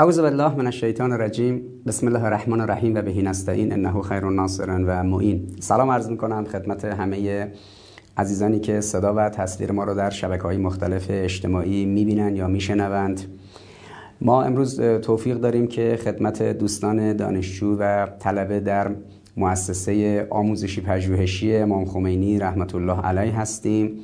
[0.00, 1.62] اعوذ بالله من الشیطان الرجیم.
[1.86, 5.46] بسم الله الرحمن الرحیم و بهی نستعین انه خیر الناصر و معین.
[5.60, 7.48] سلام عرض می‌کنم خدمت همه
[8.16, 13.20] عزیزانی که صدا و تصویر ما رو در شبکه های مختلف اجتماعی می‌بینن یا میشنوند.
[14.20, 18.90] ما امروز توفیق داریم که خدمت دوستان دانشجو و طلبه در
[19.36, 23.98] مؤسسه آموزشی پژوهشی امام خمینی رحمت الله علیه هستیم.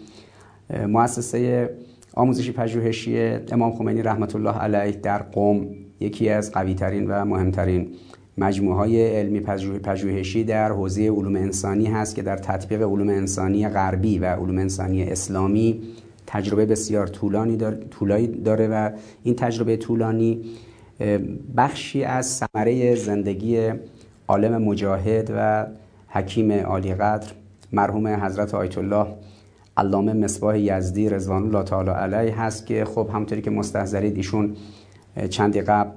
[0.89, 1.71] مؤسسه
[2.15, 3.19] آموزشی پژوهشی
[3.53, 5.67] امام خمینی رحمت الله علیه در قم
[6.01, 7.89] یکی از قویترین و مهمترین
[8.39, 9.41] مجموعه های علمی
[9.85, 15.03] پژوهشی در حوزه علوم انسانی هست که در تطبیق علوم انسانی غربی و علوم انسانی
[15.03, 15.81] اسلامی
[16.27, 18.91] تجربه بسیار طولانی داره, داره و
[19.23, 20.45] این تجربه طولانی
[21.57, 23.71] بخشی از ثمره زندگی
[24.29, 25.67] عالم مجاهد و
[26.09, 27.33] حکیم عالیقدر
[27.73, 29.07] مرحوم حضرت آیت الله
[29.77, 34.57] علامه مصباح یزدی رضوان الله تعالی علیه هست که خب همونطوری که مستحضرید ایشون
[35.31, 35.91] چندی قبل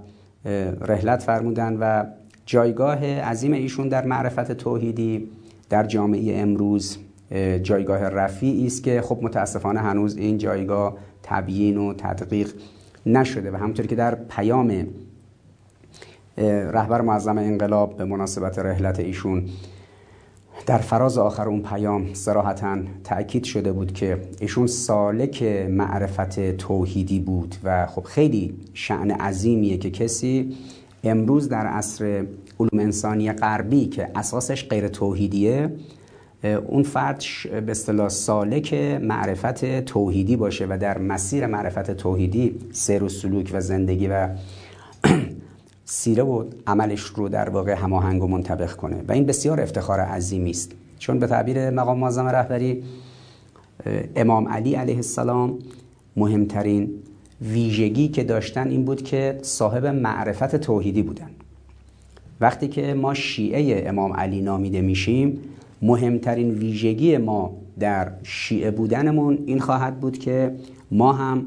[0.82, 2.04] رحلت فرمودن و
[2.46, 5.30] جایگاه عظیم ایشون در معرفت توحیدی
[5.70, 6.98] در جامعه امروز
[7.64, 12.54] جایگاه رفیعی است که خب متاسفانه هنوز این جایگاه تبیین و تدقیق
[13.06, 14.88] نشده و همونطوری که در پیام
[16.72, 19.46] رهبر معظم انقلاب به مناسبت رحلت ایشون
[20.66, 27.56] در فراز آخر اون پیام سراحتا تأکید شده بود که ایشون سالک معرفت توحیدی بود
[27.64, 30.58] و خب خیلی شعن عظیمیه که کسی
[31.04, 32.26] امروز در عصر
[32.60, 35.72] علوم انسانی غربی که اساسش غیر توحیدیه
[36.44, 37.24] اون فرد
[37.66, 43.62] به اصطلاح سالک معرفت توحیدی باشه و در مسیر معرفت توحیدی سیر و سلوک و
[43.62, 44.30] زندگی و
[45.94, 49.04] سیره و عملش رو در واقع هماهنگ و منطبق کنه.
[49.08, 50.72] و این بسیار افتخار عظیمی است.
[51.00, 52.84] چون به تعبیر مقام معظم رهبری
[54.16, 55.60] امام علی علیه السلام
[56.18, 56.90] مهمترین
[57.42, 61.30] ویژگی که داشتن این بود که صاحب معرفت توحیدی بودن.
[62.42, 65.40] وقتی که ما شیعه امام علی نامیده میشیم
[65.82, 70.56] مهمترین ویژگی ما در شیعه بودنمون این خواهد بود که
[70.92, 71.46] ما هم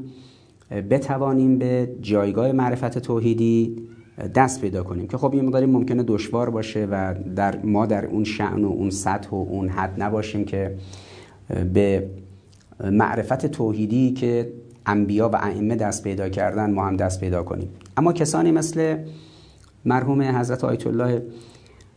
[0.89, 3.87] بتوانیم به جایگاه معرفت توحیدی
[4.35, 8.23] دست پیدا کنیم که خب این مقداری ممکنه دشوار باشه و در ما در اون
[8.23, 10.75] شعن و اون سطح و اون حد نباشیم که
[11.73, 12.09] به
[12.91, 14.51] معرفت توحیدی که
[14.85, 17.69] انبیا و ائمه دست پیدا کردن ما هم دست پیدا کنیم.
[17.97, 18.97] اما کسانی مثل
[19.85, 21.21] مرحوم حضرت آیت الله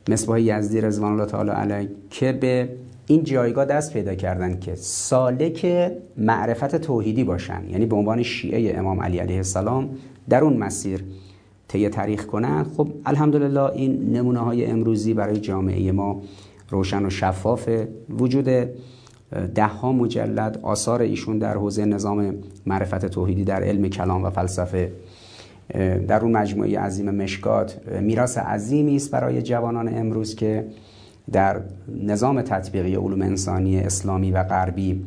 [0.08, 2.68] مصباح یزدی رضوان الله تعالی علیه که به
[3.06, 9.02] این جایگاه دست پیدا کردن که سالک معرفت توحیدی باشن یعنی به عنوان شیعه امام
[9.02, 9.90] علی علیه السلام
[10.28, 11.04] در اون مسیر
[11.70, 12.64] طی تاریخ کنن.
[12.76, 16.22] خب الحمدلله این نمونه های امروزی برای جامعه ما
[16.70, 17.68] روشن و شفاف
[18.18, 18.44] وجود
[19.54, 22.34] ده ها مجلد آثار ایشون در حوزه نظام
[22.66, 24.92] معرفت توحیدی در علم کلام و فلسفه
[26.08, 30.66] در اون مجموعه عظیم مشکات میراث عظیمی است برای جوانان امروز که
[31.32, 31.60] در
[32.02, 35.04] نظام تطبیقی علوم انسانی اسلامی و غربی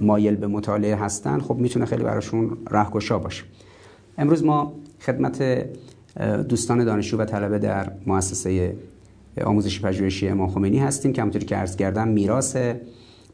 [0.00, 3.44] مایل به مطالعه هستند خب می‌تونه خیلی براشون رهگشا باشه.
[4.18, 5.66] امروز ما خدمت
[6.48, 8.76] دوستان دانشجو و طلبه در مؤسسه
[9.44, 11.12] آموزشی پژوهشی امام خمینی هستیم.
[11.12, 12.56] که همونطوری که عرض کردم میراث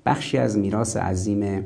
[0.06, 1.64] بخشی از میراث عظیم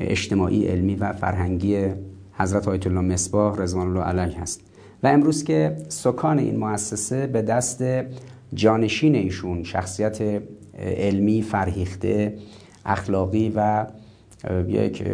[0.00, 1.86] اجتماعی علمی و فرهنگی
[2.32, 4.60] حضرت آیت الله مصباح رضوان الله علیه هست.
[5.02, 7.84] و امروز که سکان این مؤسسه به دست
[8.54, 10.42] جانشین ایشون شخصیت
[10.78, 12.34] علمی فرهیخته
[12.86, 13.86] اخلاقی و
[14.68, 15.04] یک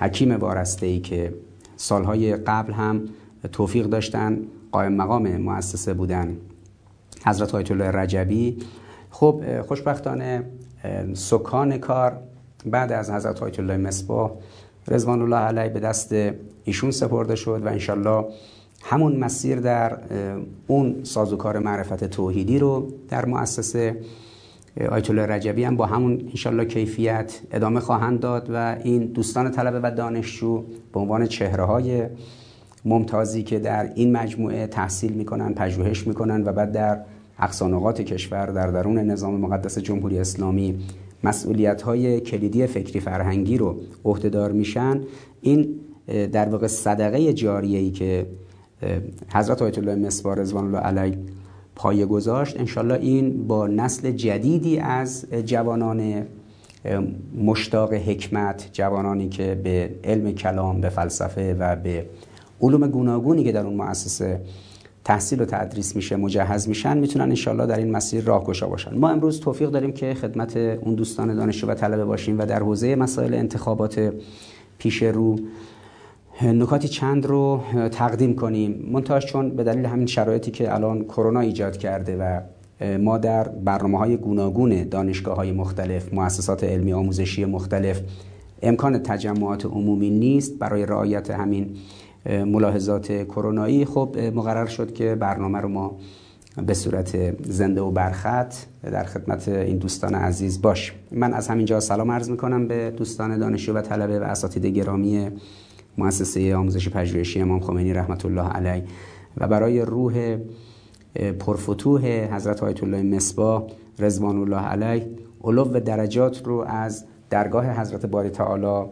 [0.00, 1.34] حکیم وارسته ای که
[1.76, 3.02] سالهای قبل هم
[3.48, 4.38] توفیق داشتن
[4.72, 6.36] قائم مقام مؤسسه بودن.
[7.26, 8.58] حضرت آیت الله رجبی.
[9.10, 10.44] خب خوشبختانه
[11.14, 12.18] سکان کار
[12.66, 14.30] بعد از حضرت آیت الله مصباح
[14.88, 16.14] رضوان الله علیه به دست
[16.64, 18.24] ایشون سپرده شد و انشالله
[18.82, 19.98] همون مسیر در
[20.66, 24.00] اون سازوکار معرفت توحیدی رو در مؤسسه
[24.90, 29.80] آیت الله رجبی هم با همون انشالله کیفیت ادامه خواهند داد و این دوستان طلبه
[29.82, 32.06] و دانشجو به عنوان چهره های
[32.84, 37.00] ممتازی که در این مجموعه تحصیل می‌کنن پژوهش می‌کنن و بعد در
[37.38, 40.78] اقصانقات کشور در درون نظام مقدس جمهوری اسلامی
[41.24, 45.00] مسئولیت های کلیدی فکری فرهنگی رو عهدهدار میشن
[45.40, 45.68] این
[46.32, 48.26] در واقع صدقه جاریه ای که
[49.34, 51.18] حضرت آیت الله مصباح رضوان الله علیه
[51.76, 56.26] پایه گذاشت انشالله این با نسل جدیدی از جوانان
[57.44, 62.06] مشتاق حکمت جوانانی که به علم کلام به فلسفه و به
[62.62, 64.40] علوم گوناگونی که در اون مؤسسه
[65.04, 68.98] تحصیل و تدریس میشه مجهز میشن می‌تونن انشالله در این مسیر راهگشا باشن.
[68.98, 72.96] ما امروز توفیق داریم که خدمت اون دوستان دانشجو و طلبه باشیم و در حوزه
[72.96, 74.12] مسائل انتخابات
[74.78, 75.36] پیش رو
[76.42, 77.60] نکاتی چند رو
[77.90, 78.88] تقدیم کنیم.
[78.92, 82.40] منتهاش چون به دلیل همین شرایطی که الان کرونا ایجاد کرده و
[82.98, 88.00] ما در برنامه های گوناگون دانشگاه های مختلف مؤسسات علمی آموزشی مختلف
[88.62, 90.58] امکان تجمعات عمومی نیست.
[90.58, 91.76] برای رعایت همین
[92.26, 93.84] ملاحظات کرونایی.
[93.84, 95.98] خب مقرر شد که برنامه رو ما
[96.66, 102.10] به صورت زنده و برخط در خدمت این دوستان عزیز باش من از همینجا سلام
[102.10, 105.28] عرض می‌کنم به دوستان دانشجو و طلبه و اساتید گرامی
[105.98, 108.84] مؤسسه آموزش پژوهشی امام خمینی رحمت الله علیه.
[109.36, 110.38] و برای روح
[111.38, 113.66] پرفتوح حضرت آیت الله مصباح
[113.98, 115.08] رضوان الله علیه
[115.44, 118.90] علو و درجات رو از درگاه حضرت باری تعالی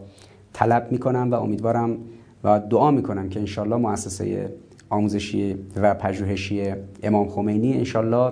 [0.53, 1.97] طلب می‌کنم و امیدوارم
[2.43, 4.53] و دعا می‌کنم که انشالله مؤسسه
[4.89, 6.73] آموزشی و پژوهشی
[7.03, 8.31] امام خمینی انشالله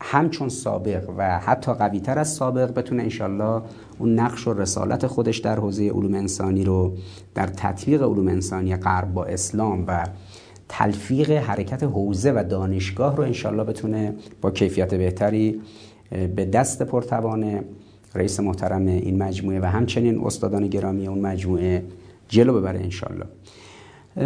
[0.00, 3.62] همچون سابق و حتی قوی تر از سابق بتونه انشالله
[3.98, 6.96] اون نقش و رسالت خودش در حوزه علوم انسانی رو
[7.34, 10.06] در تطبیق علوم انسانی غرب با اسلام و
[10.68, 15.60] تلفیق حرکت حوزه و دانشگاه رو انشالله بتونه با کیفیت بهتری
[16.10, 17.60] به دست پرتوان
[18.14, 21.84] رئیس محترم این مجموعه و همچنین استادان گرامی اون مجموعه
[22.30, 23.26] جلو ببره انشالله.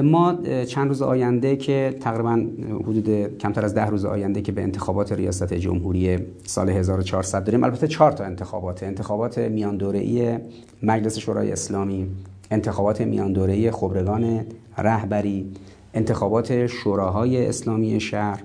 [0.03, 2.47] ما چند روز آینده که تقریبا
[2.83, 7.89] حدود کمتر از ده روز آینده که به انتخابات ریاست جمهوری سال 1400 داریم البته
[7.89, 8.83] چهار تا انتخابات.
[8.83, 10.39] انتخابات میان دوره‌ای
[10.83, 12.07] مجلس شورای اسلامی
[12.51, 14.41] انتخابات میان دوره‌ای خبرگان
[14.79, 15.47] رهبری
[15.95, 18.43] انتخابات شوراهای اسلامی شهر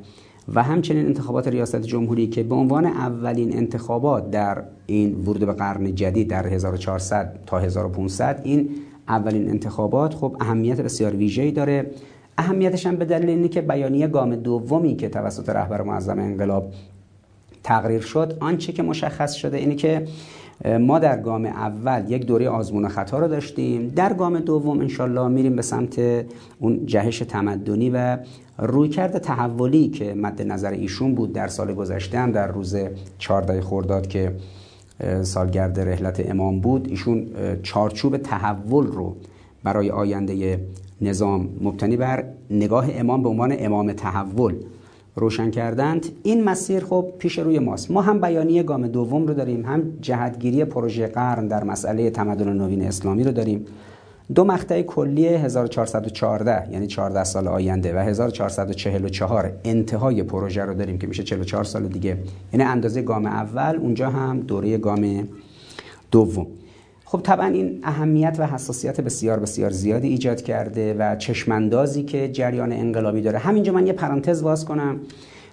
[0.53, 5.95] و همچنین انتخابات ریاست جمهوری که به عنوان اولین انتخابات در این ورود به قرن
[5.95, 8.69] جدید در 1400 تا 1500 این
[9.09, 11.91] اولین انتخابات خب اهمیت بسیار ویژه‌ای داره.
[12.37, 16.73] اهمیتش هم به دلیل اینه که بیانیه گام دومی که توسط رهبر معظم انقلاب
[17.63, 20.05] تقریر شد آنچه که مشخص شده اینه که
[20.79, 23.93] ما در گام اول یک دوره آزمون خطا رو داشتیم.
[23.95, 26.01] در گام دوم انشالله میریم به سمت
[26.59, 28.17] اون جهش تمدنی و
[28.57, 32.75] رویکرد تحولی که مد نظر ایشون بود در سال گذشته هم در روز
[33.17, 34.31] 14 خرداد که
[35.23, 37.27] سالگرد رحلت امام بود ایشون
[37.63, 39.15] چارچوب تحول رو
[39.63, 40.59] برای آینده
[41.01, 44.55] نظام مبتنی بر نگاه امام به عنوان امام تحول
[45.15, 46.05] روشن کردند.
[46.23, 47.91] این مسیر خب پیش روی ماست.
[47.91, 52.81] ما هم بیانیه گام دوم رو داریم هم جهتگیری پروژه قرن در مسئله تمدن نوین
[52.81, 53.65] اسلامی رو داریم.
[54.35, 61.07] دو مقطع کلی 1414 یعنی 14 سال آینده و 1444 انتهای پروژه رو داریم که
[61.07, 62.17] میشه 44 سال دیگه.
[62.53, 65.27] یعنی اندازه گام اول اونجا هم دوره گام
[66.11, 66.47] دوم.
[67.05, 72.71] خب طبعا این اهمیت و حساسیت بسیار بسیار زیادی ایجاد کرده و چشماندازی که جریان
[72.71, 73.39] انقلابی داره.
[73.39, 74.99] همینجا من یه پرانتز باز کنم.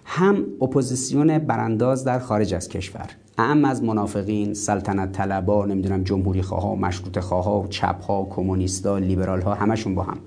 [0.09, 3.07] هم اپوزیسیون برانداز در خارج از کشور.
[3.39, 9.55] اعم از منافقین سلطنت طلبا نمی‌دونم جمهوری خواه مشروط خواه چپ ها کمونیستا لیبرال ها
[9.55, 10.19] همشون با هم.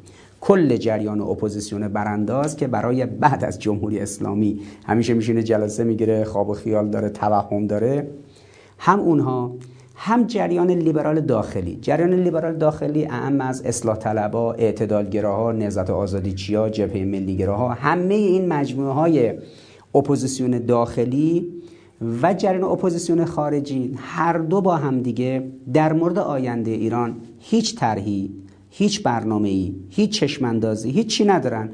[0.41, 6.49] کل جریان اپوزیسیون برانداز که برای بعد از جمهوری اسلامی همیشه میشینه جلسه می‌گیره خواب
[6.49, 8.07] و خیال داره توهم داره.
[8.79, 9.55] هم اونها
[9.95, 11.79] هم جریان لیبرال داخلی.
[11.81, 18.47] جریان لیبرال داخلی اعم از اصلاح طلبا اعتدالگراها نهضت آزادی چیا جبهه ملیگراها همه این
[18.47, 19.33] مجموعه های
[19.95, 21.47] اپوزیسیون داخلی
[22.21, 28.31] و جریان اپوزیسیون خارجی هر دو با هم دیگه در مورد آینده ایران هیچ طرحی
[28.69, 31.69] هیچ برنامه‌ای هیچ چشماندازی هیچی ندارن.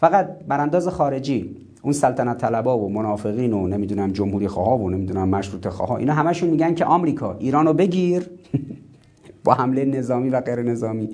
[0.00, 5.68] فقط برانداز خارجی اون سلطنت طلبا و منافقین و نمی‌دونم جمهوری خواه و نمی‌دونم مشروط
[5.68, 8.30] خواه اینا همشون میگن که آمریکا ایران رو بگیر.
[9.44, 11.08] با حمله نظامی و غیر نظامی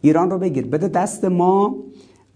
[0.00, 0.66] ایران رو بگیر.
[0.66, 1.76] بده دست ما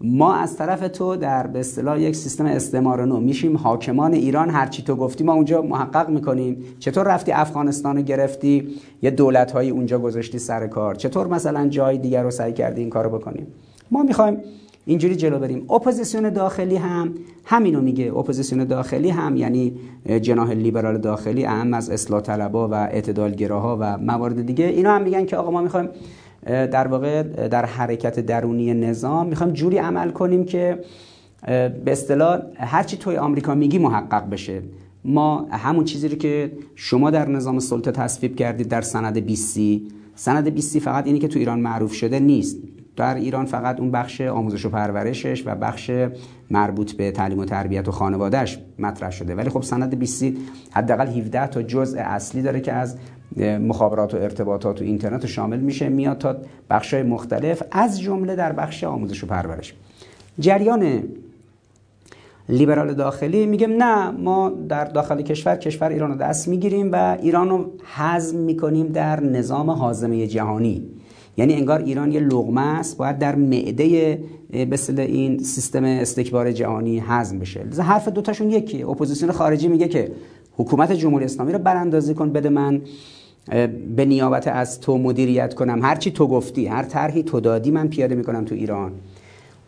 [0.01, 3.57] ما از طرف تو در به اصطلاح یک سیستم استعمار نو میشیم.
[3.57, 6.57] حاکمان ایران هرچی تو گفتی ما اونجا محقق می‌کنیم.
[6.79, 8.67] چطور رفتی افغانستان رو گرفتی؟
[9.01, 10.95] یه دولت هایی اونجا گذاشتی سر کار.
[10.95, 13.47] چطور مثلا جای دیگر رو سعی کردی این کارو بکنیم
[13.91, 14.37] ما می‌خوایم
[14.85, 15.71] اینجوری جلو بریم.
[15.71, 17.13] اپوزیسیون داخلی هم
[17.45, 18.17] همینو میگه.
[18.17, 19.73] اپوزیسیون داخلی هم یعنی
[20.21, 24.65] جناح لیبرال داخلی اعم از اصلاح طلبا و اعتدالگراها و موارد دیگه.
[24.65, 25.89] اینا هم میگن که آقا ما می‌خوایم
[26.45, 30.79] در واقع در حرکت درونی نظام می‌خوایم جوری عمل کنیم که
[31.45, 34.61] به اصطلاح هرچی توی آمریکا میگی محقق بشه.
[35.05, 39.59] ما همون چیزی رو که شما در نظام سلطه تصویب کردید در سند 20
[40.15, 42.57] سند 20 فقط اینی که تو ایران معروف شده نیست.
[42.95, 45.91] در ایران فقط اون بخش آموزش و پرورشش و بخش
[46.51, 49.35] مربوط به تعلیم و تربیت و خانوادهش مطرح شده.
[49.35, 50.25] ولی خب سند 20
[50.71, 52.97] حداقل 17 تا جزء اصلی داره که از
[53.41, 56.35] مخابرات و ارتباطات و اینترنت شامل میشه میاد تا
[56.69, 59.73] بخش های مختلف از جمله در بخش آموزش و پرورش.
[60.39, 61.03] جریان
[62.49, 67.49] لیبرال داخلی میگه نه ما در داخل کشور کشور ایران رو دست می‌گیریم و ایران
[67.49, 70.83] رو هضم می‌کنیم در نظام هاضمه جهانی.
[71.37, 74.19] یعنی انگار ایران یه لقمه است باید در معده
[74.53, 77.65] مثل این سیستم استکبار جهانی هضم بشه.
[77.79, 78.89] حرف دوتاشون یکیه.
[78.89, 80.11] اپوزیسیون خارجی میگه که
[80.57, 82.81] حکومت جمهوری اسلامی رو براندازی کن بده من
[83.95, 85.83] به نیابت از تو مدیریت کنم.
[85.83, 88.91] هرچی تو گفتی هر طرحی تو دادی من پیاده می‌کنم تو ایران.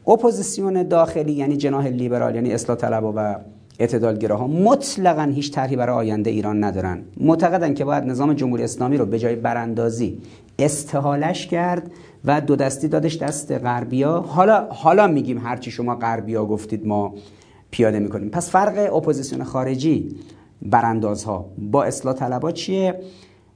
[0.08, 3.36] اپوزیسیون داخلی یعنی جناح لیبرال یعنی اصلاح طلب و
[3.80, 7.02] اعتدالگراها مطلقا هیچ طرحی برای آینده ایران ندارن.
[7.20, 10.18] معتقدن که باید نظام جمهوری اسلامی رو به جای براندازی
[10.60, 11.92] استحالش کرد
[12.26, 14.22] و دو دستی دادش دست غربیا.
[14.22, 17.14] حالا حالا میگیم هرچی شما غربیا گفتید ما
[17.72, 18.30] پیاده می‌کنیم.
[18.30, 20.16] پس فرق اپوزیسیون خارجی
[20.62, 23.00] براندازها با اصلاح طلبا چیه؟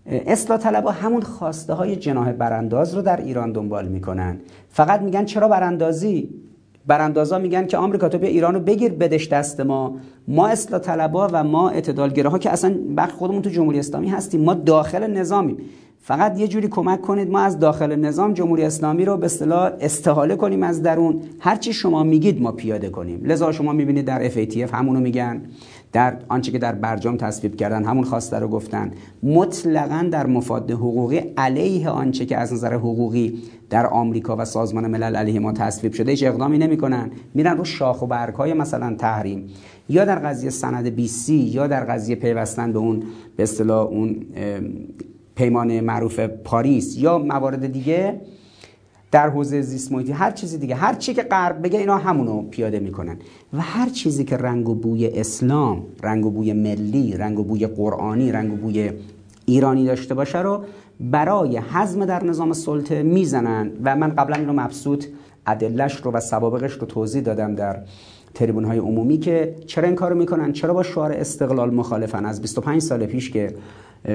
[0.05, 4.39] اصلاح طلبا همون خواسته های جناح برانداز رو در ایران دنبال می‌کنن.
[4.69, 6.29] فقط میگن چرا براندازی؟
[6.87, 9.95] براندازا میگن که آمریکا تو بیا ایرانو بگیر بدش دست ما.
[10.27, 14.53] ما اصلاح طلبا و ما اعتدالگراها که اصلا بخ خودمون تو جمهوری اسلامی هستیم ما
[14.53, 15.57] داخل نظامیم.
[16.03, 20.35] فقط یه جوری کمک کنید ما از داخل نظام جمهوری اسلامی رو به اصطلاح استحاله
[20.35, 21.21] کنیم از درون.
[21.39, 23.21] هر چی شما میگید ما پیاده کنیم.
[23.25, 25.41] لذا شما می‌بینید در FATF همونو میگن
[25.93, 28.91] در آنچه که در برجام تصویب کردن همون خواسته رو گفتن.
[29.23, 33.39] مطلقا در مفاد حقوقی علیه آنچه که از نظر حقوقی
[33.71, 37.11] در آمریکا و سازمان ملل علیه ما تصویب شده هیچ اقدامی نمی‌کنن.
[37.33, 39.47] میرن رو شاخ و برگ های مثلا تحریم.
[39.89, 43.03] یا در قضیه سند بی سی یا در قضیه پیوستن به اون
[43.35, 44.15] به اصطلاح اون
[45.35, 48.21] پیمان معروف پاریس یا موارد دیگه
[49.11, 50.75] در حوزه زیست محیطی هر چیزی دیگه.
[50.75, 53.17] هر چی که غرب بگه اینا همونو پیاده می‌کنن.
[53.53, 57.67] و هر چیزی که رنگ و بوی اسلام رنگ و بوی ملی رنگ و بوی
[57.67, 58.91] قرآنی رنگ و بوی
[59.45, 60.63] ایرانی داشته باشه رو
[60.99, 63.71] برای حزم در نظام سلطه می‌زنن.
[63.83, 65.05] و من قبلا اینو مبسوط
[65.47, 67.79] ادلش رو و سوابقش رو توضیح دادم در
[68.33, 72.81] تریبون های عمومی که چرا این کارو می‌کنن؟ چرا با شعار استقلال مخالفن؟ از 25
[72.81, 73.55] سال پیش که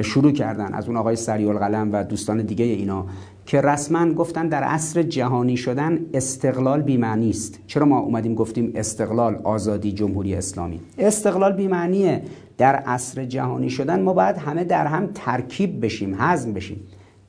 [0.02, 3.06] شروع کردن از اون آقای سریع القلم و دوستان دیگه اینا
[3.47, 7.59] که رسما گفتن در عصر جهانی شدن استقلال بی‌معنی است.
[7.66, 12.23] چرا ما اومدیم گفتیم استقلال آزادی جمهوری اسلامی؟ استقلال بی‌معنیه
[12.59, 16.81] در عصر جهانی شدن ما باید همه در هم ترکیب بشیم هضم بشیم.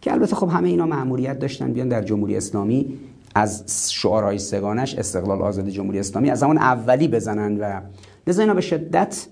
[0.02, 2.94] که البته خب همه اینا مأموریت داشتن بیان در جمهوری اسلامی
[3.36, 7.82] از شعارهای سگانش استقلال آزادی جمهوری اسلامی از همون اولی بزنن و
[8.28, 9.28] لذا اینا به شدت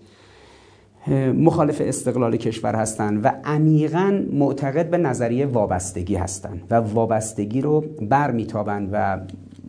[1.34, 8.90] مخالف استقلال کشور هستند و عمیقا معتقد به نظریه وابستگی هستند و وابستگی رو برمیتابند
[8.92, 9.20] و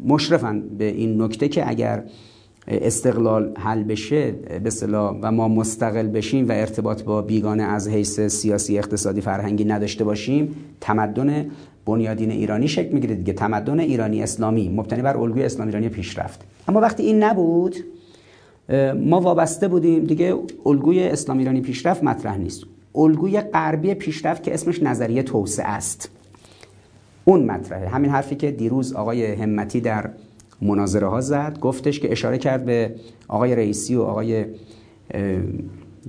[0.05, 2.03] مشرفن به این نکته که اگر
[2.69, 4.31] استقلال حل بشه
[4.65, 4.71] به
[5.23, 10.57] و ما مستقل بشیم و ارتباط با بیگانه از حیث سیاسی اقتصادی فرهنگی نداشته باشیم
[10.81, 11.47] تمدن
[11.87, 13.33] بنیادین ایرانی شکل می‌گیره دیگه.
[13.33, 17.77] تمدن ایرانی اسلامی مبتنی بر الگوی اسلام ایرانی پیشرفت اما وقتی این نبود
[19.01, 20.35] ما وابسته بودیم دیگه
[20.67, 22.63] الگوی اسلام ایرانی پیشرفت مطرح نیست.
[22.95, 26.11] الگوی غربی پیشرفت که اسمش نظریه توسعه است.
[27.25, 27.89] اون مطرحه.
[27.89, 30.11] همین حرفی که دیروز آقای همتی در
[30.63, 32.95] مناظره ها زد گفتش که اشاره کرد به
[33.29, 34.45] آقای رئیسی و آقای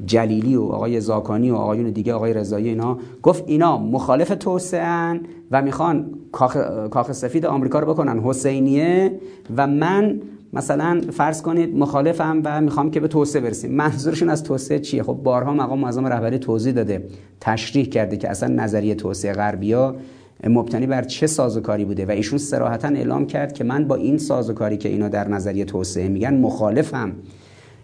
[0.05, 2.97] جلیلی و آقای زاکانی و آقایون دیگه آقای رضایی اینا.
[3.23, 5.19] گفت اینا مخالف توسعه
[5.51, 6.57] و می‌خوان کاخ,
[6.91, 9.19] کاخ سفید آمریکا رو بکنن حسینیه.
[9.57, 10.21] و من
[10.53, 13.71] مثلا فرض کنید مخالفم و می‌خوام که به توسعه برسیم.
[13.71, 17.07] منظورشون از توسعه چیه؟ خب بارها مقام معظم رهبری توضیح داده
[17.41, 19.95] تشریح کرده که اصلا نظریه توسعه غربیا
[20.43, 24.77] مبتنی بر چه سازوکاری بوده و ایشون صراحتا اعلام کرد که من با این سازوکاری
[24.77, 27.11] که اینا در نظریه توسعه میگن مخالفم.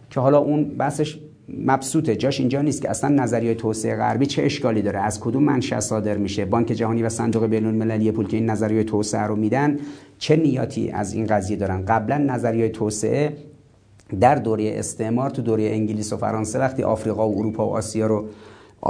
[0.09, 1.19] که حالا اون بحثش
[1.49, 2.15] مبسوطه.
[2.15, 6.17] جاش اینجا نیست که اصلا نظریه توسعه غربی چه اشکالی داره؟ از کدوم منشأ صادر
[6.17, 9.77] میشه؟ بانک جهانی و صندوق بین المللی پول که این نظریه توسعه رو میدن
[10.19, 13.37] چه نیاتی از این قضیه دارن؟ قبلا نظریه توسعه
[14.19, 18.25] در دوره استعمار تو دوره انگلیس و فرانسه وقتی آفریقا و اروپا و آسیا رو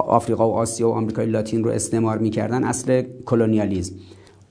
[0.02, 3.96] آفریقا و آسیا و آمریکای لاتین رو استعمار می‌کردن اصل کلونیالیزم.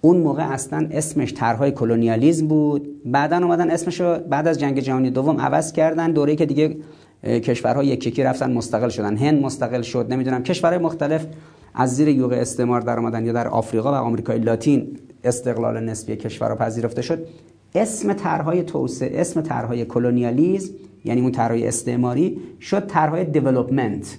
[0.00, 3.02] اون موقع اصلا اسمش طرحهای کلونیالیزم بود.
[3.04, 6.12] بعدا اومدن اسمش رو بعد از جنگ جهانی دوم عوض کردن.
[6.12, 6.76] دوره که دیگه
[7.24, 9.16] کشورها یک یکی رفتن مستقل شدن.
[9.16, 10.12] هند مستقل شد.
[10.12, 11.26] نمی‌دونم کشورهای مختلف
[11.74, 16.56] از زیر یوغ استعمار در اومدن یا در آفریقا و آمریکای لاتین استقلال نسبی کشورها
[16.56, 17.26] پذیرفته شد.
[17.74, 24.16] اسم طرحهای توسعه اسم طرحهای کلونیالیسم یعنی اون طرحهای استعماری شد طرحهای دیولپمنت.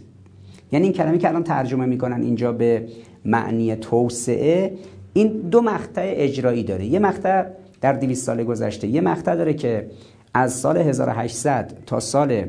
[0.74, 2.88] یعنی این کلمه که الان ترجمه می‌کنن اینجا به
[3.26, 4.74] معنی توسعه
[5.14, 6.86] این دو مقطع اجرایی داره.
[6.86, 7.46] یه مقطع
[7.82, 9.88] در 200 سال گذشته یه مقطع داره که
[10.34, 12.44] از سال 1800 تا سال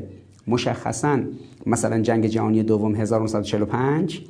[0.47, 1.19] مشخصا
[1.65, 4.21] مثلا جنگ جهانی دوم 1945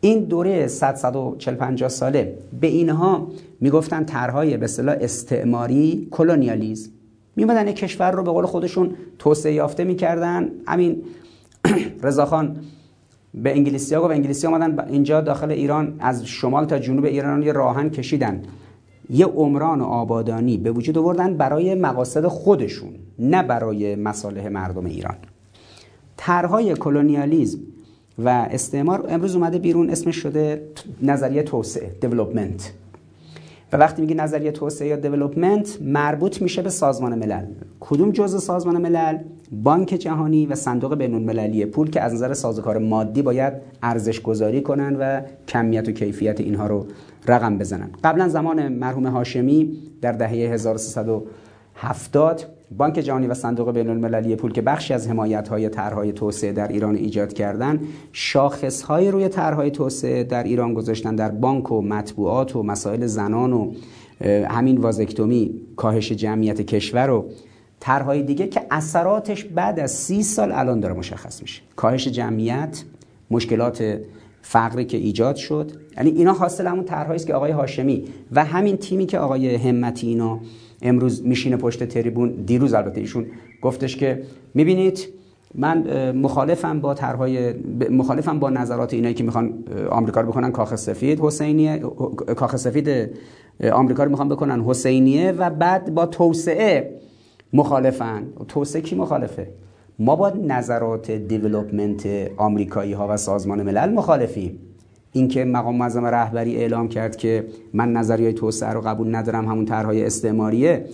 [0.00, 2.38] این دوره 100 140 50 ساله.
[2.60, 3.28] به اینها
[3.60, 6.90] می‌گفتن طرحهای به اصطلاح استعماری کلونیالیسم.
[7.36, 10.50] میمدن کشور رو به قول خودشون توسعه یافته می‌کردن.
[10.66, 11.02] همین
[12.02, 12.56] رضاخان
[13.34, 17.52] به انگلیسی ها و انگلیسی آمدن اینجا داخل ایران از شمال تا جنوب ایران یه
[17.52, 18.42] راهن کشیدن.
[19.10, 25.16] یه عمران و آبادانی به وجود آوردن برای مقاصد خودشون نه برای مصالح مردم ایران.
[26.16, 27.58] طرحهای کلونیالیزم
[28.18, 30.68] و استعمار امروز اومده بیرون اسمش شده
[31.02, 32.72] نظریه توسعه دیولپمنت
[33.72, 37.44] و وقتی میگه نظریه توسعه یا دیولپمنت مربوط میشه به سازمان ملل.
[37.80, 39.18] کدوم جزء سازمان ملل؟
[39.52, 43.52] بانک جهانی و صندوق بین المللی پول که از نظر سازوکار مادی باید
[43.82, 46.86] ارزش گذاری کنن و کمیت و کیفیت اینها رو
[47.28, 47.90] رقم بزنن.
[48.04, 54.62] قبلا زمان مرحوم هاشمی در دهه 1370 بانک جهانی و صندوق بین المللی پول که
[54.62, 57.80] بخشی از حمایت های طرحهای توسعه در ایران ایجاد کردن
[58.12, 63.52] شاخص های روی طرحهای توسعه در ایران گذاشتن در بانک و مطبوعات و مسائل زنان
[63.52, 63.72] و
[64.48, 67.24] همین وازکتومی کاهش جمعیت کشور و
[67.80, 71.62] طرحهای دیگه که اثراتش بعد از سی سال الان داره مشخص میشه.
[71.76, 72.84] کاهش جمعیت
[73.30, 73.98] مشکلات
[74.42, 75.72] فقری که ایجاد شد.
[75.96, 80.06] یعنی اینا حاصل همون طرحهایی است که آقای هاشمی و همین تیمی که آقای همتی
[80.06, 80.40] اینا
[80.82, 82.30] امروز میشینه پشت تریبون.
[82.30, 83.26] دیروز البته ایشون
[83.62, 84.22] گفتش که
[84.54, 85.08] می‌بینید
[85.54, 87.54] من مخالفم با طرحهای
[87.90, 91.78] مخالفم با نظرات اینایی که می‌خوان آمریکا رو بکنن کاخ سفید حسینیه
[92.36, 93.10] کاخ سفید
[93.72, 97.00] آمریکا رو می‌خوان بکنن حسینیه و بعد با توسعه
[97.52, 98.26] مخالفن.
[98.48, 99.48] توسعه کی مخالفه؟
[99.98, 104.58] ما با نظرات دیولپمنت آمریکایی ها و سازمان ملل مخالفیم.
[105.12, 110.06] اینکه مقام معظم رهبری اعلام کرد که من نظریه توسعه رو قبول ندارم همون طرحهای
[110.06, 110.84] استعماریه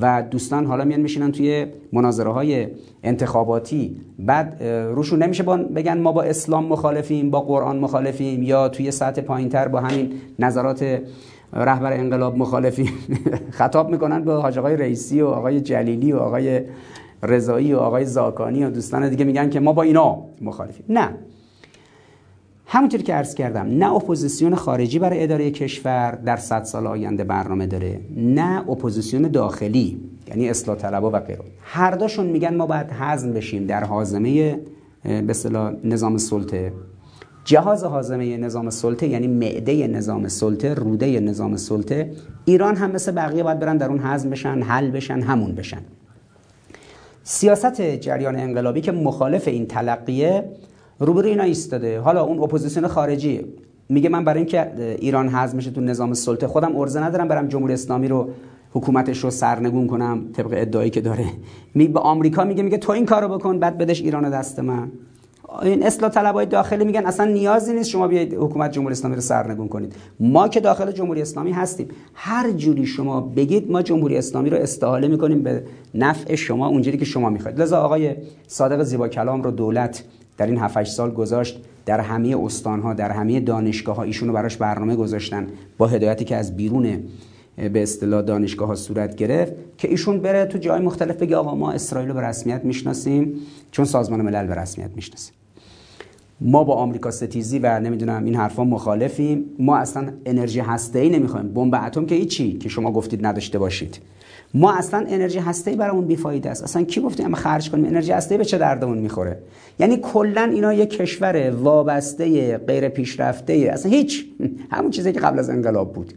[0.00, 2.68] و دوستان حالا میان میشینن توی مناظره های
[3.02, 3.96] انتخاباتی.
[4.18, 4.62] بعد
[4.94, 9.80] روشون نمیشه بگن ما با اسلام مخالفیم با قرآن مخالفیم یا توی سطح پایینتر با
[9.80, 11.00] همین نظرات
[11.52, 12.92] رهبر انقلاب مخالفیم.
[13.58, 16.60] خطاب می‌کنن به حاج آقای رئیسی و آقای جلیلی و آقای
[17.22, 20.84] رضایی و آقای زاکانی و دوستان دیگه میگن که ما با اینا مخالفیم.
[20.88, 21.08] نه.
[22.66, 27.66] همونطور که عرض کردم نه اپوزیسیون خارجی برای اداره کشور در صد سال آینده برنامه
[27.66, 33.32] داره نه اپوزیسیون داخلی یعنی اصلاح طلبا و غیره هر داشون میگن ما باید هضم
[33.32, 34.60] بشیم در حازمه
[35.02, 35.34] به
[35.84, 36.72] نظام سلطه.
[37.44, 42.10] جهاز حازمه نظام سلطه یعنی معده نظام سلطه روده نظام سلطه
[42.44, 45.80] ایران هم مثل بقیه باید برن در اون هضم بشن حل بشن همون بشن.
[47.22, 50.44] سیاست جریان انقلابی که مخالف این تلقیه
[51.02, 52.00] روبروی اینا ایستاده.
[52.00, 53.40] حالا اون اپوزیسیون خارجی
[53.88, 58.08] میگه من برای اینکه ایران بشه تو نظام سلطه خودم ارزه ندارم برم جمهوری اسلامی
[58.08, 58.28] رو
[58.72, 61.24] حکومتش رو سرنگون کنم طبق ادعایی که داره.
[61.74, 64.92] می به آمریکا میگه میگه تو این کارو بکن بعد بدش ایران دست من.
[65.62, 69.68] این اصلاح طلبای داخلی میگن اصلا نیازی نیست شما بیاید حکومت جمهوری اسلامی رو سرنگون
[69.68, 69.94] کنید.
[70.20, 71.88] ما که داخل جمهوری اسلامی هستیم.
[72.14, 75.62] هر جوری شما بگید ما جمهوری اسلامی رو استحاله می‌کنیم به
[75.94, 77.60] نفع شما اونجوری که شما می‌خواید.
[77.60, 78.14] لذا آقای
[78.46, 80.04] صادق زیبا کلام رو دولت
[80.36, 84.96] در این 7 سال گذاشت در همه استانها در همه دانشگاه ها ایشونو براش برنامه
[84.96, 85.46] گذاشتن
[85.78, 87.02] با هدایتی که از بیرون
[87.56, 91.72] به اصطلاح دانشگاه ها صورت گرفت که ایشون بره تو جای مختلف بگه آقا ما
[91.72, 93.34] اسرائیل رو به رسمیت می‌شناسیم
[93.70, 95.34] چون سازمان ملل به رسمیت می‌شناسیم
[96.40, 99.44] ما با آمریکا ستیزی و نمی‌دونم این حرفا مخالفیم.
[99.58, 101.48] ما اصلا انرژی هسته ای نمی‌خوایم.
[101.48, 103.98] بمب اتم که هیچی که شما گفتید نداشته باشید.
[104.54, 106.62] ما اصلا انرژی هسته برامون بیفایده است.
[106.62, 109.38] اصلا کی گفته ما خرج کنیم؟ انرژی هسته به چه دردمون می‌خوره؟
[109.78, 114.26] یعنی کلا اینا یک کشور وابسته غیر پیشرفته اصلا هیچ.
[114.72, 116.14] همون چیزی که قبل از انقلاب بود.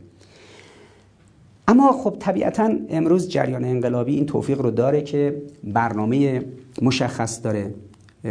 [1.67, 6.45] اما خب طبیعتا امروز جریان انقلابی این توفیق رو داره که برنامه
[6.81, 7.73] مشخص داره.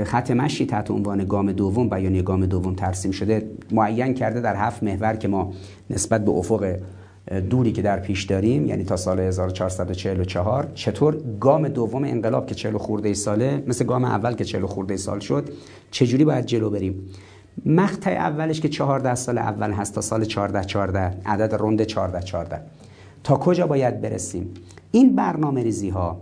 [0.04, 4.82] خط مشی تحت عنوان گام دوم بیانیه گام دوم ترسیم شده معین کرده در هفت
[4.82, 5.52] محور که ما
[5.90, 6.76] نسبت به افق
[7.50, 12.76] دوری که در پیش داریم یعنی تا سال 1444 چطور گام دوم انقلاب که 40
[12.76, 15.50] خورده ساله مثل گام اول که 40 خورده سال شد
[15.90, 17.08] چجوری باید جلو بریم؟
[17.66, 22.60] مقطع اولش که 14 سال اول هست تا سال 14 14 عدد رند 14 14
[23.24, 24.54] تا کجا باید برسیم؟
[24.92, 26.20] این برنامه ریزی ها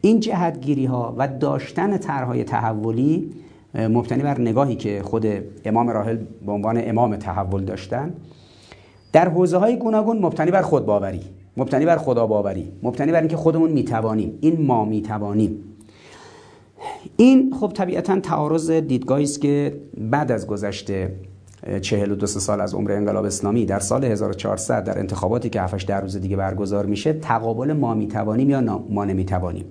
[0.00, 3.30] این جهتگیری ها و داشتن طرحهای تحولی
[3.74, 5.26] مبتنی بر نگاهی که خود
[5.64, 8.12] امام راحل به عنوان امام تحول داشتن
[9.14, 11.20] در حوزه های گوناگون مبتنی بر خودباوری
[11.56, 15.58] مبتنی بر خدا باوری مبتنی بر اینکه خودمون می‌توانیم این ما می‌توانیم.
[17.16, 21.14] این خب طبیعتا تعارض دیدگاهی است که بعد از گذشته
[21.80, 26.16] 42 سال از عمر انقلاب اسلامی در سال 1400 در انتخاباتی که 7 در روز
[26.16, 29.64] دیگه برگزار میشه تقابل ما می‌توانیم یا ما نمی‌توانیم؟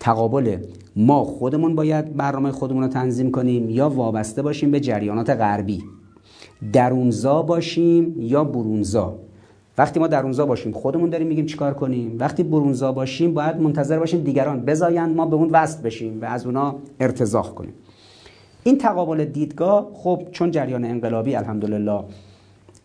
[0.00, 0.56] تقابل
[0.96, 5.82] ما خودمون باید برنامه خودمون رو تنظیم کنیم یا وابسته باشیم به جریانات غربی؟
[6.72, 9.14] درونزا باشیم یا برونزا؟
[9.78, 12.16] وقتی ما درونزا باشیم خودمون داریم میگیم چیکار کنیم.
[12.18, 16.46] وقتی برونزا باشیم باید منتظر باشیم دیگران بزاین ما به اون وصل بشیم و از
[16.46, 17.72] اونا ارتزاق کنیم.
[18.64, 22.04] این تقابل دیدگاه خب چون جریان انقلابی الحمدلله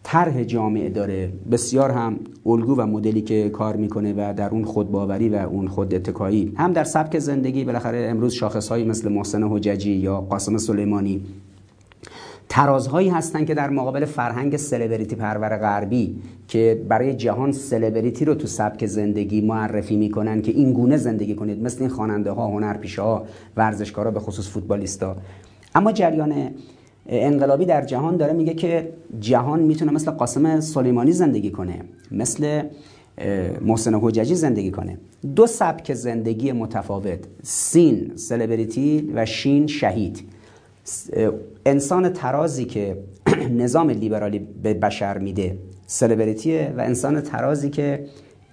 [0.04, 5.30] طرح جامعه داره بسیار هم الگو و مدلی که کار می‌کنه و در اون خودباوری
[5.30, 10.22] و اون خود اتکایی هم در سبک زندگی بالاخره امروز شاخصهایی مثل محسن حججی یا
[10.22, 11.22] قاسم سلیمانی
[12.50, 16.16] ترازهایی هستن که در مقابل فرهنگ سلبریتی پرور غربی
[16.48, 21.64] که برای جهان سلبریتی رو تو سبک زندگی معرفی می‌کنن که این گونه زندگی کنید.
[21.64, 23.26] مثل این خواننده ها هنرپیشه ها
[23.58, 25.16] ورزشکارا به خصوص فوتبالیستا
[25.76, 26.52] اما جریان
[27.08, 31.82] انقلابی در جهان داره میگه که جهان می‌تونه مثل قاسم سلیمانی زندگی کنه
[32.12, 32.62] مثل
[33.62, 34.98] محسن حججی زندگی کنه.
[35.36, 40.24] دو سبک زندگی متفاوت سین سلبریتی و شین شهید.
[41.68, 42.98] انسان ترازی که
[43.64, 48.06] نظام لیبرالی به بشر میده سلبریتیه و انسان ترازی که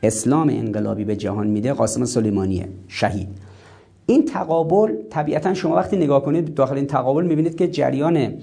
[0.02, 3.28] اسلام انقلابی به جهان میده قاسم سلیمانیه شهید.
[4.06, 8.34] این تقابل طبیعتا شما وقتی نگاه کنید داخل این تقابل می‌بینید که جریان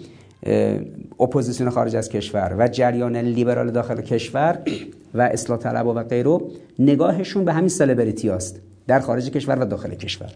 [1.19, 4.60] اپوزیسیون خارج از کشور و جریان لیبرال داخل کشور
[5.13, 6.39] و اصلاح طلب و غیره
[6.79, 10.31] نگاهشون به همین سلبریتی است در خارج کشور و داخل کشور.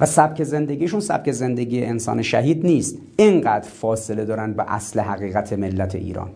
[0.00, 2.98] و سبک زندگیشون سبک زندگی انسان شهید نیست.
[3.16, 6.30] اینقدر فاصله دارن به اصل حقیقت ملت ایران.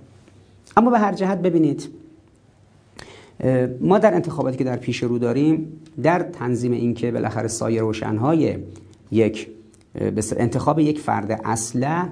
[0.76, 1.88] اما به هر جهت ببینید
[3.80, 8.56] ما در انتخاباتی که در پیش رو داریم در تنظیم این که بالاخره سایه روشنهای
[9.10, 9.48] یک
[10.36, 12.02] انتخاب یک فرد اصله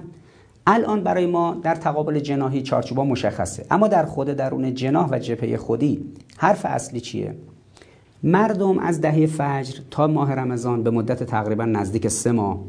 [0.67, 3.65] الان برای ما در تقابل جناهی چارچوبا مشخصه.
[3.71, 6.05] اما در خود درون جناح و جبهه خودی
[6.37, 7.35] حرف اصلی چیه؟
[8.23, 12.59] مردم از دهه فجر تا ماه رمضان به مدت تقریبا نزدیک سه ماه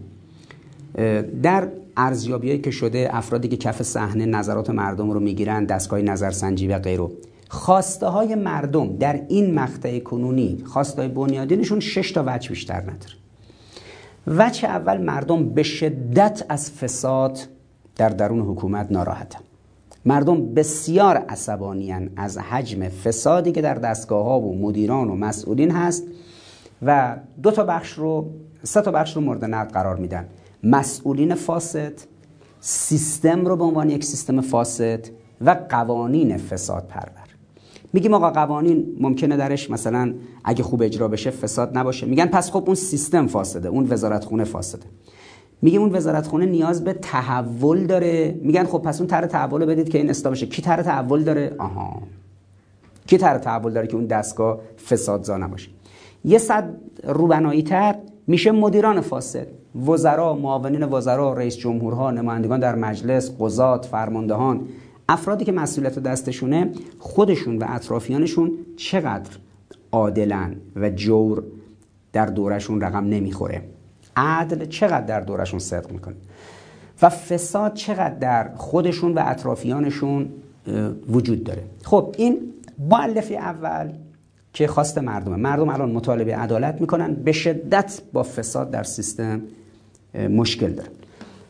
[1.42, 6.78] در ارزیابیایی که شده افرادی که کف صحنه نظرات مردم رو می‌گیرن دستگاه نظرسنجی و
[6.78, 7.08] غیره
[7.48, 13.14] خواسته های مردم در این مقطع کنونی خواسته های بنیادینشون شش تا وجه بیشتر نداره.
[14.26, 17.38] وجه اول مردم به شدت از فساد
[17.96, 19.40] در درون حکومت ناراحتن.
[20.09, 26.05] مردم بسیار عصبانیان از حجم فسادی که در دستگاه ها و مدیران و مسئولین هست
[26.83, 28.31] و دو تا بخش رو
[28.62, 30.27] سه تا بخش رو مورد نقد قرار میدن.
[30.62, 31.92] مسئولین فاسد
[32.61, 35.07] سیستم رو به عنوان یک سیستم فاسد
[35.40, 37.29] و قوانین فساد پرور.
[37.92, 42.07] میگیم آقا قوانین ممکنه درش مثلا اگه خوب اجرا بشه فساد نباشه.
[42.07, 44.87] میگن پس خب اون سیستم فاسده اون وزارت خونه فاسده.
[45.62, 48.38] میگیم اون وزارت خونه نیاز به تحول داره.
[48.42, 51.55] میگن خب پس اون طرح تحول بدید که این اصلاح بشه کی طرح تحول داره؟
[51.59, 52.03] آها.
[53.07, 55.71] کی طرح تحول داره که اون دستگاه فسادزا نباشه؟
[56.25, 57.94] یه صد روبنایی تر
[58.27, 59.47] میشه مدیران فاسد.
[59.87, 64.61] وزرا معاونین وزرا رئیس جمهورها نمایندگان در مجلس قضات فرماندهان.
[65.09, 69.31] افرادی که مسئولیت دستشونه خودشون و اطرافیانشون چقدر
[69.92, 71.42] عادلن و جور
[72.12, 73.62] در دورشون رقم نمی‌خوره؟
[74.18, 76.14] عدل چقدر در دورشون صدق می‌کنه.
[77.02, 80.28] و فساد چقدر در خودشون و اطرافیانشون
[81.09, 81.62] وجود داره.
[81.85, 82.38] خب این
[82.90, 83.92] معلفی اول
[84.52, 85.37] که خواست مردمه.
[85.37, 89.42] مردم الان مطالبه عدالت می‌کنن به شدت با فساد در سیستم
[90.14, 90.90] مشکل دارن.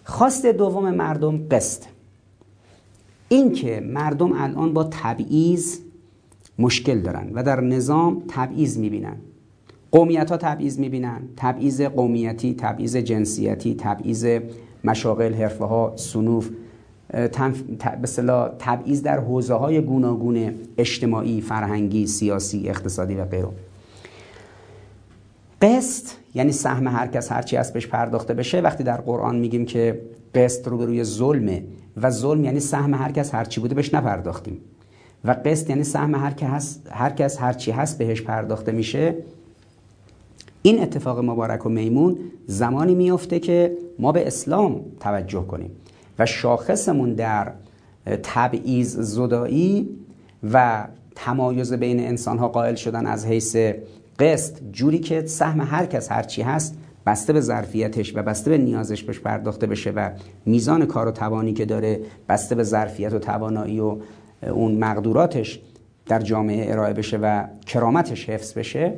[0.04, 1.82] خواست دوم مردم قسط.
[3.28, 5.78] این که مردم الان با تبعیض
[6.58, 9.16] مشکل دارن و در نظام تبعیض می‌بینن.
[9.90, 11.20] قومیت ها تبعیض می‌بینن.
[11.36, 14.26] تبعیض قومیتی تبعیض جنسیتی تبعیض
[14.84, 16.50] مشاغل حرفه ها سنوف
[17.12, 17.28] به
[18.58, 23.48] تبعیض در حوزه های گوناگون اجتماعی فرهنگی سیاسی اقتصادی و غیره.
[25.62, 30.02] قسط یعنی سهم هر کس هرچی از بهش پرداخته بشه وقتی در قرآن میگیم که
[30.34, 31.64] قسط رو روی ظلمه
[31.96, 34.60] و ظلم یعنی سهم هر کس هرچی بوده بهش نپرداختیم.
[35.24, 39.14] و قسط یعنی سهم هر کس هر کس هرچی هست بهش پرداخته میشه.
[40.68, 45.70] این اتفاق مبارک و میمون زمانی میفته که ما به اسلام توجه کنیم
[46.18, 47.52] و شاخصمون در
[48.22, 49.88] تبعیض زدایی
[50.52, 53.56] و تمایز بین انسان ها قائل شدن از حیث
[54.18, 59.02] قسط جوری که سهم هر کس هرچی هست بسته به ظرفیتش و بسته به نیازش
[59.02, 60.10] بهش پرداخته بشه و
[60.46, 63.96] میزان کار و توانی که داره بسته به ظرفیت و توانایی و
[64.50, 65.60] اون مقدوراتش
[66.06, 68.94] در جامعه ارائه بشه و کرامتش حفظ بشه.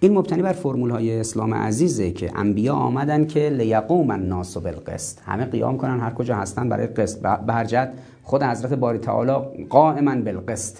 [0.00, 5.18] این مبتنی بر فرمول های اسلام عزیزه که انبیا آمدن که لیقوم الناس بالقسط.
[5.24, 7.20] همه قیام کنن هر کجا هستن برای قسط.
[7.20, 10.76] به هر جهت خود حضرت باری تعالی قائما بالقسط.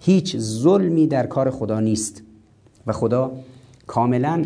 [0.00, 2.22] هیچ ظلمی در کار خدا نیست.
[2.86, 3.32] و خدا
[3.86, 4.44] کاملا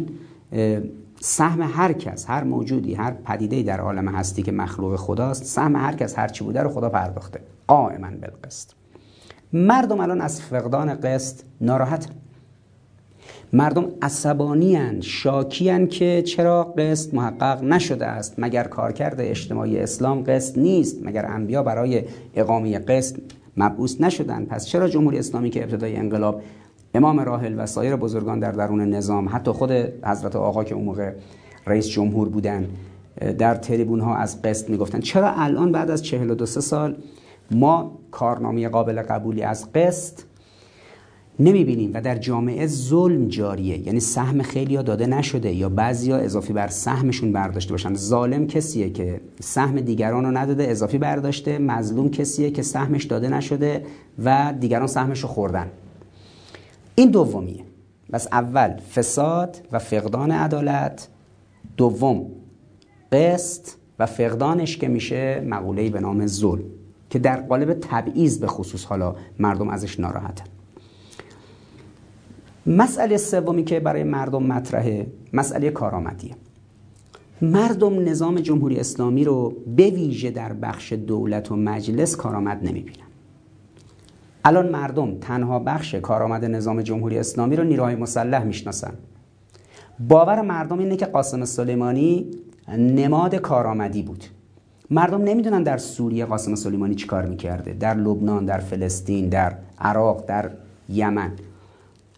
[1.20, 5.92] سهم هر کس هر موجودی هر پدیده در عالم هستی که مخلوق خداست سهم هر
[5.92, 7.40] کس هر چی بوده رو خدا پرداخته.
[7.66, 8.70] قائما بالقسط.
[9.52, 12.08] مردم الان از فقدان قسط ناراحت
[13.54, 18.34] مردم عصبانی هن شاکی که چرا قسط محقق نشده است.
[18.38, 22.02] مگر کارکرد اجتماعی اسلام قسط نیست؟ مگر انبیا برای
[22.34, 23.16] اقامه قسط
[23.56, 26.42] مبعوث نشدن پس چرا جمهوری اسلامی که ابتدای انقلاب
[26.94, 29.70] امام راحل و سایر بزرگان در درون نظام حتی خود
[30.04, 31.12] حضرت آقا که اون موقع
[31.66, 32.68] رئیس جمهور بودن
[33.38, 36.96] در تریبون ها از قسط می‌گفتن چرا الان بعد از 42 سال
[37.50, 40.20] ما کارنامه قابل قبولی از قسط
[41.38, 43.86] نمی‌بینیم و در جامعه ظلم جاریه.
[43.86, 47.94] یعنی سهم خیلی داده نشده یا بعضی ها اضافی بر سهمشون برداشته باشن.
[47.94, 51.58] ظالم کسیه که سهم دیگران رو نداده اضافی برداشته.
[51.58, 53.84] مظلوم کسیه که سهمش داده نشده
[54.24, 55.70] و دیگران سهمش رو خوردن.
[56.94, 57.64] این دومیه.
[58.12, 61.08] بس اول فساد و فقدان عدالت.
[61.76, 62.26] دوم
[63.12, 63.68] قسط
[63.98, 66.64] و فقدانش که میشه مقوله‌ای به نام ظلم
[67.10, 70.44] که در قالب تبعیض به خصوص حالا مردم ازش ناراحتن.
[72.66, 76.34] مسئله سومی که برای مردم مطرحه مسئله کارآمدیه
[77.42, 83.06] مردم نظام جمهوری اسلامی رو به ویژه در بخش دولت و مجلس کارآمد نمی‌بینن.
[84.44, 88.92] الان مردم تنها بخش کارآمد نظام جمهوری اسلامی رو نیروهای مسلح می‌شناسن.
[90.08, 92.30] باور مردم اینه که قاسم سلیمانی
[92.78, 94.24] نماد کارآمدی بود.
[94.90, 100.50] مردم نمی‌دونن در سوریه قاسم سلیمانی چیکار می‌کرده در لبنان در فلسطین در عراق در
[100.88, 101.32] یمن.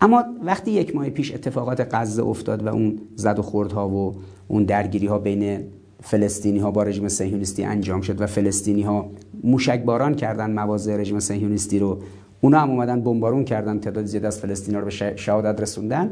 [0.00, 4.14] اما وقتی یک ماه پیش اتفاقات غزه افتاد و اون زد و خوردها و
[4.48, 5.61] اون درگیری ها بین
[6.02, 9.11] فلسطینی ها با رژیم صهیونیستی انجام شد و فلسطینی ها
[9.44, 11.98] موشکباران کردن مواضع رژیم صهیونیستی رو
[12.40, 16.11] اونا هم اومدن بمبارون کردن تعداد زیاد از فلسطینی رو به شهادت رسوندن.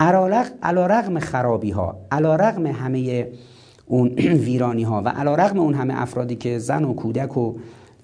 [0.00, 3.28] علا رغم خرابی ها علا رغم همه
[3.86, 4.08] اون
[4.46, 7.54] ویرانی ها و علا رغم اون همه افرادی که زن و کودک و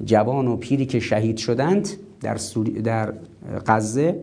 [0.05, 1.89] جوان و پیری که شهید شدند
[2.21, 2.39] در,
[2.85, 3.13] در
[3.67, 4.21] غزه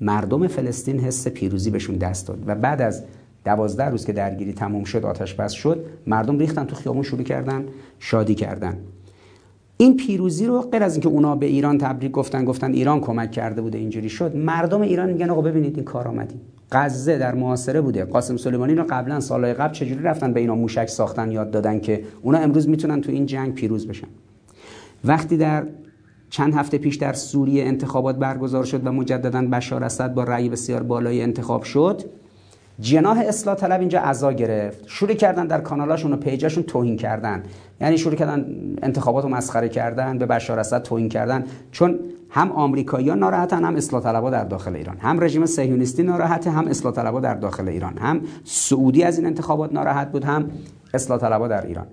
[0.00, 2.38] مردم فلسطین حس پیروزی بهشون دست داد.
[2.46, 3.02] و بعد از
[3.44, 7.64] دوازده روز که درگیری تموم شد آتش بس شد مردم ریختن تو خیابون شروع کردن
[7.98, 8.78] شادی کردن.
[9.76, 13.62] این پیروزی رو غیر از اینکه اونا به ایران تبریک گفتن گفتن ایران کمک کرده
[13.62, 16.34] بوده اینجوری شد مردم ایران میگن آقا ببینید این کار آمدی.
[16.72, 18.04] غزه در معاصره بوده.
[18.04, 22.04] قاسم سلیمانی رو قبلا سالهای قبل چجوری رفتن به اینا موشک ساختن یاد دادن که
[22.22, 24.08] اونا امروز می‌تونن تو این جنگ پیروز بشن.
[25.04, 25.66] وقتی در
[26.34, 30.82] چند هفته پیش در سوریه انتخابات برگزار شد و مجددا بشار اسد با رأی بسیار
[30.82, 32.02] بالای انتخاب شد.
[32.80, 34.84] جناح اصلاح طلب اینجا عزا گرفت.
[34.86, 37.42] شروع کردن در کانالاشون و پیجاشون توهین کردن.
[37.80, 38.46] یعنی شروع کردن
[38.82, 41.44] انتخابات رو مسخره کردن به بشار اسد توهین کردن.
[41.72, 41.98] چون
[42.30, 44.96] هم آمریکایی‌ها ناراحتن هم اصلاح طلبها در داخل ایران.
[44.98, 47.98] هم رژیم صهیونیستی ناراحته هم اصلاح طلبها در داخل ایران.
[47.98, 50.50] هم سعودی از این انتخابات ناراحت بود هم
[50.94, 51.86] اصلاح طلبها در ایران.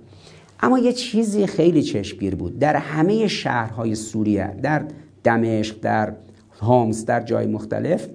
[0.62, 2.60] اما یه چیزی خیلی چشمگیر بود.
[2.60, 4.86] در همه شهرهای سوریه در
[5.24, 6.14] دمشق در
[6.60, 8.08] هامس در جای مختلف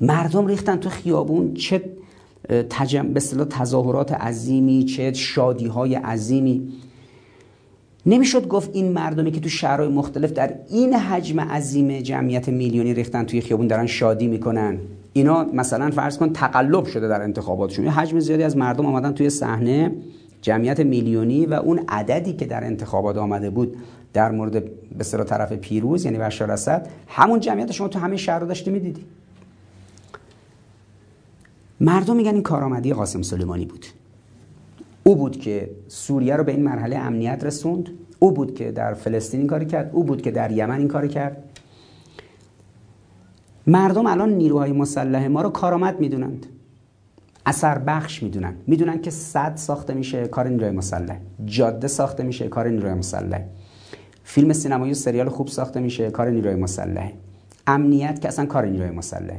[0.00, 1.82] مردم ریختن تو خیابون چه
[2.70, 3.08] تجم...
[3.08, 6.72] به تظاهرات عظیمی چه شادی های عظیمی.
[8.06, 13.24] نمی‌شد گفت این مردمی که تو شهرهای مختلف در این حجم عظیم جمعیت میلیونی ریختن
[13.24, 14.78] توی خیابون دارن شادی می‌کنن.
[15.12, 17.88] اینا مثلا فرض کن تقلب شده در انتخاباتشون.
[17.88, 19.92] حجم زیادی از مردم آمدن توی صحنه.
[20.42, 23.76] جمعیت میلیونی و اون عددی که در انتخابات آمده بود
[24.12, 24.64] در مورد
[24.98, 29.04] به طرف پیروز یعنی بشار اسد همون جمعیت شما تو همه شهر رو داشتی می‌دیدی.
[31.80, 33.86] مردم میگن این کارآمدی قاسم سلیمانی بود.
[35.04, 39.40] او بود که سوریه رو به این مرحله امنیت رسوند او بود که در فلسطین
[39.40, 41.44] این کاری کرد او بود که در یمن این کاری کرد.
[43.66, 46.46] مردم الان نیروهای مسلح ما رو کارآمد می‌دونند.
[47.46, 48.54] اثر بخش می‌دونن.
[48.66, 51.18] می‌دونن که صد ساخته میشه کار نیروی مسلح.
[51.44, 53.42] جاده ساخته میشه کار نیروی مسلح.
[54.24, 57.12] فیلم سینمایی و سریال خوب ساخته میشه کار نیروی مسلح.
[57.66, 59.36] امنیت که اصلا کار نیروی مسلح.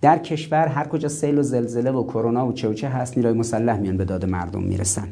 [0.00, 3.32] در کشور هر کجا سیل و زلزله و کرونا و چه و چه هست نیروی
[3.32, 5.08] مسلح میان به داد مردم می‌رسن.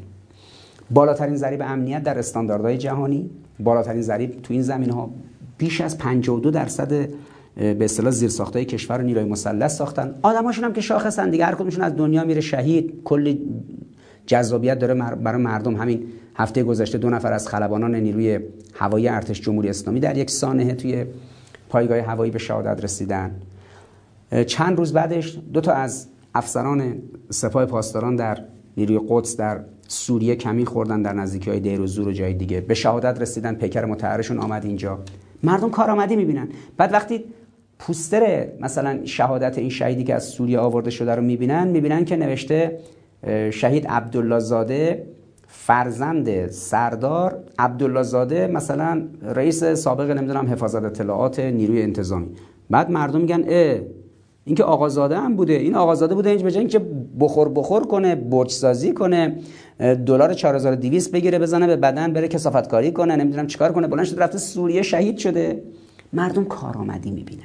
[0.91, 5.11] بالاترین ضریب امنیت در استانداردهای جهانی بالاترین ضریب تو این زمین ها
[5.59, 7.09] بیش از 52 درصد
[7.57, 10.15] به اصطلاح زیر ساختای کشور و نیروی مسلح ساختن.
[10.23, 11.31] آدماشون هم که شاخصن.
[11.31, 13.01] دیگه هر کدومشون از دنیا میره شهید.
[13.05, 13.41] کلی
[14.27, 15.77] جذابیت داره برای مردم.
[15.77, 18.41] همین هفته گذشته دو نفر از خلبانان نیروی
[18.75, 21.05] هوایی ارتش جمهوری اسلامی در یک سانحه توی
[21.69, 23.35] پایگاه هوایی به شهادت رسیدن.
[24.47, 26.95] چند روز بعدش دو تا از افسران
[27.31, 28.39] سپاه پاسداران در
[28.77, 31.03] نیروی قدس در سوریه کمی خوردن.
[31.03, 33.55] در نزدیکی های دیر و زور و جای دیگه به شهادت رسیدن.
[33.55, 34.99] پیکر متحرشون آمد اینجا.
[35.43, 36.49] مردم کارآمدی می‌بینن.
[36.77, 37.25] بعد وقتی
[37.81, 42.79] پوستر مثلا شهادت این شهیدی که از سوریه آورده شده رو می‌بینن می‌بینن که نوشته
[43.51, 45.07] شهید عبدالله زاده
[45.47, 47.45] فرزند سردار.
[47.59, 52.29] عبدالله زاده مثلا رئیس سابق نمی‌دونم حفاظت اطلاعات نیروی انتظامی.
[52.71, 53.81] بعد مردم میگن اه
[54.45, 55.53] این که آقازاده هم بوده.
[55.53, 56.81] این آقازاده بوده اینج بجن که
[57.21, 59.37] بخور بخور کنه برج سازی کنه
[60.07, 64.39] دلار 4200 بگیره بزنه به بدن بره کسافتکاری کنه نمی‌دونم چیکار کنه بلند شده رفته
[64.39, 65.63] سوریه شهید شده.
[66.13, 67.43] مردم کارآمدی می‌بینن.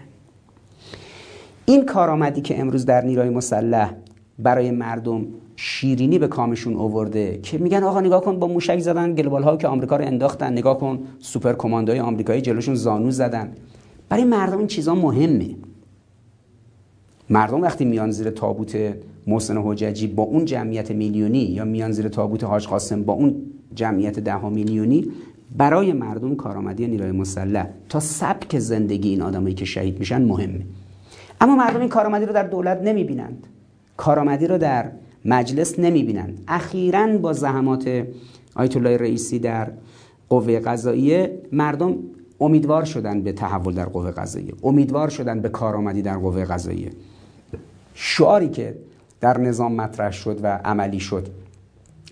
[1.66, 3.94] این کارآمدی که امروز در نیروی مسلح
[4.40, 9.44] برای مردم شیرینی به کامشون اوورده که میگن آقا نگاه کن با موشک زدن گلوبال
[9.44, 13.52] ها که آمریکا رو انداختن نگاه کن سوپر کماندوی آمریکایی جلوشون زانو زدن.
[14.10, 15.56] برای مردم این چیزا مهمه.
[17.30, 18.78] مردم وقتی میان زیر تابوت
[19.28, 23.36] محسن حججی با اون جمعیت میلیونی یا میان زیر تابوت حاج قاسم با اون
[23.76, 25.12] جمعیت ده میلیونی
[25.58, 30.66] برای مردم کارآمدی نیروی مسلح تا سبک زندگی این آدمایی که شهید میشن مهمه.
[31.42, 33.48] اما مردم این کارآمدی رو در دولت نمی‌بینند.
[33.98, 34.92] کارآمدی رو در
[35.26, 36.44] مجلس نمی‌بینند.
[36.48, 38.06] اخیرا با زحمات
[38.56, 39.72] آیت الله رئیسی در
[40.30, 41.98] قوه قضاییه مردم
[42.40, 44.54] امیدوار شدن به تحول در قوه قضاییه.
[44.64, 46.92] امیدوار شدن به کارآمدی در قوه قضاییه.
[47.94, 48.76] شعاری که
[49.22, 51.28] در نظام مطرح شد و عملی شد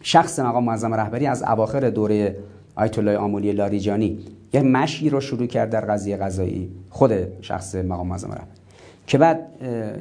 [0.01, 2.37] شخص مقام معظم رهبری از اواخر دوره
[2.75, 4.19] آیت الله آمولی لاریجانی
[4.53, 6.71] یه مشی رو شروع کرد در قضیه قضایی.
[6.89, 8.62] خود شخص مقام معظم رهبری.
[9.07, 9.47] که بعد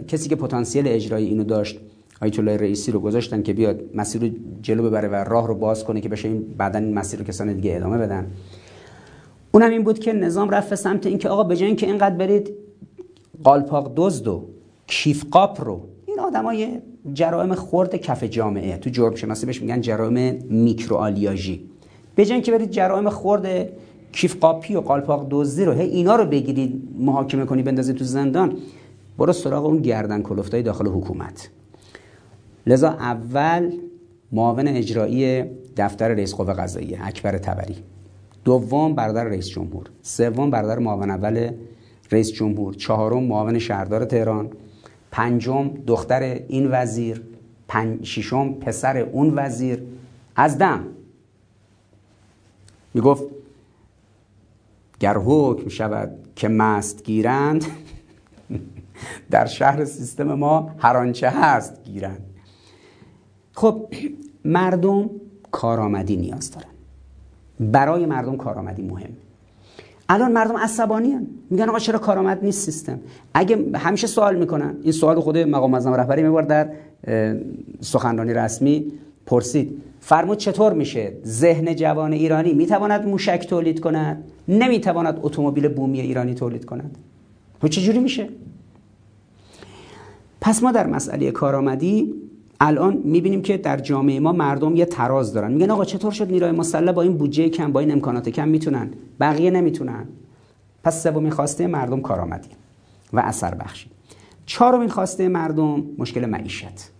[0.09, 1.79] کسی که پتانسیل اجرایی اینو داشت
[2.23, 4.29] آیت الله رئیسی رو گذاشتن که بیاد مسیر رو
[4.63, 7.53] جلو ببره و راه رو باز کنه که بشه این بعدا این مسیر رو کسان
[7.53, 8.27] دیگه ادامه بدن.
[9.53, 12.51] اونم این بود که نظام رفت سمت اینکه آقا به که اینقدر برید
[13.45, 14.45] قالپاق دزد و
[14.87, 16.79] کیف قاپ رو این آدمای
[17.15, 21.65] جرائم خرد کف جامعه تو جرم شناسی بهش میگن جرائم میکرو آلیاژی
[22.15, 23.69] به که برید جرائم خرد
[24.13, 28.57] کیف قاپی و قالپاق دزدی رو هی اینا رو بگیرید محاکمه کنی بندازید تو زندان
[29.19, 31.51] برو سراغ اون گردن کلفتای داخل حکومت.
[32.67, 33.73] لذا اول
[34.33, 35.45] معاون اجرایی
[35.77, 37.77] دفتر رئیس قوه قضاییه اکبر تبری.
[38.45, 39.87] دوم برادر رئیس جمهور.
[40.03, 41.51] سوم برادر معاون اول
[42.13, 42.75] رئیس جمهور.
[42.75, 44.51] چهارم معاون شهردار تهران.
[45.11, 47.23] پنجم دختر این وزیر.
[47.69, 49.83] پنج ششم پسر اون وزیر.
[50.37, 50.87] از دم.
[52.95, 53.25] می‌گفت
[55.01, 57.65] گر حکم شود که مست گیرند
[59.31, 62.25] در شهر سیستم ما هر آنچه هست گیرند.
[63.53, 63.87] خب
[64.45, 65.11] مردم
[65.51, 66.67] کارآمدی نیاز دارن.
[67.73, 69.11] برای مردم کارآمدی مهم.
[70.09, 71.27] الان مردم عصبانی هن.
[71.51, 73.01] میگن آقا چرا کارآمد نیست سیستم؟
[73.35, 74.77] اگه همیشه سوال می‌کنن.
[74.83, 76.69] این سوال خود مقام معظم رهبری می‌برد در
[77.81, 78.93] سخنرانی رسمی
[79.27, 79.83] پرسید.
[80.01, 86.65] فرمود چطور میشه ذهن جوان ایرانی می‌تواند موشک تولید کند؟ نمی‌تواند اتومبیل بومی ایرانی تولید
[86.65, 86.99] کند.
[87.63, 88.29] و چجوری میشه؟
[90.43, 92.15] پس ما در مسئله کارآمدی
[92.61, 95.53] الان می‌بینیم که در جامعه ما مردم یه تراز دارن.
[95.53, 98.91] میگن آقا چطور شد نیروی مسلح با این بودجه کم با این امکانات کم می‌تونن؟
[99.21, 100.09] بقیه نمی‌تونن.
[100.85, 102.49] پس سومین خواسته مردم کارآمدی
[103.13, 103.91] و اثر بخشی.
[104.47, 106.91] چهارمین خواسته مردم مشکل معیشت.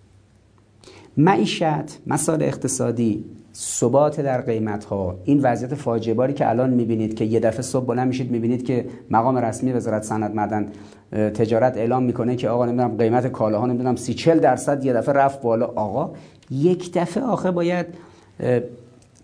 [1.17, 7.25] معیشت مسائل اقتصادی ثبات در قیمت ها این وضعیت فاجعه باری که الان می‌بینید که
[7.25, 10.73] یه دفعه صبح بلند میشید می‌بینید که مقام رسمی وزارت صنعت معدن
[11.13, 15.43] تجارت اعلام می‌کنه که آقا نمی‌دونم قیمت کالاها نمی‌دونم سی چل درصد یه دفعه رفت
[15.43, 15.67] بالا.
[15.67, 16.11] آقا
[16.51, 17.87] یک دفعه آخه باید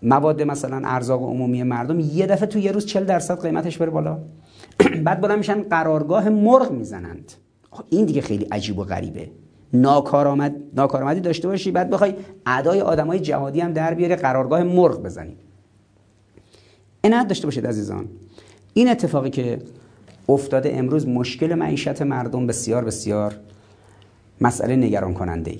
[0.03, 4.17] مواد مثلا ارزاق عمومی مردم یه دفعه تو یه روز 40 درصد قیمتش بره بالا.
[5.05, 7.31] بعد بلند میشن قرارگاه مرغ می‌زنند.
[7.89, 9.29] این دیگه خیلی عجیب و غریبه.
[9.73, 11.71] ناکارآمد ناکارآمدی داشته باشی.
[11.71, 12.13] بعد بخوای
[12.45, 15.37] ادای آدمای جهادی هم در بیاره قرارگاه مرغ بزنی.
[17.03, 18.05] عنایت داشته باشید عزیزان.
[18.73, 19.59] این اتفاقی که
[20.29, 23.35] افتاده امروز مشکل معیشت مردم بسیار بسیار
[24.41, 25.59] مسئله نگران کننده ای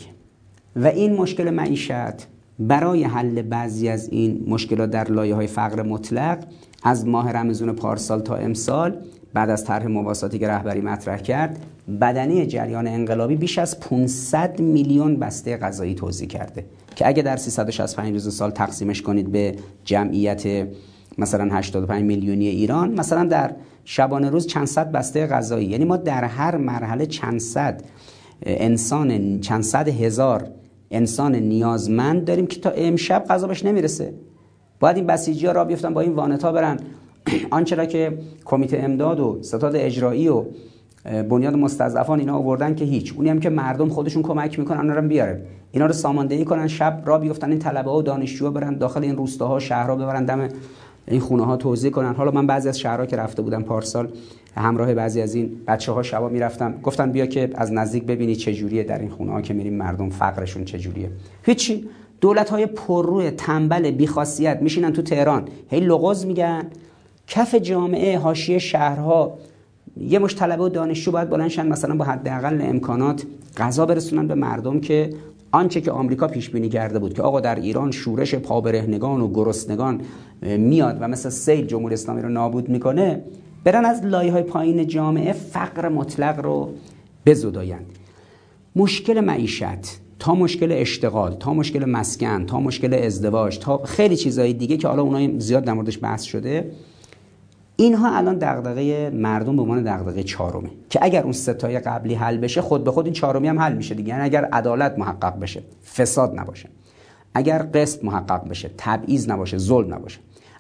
[0.76, 2.28] و این مشکل معیشت
[2.60, 6.44] برای حل بعضی از این مشکلات در لایه های فقر مطلق
[6.84, 8.98] از ماه رمزون پارسال تا امسال
[9.34, 11.60] بعد از طرح مواساتی که رهبری مطرح کرد
[12.02, 16.66] بدنه جریان انقلابی بیش از 500 میلیون بسته غذایی توزیع کرده.
[16.96, 20.68] که اگه در 365 روز سال تقسیمش کنید به جمعیت
[21.18, 23.52] مثلا 85 میلیونی ایران مثلا در
[23.86, 25.68] شبانه روز چند صد بسته غذایی.
[25.68, 27.84] یعنی ما در هر مرحله چند صد
[28.44, 30.48] انسان چند صد هزار
[30.92, 34.14] انسان نیازمند داریم که تا امشب غذا بهش نمی‌رسه.
[34.80, 36.80] باید این بسیجی ها را بیفتن با این وانتا برن.
[37.52, 40.44] آنچه را که کمیته امداد و ستاد اجرایی و
[41.30, 43.14] بنیاد مستضعفان اینا آوردن که هیچ.
[43.14, 45.42] اونی هم که مردم خودشون کمک می‌کنن اونا رو بیاره.
[45.72, 49.16] اینا رو ساماندهی کنن شب را بیفتن این طلبه ها و دانشجوها برن داخل این
[49.16, 50.48] روستاها شهرها ببرن دم
[51.08, 52.16] این خونه ها توضیح کنن.
[52.16, 54.08] حالا من بعضی از شهرها که رفته بودم پارسال
[54.56, 56.74] همراه بعضی از این بچه ها شبا می‌رفتم.
[56.84, 60.10] گفتن بیا که از نزدیک ببینی چه جوریه در این خونه ها که میریم مردم
[60.10, 61.10] فقرشون چه جوریه.
[61.44, 61.90] هیچی.
[62.22, 65.48] دولت های پرروی تنبل بیخاصیت میشینن تو تهران.
[65.70, 66.64] هی لغز میگن.
[67.30, 69.38] کف جامعه حاشیه شهرها
[69.98, 73.24] یه مش طلبه و دانشجو باید بلنشن مثلا با حداقل امکانات
[73.58, 75.10] غذا برسونن به مردم که
[75.52, 80.02] آنچه که آمریکا پیش بینی کرده بود که آقا در ایران شورش پابرهنگان و گرسنگان
[80.42, 83.24] میاد و مثل سیل جمهوری اسلامی رو نابود می‌کنه
[83.64, 86.70] برن از لایه های پایین جامعه فقر مطلق رو
[87.26, 87.80] بزداین
[88.76, 94.78] مشکل معیشت تا مشکل اشتغال تا مشکل مسکن تا مشکل ازدواج تا خیلی چیزهای دیگه
[94.78, 96.72] که حالا اونای زیاد در موردش بحث شده
[97.80, 102.62] اینها الان دغدغه مردم به عنوان دغدغه چهارمه که اگر اون ستای قبلی حل بشه
[102.62, 104.10] خود به خود این چهارمی هم حل میشه دیگه.
[104.10, 105.64] یعنی اگر عدالت محقق بشه
[105.96, 106.70] فساد نباشه.
[107.34, 110.20] اگر قسط محقق بشه تبعیض نباشه ظلم نباشه.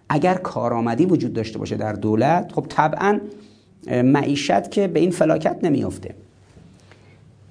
[0.09, 3.20] اگر کارآمدی وجود داشته باشه در دولت خب طبعا
[3.88, 6.15] معیشت که به این فلاکت نمیافته.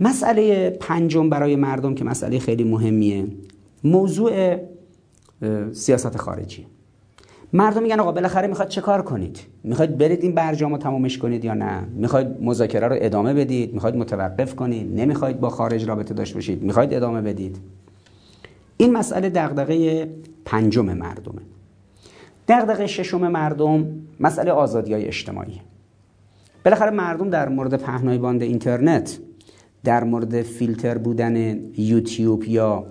[0.00, 3.26] مسئله پنجم برای مردم که مسئله خیلی مهمیه
[3.84, 4.56] موضوع
[5.72, 6.66] سیاست خارجی.
[7.52, 11.44] مردم میگن آقا بالاخره می‌خواد چه کار کنید؟ می‌خواید برید این برجام رو تمامش کنید
[11.44, 16.34] یا نه؟ می‌خواید مذاکره رو ادامه بدید؟ می‌خواید متوقف کنید؟ نمی‌خواید با خارج رابطه داشته
[16.34, 17.58] باشید؟ می‌خواید ادامه بدید؟
[18.76, 20.08] این مسئله دغدغه
[20.44, 21.42] پنجم مردمه.
[22.48, 23.86] دغدغه ششم مردم
[24.20, 25.60] مسئله آزادی های اجتماعی.
[26.64, 29.18] بالاخره مردم در مورد پهنای باند اینترنت
[29.84, 32.86] در مورد فیلتر بودن یوتیوب یا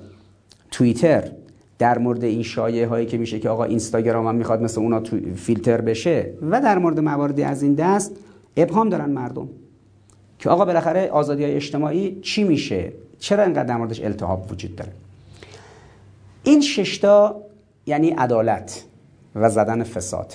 [0.71, 1.31] توییتر
[1.79, 5.17] در مورد این شایعه هایی که میشه که آقا اینستاگرام هم می‌خواد مثل اونا تو
[5.35, 8.15] فیلتر بشه و در مورد مواردی از این دست
[8.57, 9.49] ابهام دارن مردم.
[10.39, 14.91] که آقا بالاخره آزادی های اجتماعی چی میشه؟ چرا اینقدر در موردش التهاب وجود داره؟
[16.43, 17.41] این ششتا
[17.85, 18.83] یعنی عدالت
[19.35, 20.33] و زدن فساد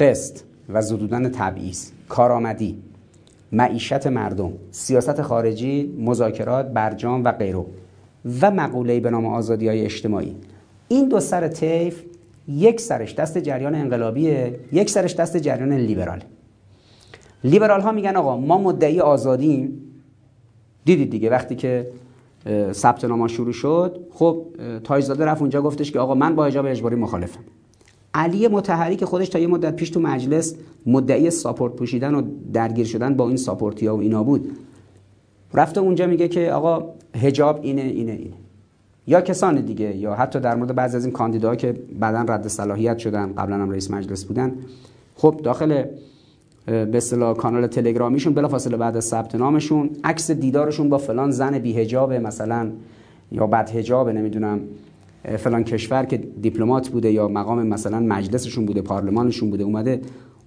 [0.00, 2.82] قسط و زدودن تبعیض کارآمدی
[3.52, 7.64] معیشت مردم سیاست خارجی مذاکرات برجام و غیره.
[8.40, 10.36] و مقوله به نام آزادی های اجتماعی.
[10.88, 12.02] این دو سر طیف
[12.48, 16.22] یک سرش دست جریان انقلابیه یک سرش دست جریان لیبرال
[17.44, 19.80] لیبرال ها میگن آقا ما مدعی آزادیم.
[20.84, 21.86] دیدید دیگه وقتی که
[22.72, 24.46] ثبت نام شروع شد خب
[24.84, 27.40] تایزاده رفت اونجا گفتش که آقا من با حجاب اجباری مخالفم.
[28.14, 30.54] علی متحری که خودش تا یه مدت پیش تو مجلس
[30.86, 32.22] مدعی ساپورت پوشیدن و
[32.52, 34.58] درگیر شدن با این ساپورتی ها و اینا بود
[35.54, 38.36] رفته اونجا میگه که آقا حجاب اینه اینه اینه.
[39.08, 42.98] یا کسان دیگه یا حتی در مورد بعضی از این کاندیداها که بعدا رد صلاحیت
[42.98, 44.52] شدن قبلا هم رئیس مجلس بودن.
[45.14, 45.84] خب داخل
[46.66, 51.72] به اصطلاح کانال تلگرامیشون بلافاصله بعد از ثبت نامشون عکس دیدارشون با فلان زن بی
[51.72, 52.70] حجاب مثلا
[53.32, 54.60] یا بد حجاب نمی‌دونم
[55.38, 60.00] فلان کشور که دیپلمات بوده یا مقام مثلا مجلسشون بوده پارلمانشون بوده اومده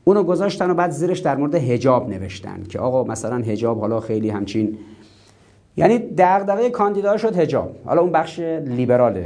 [0.04, 4.30] اونو گذاشتن و بعد زیرش در مورد حجاب نوشتن که آقا مثلا حجاب حالا خیلی
[4.30, 4.78] همچین
[5.78, 7.76] یعنی دغدغه کاندیدا شد حجاب.
[7.86, 9.26] حالا اون بخش لیبرال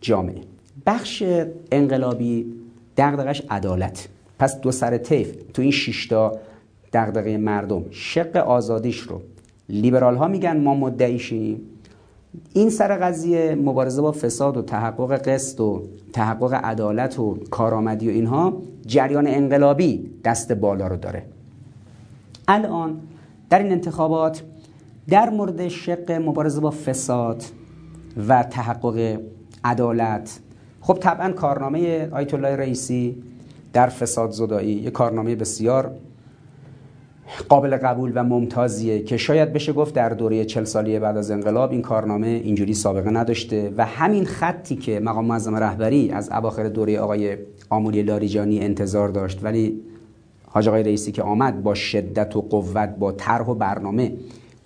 [0.00, 0.40] جامعه.
[0.86, 1.22] بخش
[1.72, 2.46] انقلابی
[2.96, 4.08] دغدغش عدالت.
[4.38, 6.32] پس دو سر طیف تو این شیشتا
[6.92, 7.84] دغدغه مردم.
[7.90, 9.20] شق آزادیش رو.
[9.68, 11.60] لیبرال ها میگن ما مدعیشیم
[12.52, 15.82] این سر قضیه مبارزه با فساد و تحقق قسط و
[16.12, 21.22] تحقق عدالت و کارآمدی و اینها جریان انقلابی دست بالا رو داره.
[22.48, 23.00] الان
[23.50, 24.42] در این انتخابات
[25.08, 27.42] در مورد شق مبارزه با فساد
[28.28, 29.20] و تحقق
[29.64, 30.40] عدالت
[30.80, 33.22] خب طبعا کارنامه آیت الله رئیسی
[33.72, 35.90] در فساد زدایی یک کارنامه بسیار
[37.48, 41.70] قابل قبول و ممتازیه که شاید بشه گفت در دوره چل سالی بعد از انقلاب
[41.70, 46.98] این کارنامه اینجوری سابقه نداشته و همین خطی که مقام معظم رهبری از اواخر دوره
[46.98, 47.36] آقای
[47.70, 49.80] آمولی لاریجانی انتظار داشت ولی
[50.46, 54.12] حاج آقای رئیسی که آمد با شدت و قوت با طرح و برنامه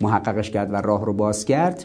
[0.00, 1.84] محققش کرد و راه رو باز کرد.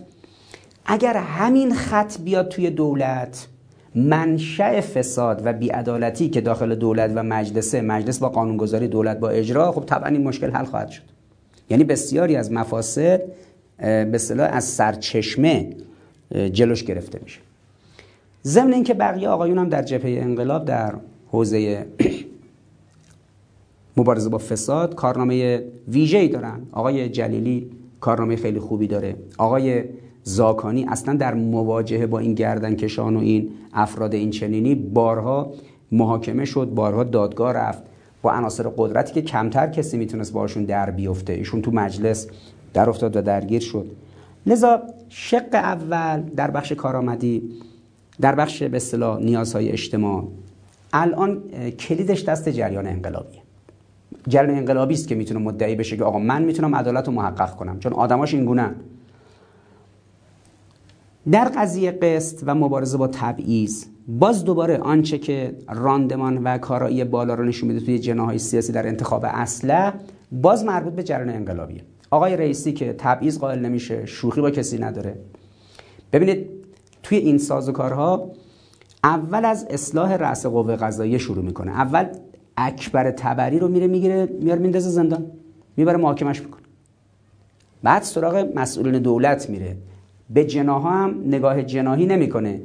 [0.86, 3.48] اگر همین خط بیاد توی دولت
[3.96, 9.72] منشأ فساد و بیعدالتی که داخل دولت و مجلسه مجلس با قانونگذاری دولت با اجرا
[9.72, 11.04] خب طبعا این مشکل حل خواهد شد.
[11.70, 13.22] یعنی بسیاری از مفاسد
[13.78, 15.70] به اصطلاح از سرچشمه
[16.52, 17.40] جلوش گرفته میشه.
[18.44, 20.94] ضمن اینکه بقیه آقایون هم در جبهه انقلاب در
[21.32, 21.86] حوزه
[23.98, 26.62] مبارزه با فساد کارنامه ویژه‌ای دارن.
[26.72, 27.72] آقای جلیلی
[28.04, 29.16] کارنامه خیلی خوبی داره.
[29.38, 29.84] آقای
[30.24, 35.52] زاکانی اصلا در مواجهه با این گردنکشان و این افراد این چنینی بارها
[35.92, 37.84] محاکمه شد بارها دادگاه رفت.
[38.22, 41.34] با عناصر قدرتی که کمتر کسی می‌تونست باشون در بیفته.
[41.34, 42.28] ایشون تو مجلس
[42.74, 43.86] در افتاد و درگیر شد.
[44.46, 47.44] لذا شق اول در بخش کارآمدی
[48.22, 50.28] در بخش به اصطلاح نیازهای اجتماع.
[50.94, 51.42] الان
[51.80, 53.43] کلیدش دست جریان انقلابیه.
[54.28, 57.80] جریان انقلابی است که می‌تونه مدعی بشه که آقا من می‌تونم عدالت رو محقق کنم.
[57.80, 58.76] چون آدماش این گونه
[61.32, 67.34] در قضیه قسط و مبارزه با تبعیض باز دوباره آنچه که راندمان و کارایی بالا
[67.34, 69.94] رو نشون میده توی جناهای سیاسی در انتخاب اصله
[70.32, 71.82] باز مربوط به جریان انقلابیه.
[72.12, 75.16] آقای رئیسی که تبعیض قائل نمیشه شوخی با کسی نداره.
[76.14, 76.50] ببینید
[77.04, 78.32] توی این سازوکارها
[79.04, 81.72] اول از اصلاح رأس قوه قضاییه شروع می‌کنه.
[81.72, 82.06] اول
[82.58, 85.32] اکبر تبری رو میره می‌گیره میاره میندازه زندان.
[85.78, 86.62] می‌بره محاکمش می‌کنه.
[87.84, 89.78] بعد سراغ مسئولین دولت میره.
[90.30, 92.62] به جناها هم نگاه جناهی نمی‌کنه.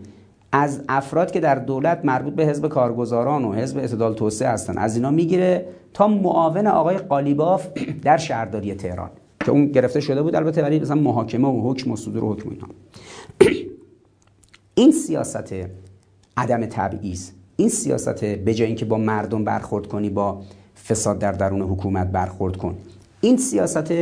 [0.53, 4.97] از افراد که در دولت مربوط به حزب کارگزاران و حزب اعتدال توسعه هستن از
[4.97, 7.67] اینا می‌گیره تا معاون آقای قالیباف
[8.05, 9.11] در شهرداری تهران
[9.45, 10.35] که اون گرفته شده بود.
[10.35, 12.69] البته ولی مثلا محاکمه و حکم و صدور و حکم اینا.
[14.75, 15.55] این سیاست
[16.37, 17.31] عدم تبعیض.
[17.61, 20.43] این سیاست به جای اینکه با مردم برخورد کنی با
[20.89, 22.77] فساد در درون حکومت برخورد کن.
[23.21, 23.93] این سیاست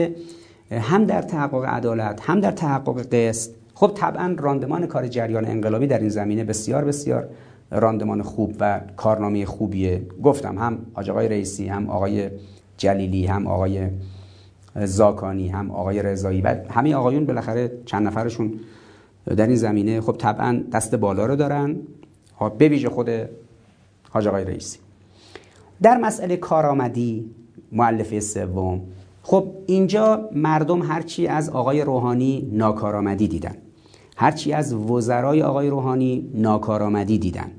[0.70, 3.50] هم در تحقق عدالت هم در تحقق قسط.
[3.74, 7.28] خب طبعا راندمان کار جریان انقلابی در این زمینه بسیار بسیار
[7.70, 10.02] راندمان خوب و کارنامه خوبیه.
[10.22, 12.30] گفتم هم آقای رئیسی هم آقای
[12.76, 13.88] جلیلی هم آقای
[14.84, 16.40] زاکانی هم آقای رضایی.
[16.40, 18.54] و همه آقایون بالاخره چند نفرشون
[19.36, 21.76] در این زمینه خب طبعا دست بالا رو دارن.
[22.38, 23.08] خب به ویژه خود
[24.10, 24.78] حاج آقای رئیسی.
[25.82, 27.30] در مسئله کارآمدی
[27.72, 28.80] مؤلفه سوم
[29.22, 33.56] خب اینجا مردم هرچی از آقای روحانی ناکارآمدی دیدن.
[34.16, 37.52] هرچی از وزرای آقای روحانی ناکارآمدی دیدن.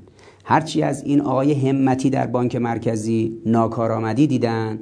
[0.44, 4.78] هرچی از این آقای همتی در بانک مرکزی ناکارآمدی دیدن.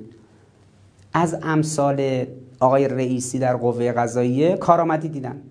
[1.12, 2.26] از امثال
[2.60, 5.42] آقای رئیسی در قوه قضاییه کارآمدی دیدن.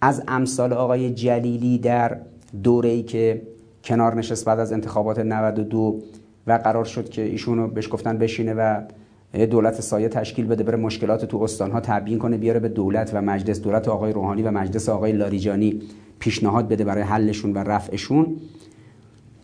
[0.00, 2.20] از امثال آقای جلیلی در
[2.62, 3.42] دوره‌ای که
[3.84, 6.02] کنار نشست بعد از انتخابات 92
[6.46, 8.82] و قرار شد که ایشونو بهش گفتن بشینه و
[9.50, 13.60] دولت سایه تشکیل بده بره مشکلات تو استانها تبیین کنه بیاره به دولت و مجلس
[13.60, 15.82] دولت آقای روحانی و مجلس آقای لاریجانی
[16.18, 18.36] پیشنهاد بده برای حلشون و رفعشون.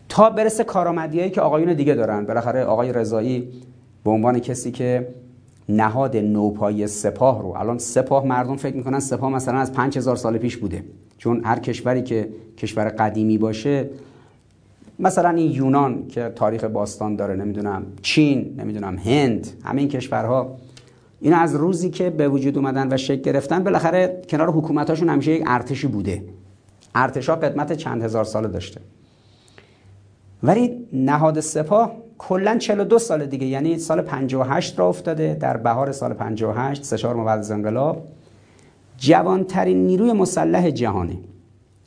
[0.09, 3.49] تا برسه کارآمدیایی که آقایون دیگه دارن بالاخره آقای رضایی
[4.05, 5.09] به عنوان کسی که
[5.69, 10.57] نهاد نوپایی سپاه رو الان سپاه مردم فکر می‌کنن سپاه مثلا از 5000 سال پیش
[10.57, 10.85] بوده.
[11.19, 12.29] چون هر کشوری که
[12.59, 13.91] کشور قدیمی باشه
[14.99, 20.57] مثلا این یونان که تاریخ باستان داره نمی‌دونم چین نمی‌دونم هند همه این کشورها
[21.21, 25.45] این از روزی که به وجود اومدن و شکل گرفتن بالاخره کنار حکومتاشون همیشه یک
[25.47, 26.25] ارتشی بوده.
[26.95, 28.81] ارتشا قدمت چند هزار ساله داشته.
[30.43, 35.37] ولی نهاد سپاه کلا 42 سال دیگه یعنی سال 58 را افتاده.
[35.41, 38.09] در بهار سال 58 سه چهار بعد از انقلاب.
[38.97, 41.19] جوانترین نیروی مسلح جهانه.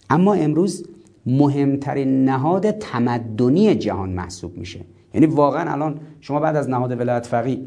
[0.09, 0.85] اما امروز
[1.25, 4.79] مهمترین نهاد تمدنی جهان محسوب میشه.
[5.13, 7.63] یعنی واقعا الان شما بعد از نهاد ولایت فقیه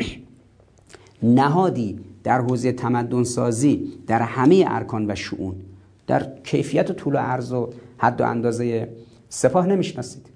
[1.23, 5.55] نهادی در حوزه تمدن سازی در همه ارکان و شؤون
[6.07, 8.89] در کیفیت و طول و عرض و حد و اندازه
[9.29, 10.27] سپاه نمی‌شناسید.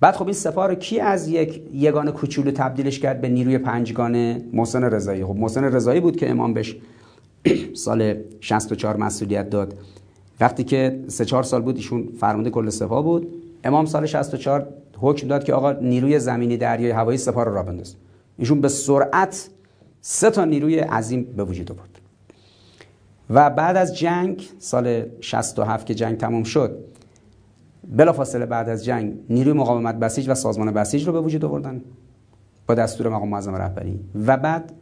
[0.00, 4.44] بعد خب این سپاه رو کی از یک یگان کوچولو تبدیلش کرد به نیروی پنجگانه؟
[4.52, 5.24] محسن رضایی.
[5.24, 6.76] خب محسن رضایی بود که امام بهش
[7.74, 9.74] سال 64 مسئولیت داد.
[10.40, 13.28] وقتی که سه چهار سال بود ایشون فرمانده کل سپاه بود
[13.64, 14.68] امام سال 64
[15.00, 17.94] حکم داد که آقا نیروی زمینی دریایی هوایی سپاه رو را بنداز.
[18.38, 19.50] ایشون به سرعت
[20.00, 22.00] سه تا نیروی عظیم به وجود آورد.
[23.30, 26.84] و بعد از جنگ سال 67 که جنگ تموم شد
[27.88, 31.80] بلافاصله بعد از جنگ نیروی مقاومت بسیج و سازمان بسیج رو به وجود آوردن
[32.66, 34.00] با دستور مقام معظم رهبری.
[34.26, 34.72] و بعد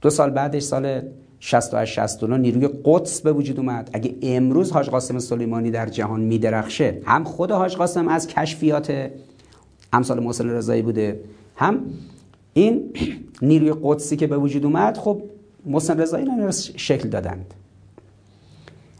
[0.00, 1.02] دو سال بعدش سال
[1.40, 3.90] 68 69 نیروی قدس به وجود اومد.
[3.92, 9.10] اگه امروز حاج قاسم سلیمانی در جهان میدرخشه هم خود حاج قاسم از کشفیات
[9.92, 11.20] امثال محسن رضایی بوده
[11.56, 11.80] هم
[12.52, 12.92] این
[13.42, 15.22] نیروی قدسی که به وجود اومد خب
[15.66, 17.54] محسن رضایی رو شکل دادند.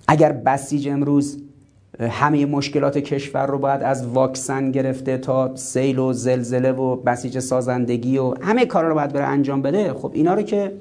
[0.08, 1.38] اگر بسیج امروز
[2.00, 8.18] همه مشکلات کشور رو باید از واکسن گرفته تا سیل و زلزله و بسیج سازندگی
[8.18, 10.72] و همه کارا رو باید بره انجام بده خب اینا رو که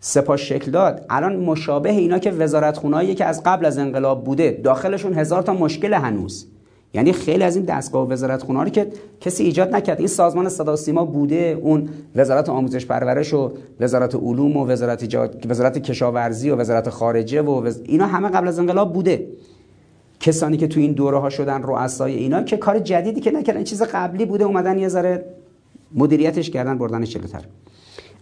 [0.00, 1.06] سپاه شکل داد.
[1.10, 5.54] الان مشابه اینا که وزارت خونهایی که از قبل از انقلاب بوده داخلشون هزار تا
[5.54, 6.46] مشکل هنوز.
[6.94, 8.86] یعنی خیلی از این دستگاه وزارت خونه رو که
[9.20, 9.98] کسی ایجاد نکرد.
[9.98, 15.30] این سازمان صدا سیما بوده اون وزارت آموزش پرورش و وزارت علوم و وزارت جا...
[15.48, 19.26] وزارت کشاورزی و وزارت خارجه و اینا همه قبل از انقلاب بوده.
[20.20, 23.82] کسانی که تو این دوره ها شدن رؤسای اینا که کار جدیدی که نکردن چیز
[23.82, 25.24] قبلی بوده اومدن یه ذره
[25.94, 27.44] مدیریتش کردن بردنش جلوتر.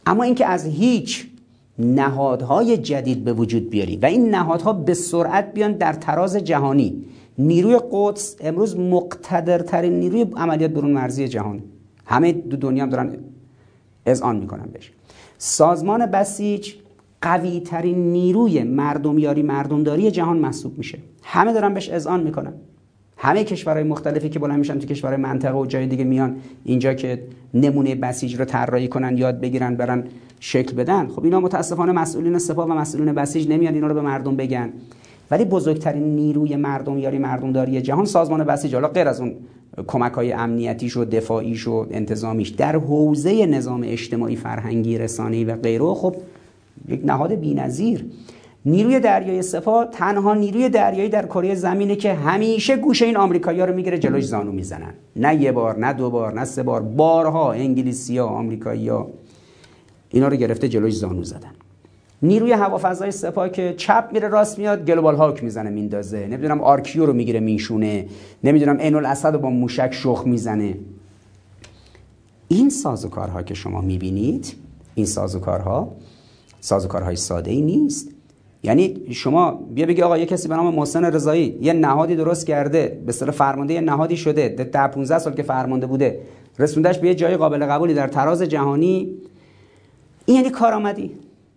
[0.06, 1.28] اما اینکه از هیچ
[1.78, 7.04] نهادهای جدید به وجود بیاری و این نهادها به سرعت بیان در تراز جهانی.
[7.38, 11.62] نیروی قدس امروز مقتدرترین نیروی عملیات برون مرزی جهان
[12.06, 13.16] همه دو دنیا هم دارن
[14.06, 14.92] اذعان می‌کنن بهش.
[15.38, 16.74] سازمان بسیج
[17.22, 20.98] قوی ترین نیروی مردمیاری مردمداری جهان محسوب میشه.
[21.22, 22.52] همه دارن بهش اذعان می‌کنن.
[23.20, 27.22] همه کشورهای مختلفی که بلند میشن تو کشورهای منطقه و جای دیگه میان اینجا که
[27.54, 30.04] نمونه بسیج رو طراحی کنن یاد بگیرن برن
[30.40, 31.08] شکل بدن.
[31.08, 34.72] خب اینا متاسفانه مسئولین سپاه و مسئولین بسیج نمیان اینا رو به مردم بگن.
[35.30, 39.34] ولی بزرگترین نیروی مردم یاری مردمداری جهان سازمان بسیج حالا غیر از اون
[39.86, 45.94] کمک های امنیتیش و دفاعیش و انتظامیش در حوزه نظام اجتماعی فرهنگی رسانه‌ای و غیره
[45.94, 46.16] خب
[46.88, 48.04] یک نهاد بی‌نظیر.
[48.68, 53.74] نیروی دریایی سپاه تنها نیروی دریایی در کره زمینه که همیشه گوشه این آمریکایی‌ها رو
[53.74, 54.94] می‌گیره جلوش زانو می‌زنن.
[55.16, 56.82] نه یه بار نه دو بار نه سه بار.
[56.82, 59.08] بارها انگلیسی‌ها آمریکایی‌ها
[60.08, 61.50] اینا رو گرفته جلوش زانو زدن.
[62.22, 66.26] نیروی هوافضای سپاه که چپ میره راست میاد Global Hawk می‌زنه میندازه.
[66.26, 68.06] نمی‌دونم RQ رو می‌گیره میشونه
[68.44, 70.78] نمی‌دونم عین الاسد رو با موشک شخم می‌زنه.
[72.48, 74.54] این سازوکارها که شما می‌بینید
[74.94, 75.96] این سازوکارها
[76.60, 78.17] سازوکارهای ساده ای نیست.
[78.62, 83.00] یعنی شما بیا بگی آقا یه کسی به نام محسن رضایی یه نهادی درست کرده
[83.06, 86.20] به اصطلاح فرمانده یه نهادی شده در 15 سال که فرمانده بوده
[86.58, 89.14] رسوندش به یه جای قابل قبولی در تراز جهانی
[90.26, 91.10] این یعنی کارآمدی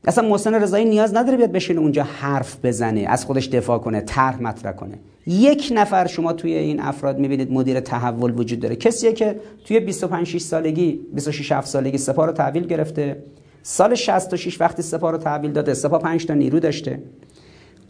[0.08, 4.41] اصلا محسن رضایی نیاز نداره بیاد بشینه اونجا حرف بزنه از خودش دفاع کنه طرح
[4.41, 4.99] مطرح کنه.
[5.28, 8.76] یک نفر شما توی این افراد می‌بینید مدیر تحول وجود داره.
[8.76, 13.24] کسیه که توی 25 6 سالگی 26 7 سالگی سپاه رو تحویل گرفته.
[13.64, 17.03] سال 66 وقتی سپاه رو تحویل داده سپاه 5 تا نیرو داشته.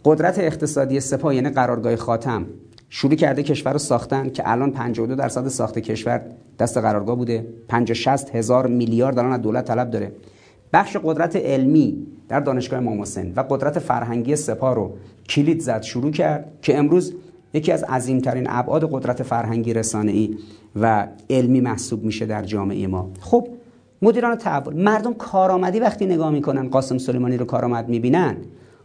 [0.04, 2.46] قدرت اقتصادی سپاه یعنی قرارگاه خاتم.
[2.90, 6.22] شروع کرده کشور رو ساختن که الان 52 درصد ساخت کشور
[6.58, 7.46] دست قرارگاه بوده.
[7.68, 10.12] 50 60 هزار میلیارد الان از دولت طلب داره.
[10.72, 14.92] بخش قدرت علمی در دانشگاه امام حسین و قدرت فرهنگی سپاه رو
[15.28, 17.14] کلید زد شروع کرد که امروز
[17.54, 20.38] یکی از عظیمترین ابعاد قدرت فرهنگی رسانه‌ای
[20.80, 23.10] و علمی محسوب میشه در جامعه ما.
[23.20, 23.48] خب
[24.02, 24.82] مدیران تحول.
[24.82, 28.36] مردم کارآمدی وقتی نگاه می‌کنن قاسم سلیمانی رو کارآمد می‌بینن.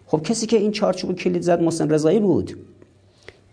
[0.05, 2.57] خب کسی که این چارچوب کلید زد محسن رضایی بود.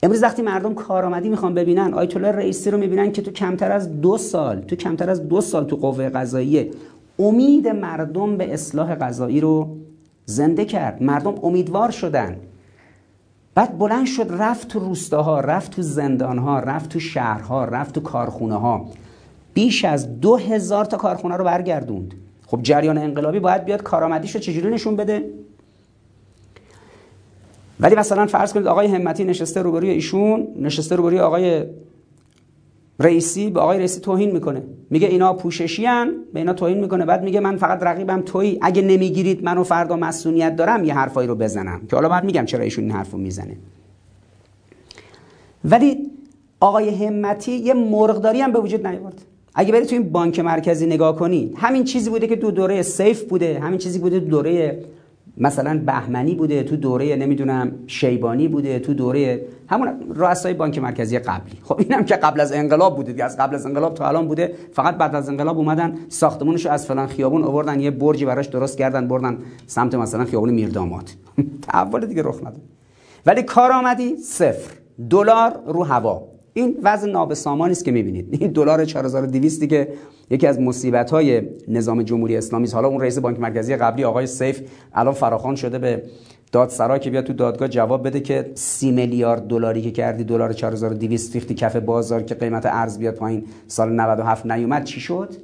[0.03, 4.01] امروز وقتی مردم کارآمدی می‌خوان ببینن آیت الله رئیسی رو می‌بینن که تو کمتر از
[4.01, 6.71] دو سال تو کمتر از دو سال تو قوه قضاییه
[7.19, 9.77] امید مردم به اصلاح غذایی رو
[10.27, 11.03] زنده کرد.
[11.03, 12.37] مردم امیدوار شدن.
[13.55, 18.55] بعد بلند شد رفت تو روستاها رفت تو زندانها رفت تو شهرها رفت تو کارخونه
[18.55, 18.89] ها
[19.55, 22.15] بیش از دو هزار تا کارخونه رو برگردوند.
[22.47, 25.31] خب جریان انقلابی باید بیاد کارآمدیش رو چجوری نشون بده؟
[27.81, 31.65] ولی مثلا فرض کنید آقای همتی نشسته روبروی ایشون نشسته روبروی آقای
[32.99, 34.63] رئیسی به آقای رئیسی توهین می‌کنه.
[34.91, 37.05] میگه اینا پوششی هن به اینا توهین می‌کنه.
[37.05, 41.35] بعد میگه من فقط رقیبم تویی اگه نمی‌گیرید منو فردا مسئولیت دارم یه حرفایی رو
[41.35, 41.81] بزنم.
[41.91, 43.57] که حالا بعد میگم چرا ایشون این حرفو می‌زنه.
[45.65, 46.11] ولی
[46.61, 49.23] آقای همتی یه مرغداری هم به وجود نیاورد.
[49.55, 53.23] اگه بری تو این بانک مرکزی نگاه کنی همین چیزی بوده که دو دوره سیف
[53.23, 54.85] بوده همین چیزی بوده دو دوره
[55.37, 61.59] مثلا بهمنی بوده تو دوره نمی‌دونم شیبانی بوده تو دوره همون رؤسای بانک مرکزی قبلی.
[61.63, 64.55] خب اینم که قبل از انقلاب بوده دیگه از قبل از انقلاب تا الان بوده.
[64.73, 69.09] فقط بعد از انقلاب اومدن ساختمونش از فلان خیابون آوردن یه برجی براش درست کردن
[69.09, 71.11] بردن سمت مثلا خیابون میرداماد.
[71.69, 72.61] تحول دیگه رخ نداد.
[73.27, 74.73] ولی کار آمدی صفر.
[75.11, 76.34] دلار رو هوا.
[76.55, 78.29] این وضع نابسامانی است که می‌بینید.
[78.31, 79.89] این دلار 4200 که
[80.31, 82.75] یکی از مصیبت های نظام جمهوری اسلامی است.
[82.75, 84.61] حالا اون رئیس بانک مرکزی قبلی آقای سیف
[84.93, 86.03] الان فراخوان شده به
[86.53, 91.35] دادسرا که بیاد تو دادگاه جواب بده که 30 میلیارد دلاری که کردی دلار 4200
[91.35, 94.85] ریختی کف بازار که قیمت ارز بیاد پایین سال 97 نیومد.
[94.85, 95.35] چی شد؟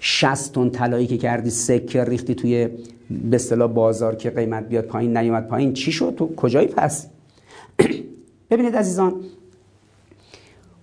[0.00, 2.68] 60 تن طلایی که کردی سکه ریختی توی
[3.10, 5.72] به اصطلاح بازار که قیمت بیاد پایین نیومد پایین.
[5.72, 7.06] چی شد؟ تو کجایی پس؟
[8.50, 9.14] ببینید عزیزان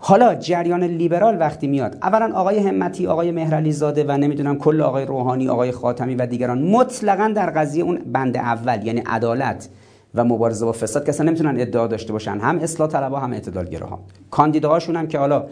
[0.08, 5.06] حالا جریان لیبرال وقتی میاد اولا آقای همتی آقای مهرعلی زاده و نمی‌دونم کل آقای
[5.06, 9.70] روحانی آقای خاتمی و دیگران مطلقا در قضیه اون بند اول یعنی عدالت
[10.16, 12.40] و مبارزه با فساد که نمی‌تونن ادعا داشته باشن.
[12.40, 14.00] هم اصلاح طلبها هم اعتدالگراها.
[14.32, 15.46] کاندیداهاشون هم که حالا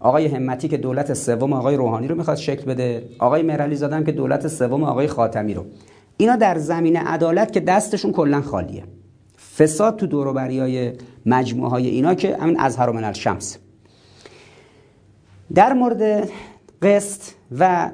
[0.00, 4.04] آقای همتی که دولت سوم آقای روحانی رو می‌خواد شکل بده آقای مهرعلی زاده هم
[4.04, 5.64] که دولت سوم آقای خاتمی رو.
[6.16, 8.84] اینا در زمین عدالت که دستشون کلا خالیه.
[9.58, 10.92] فساد تو دور های
[11.26, 13.58] مجموعه های اینا که همین از من الشمس
[15.54, 16.30] در مورد
[16.82, 17.22] قسط
[17.58, 17.90] و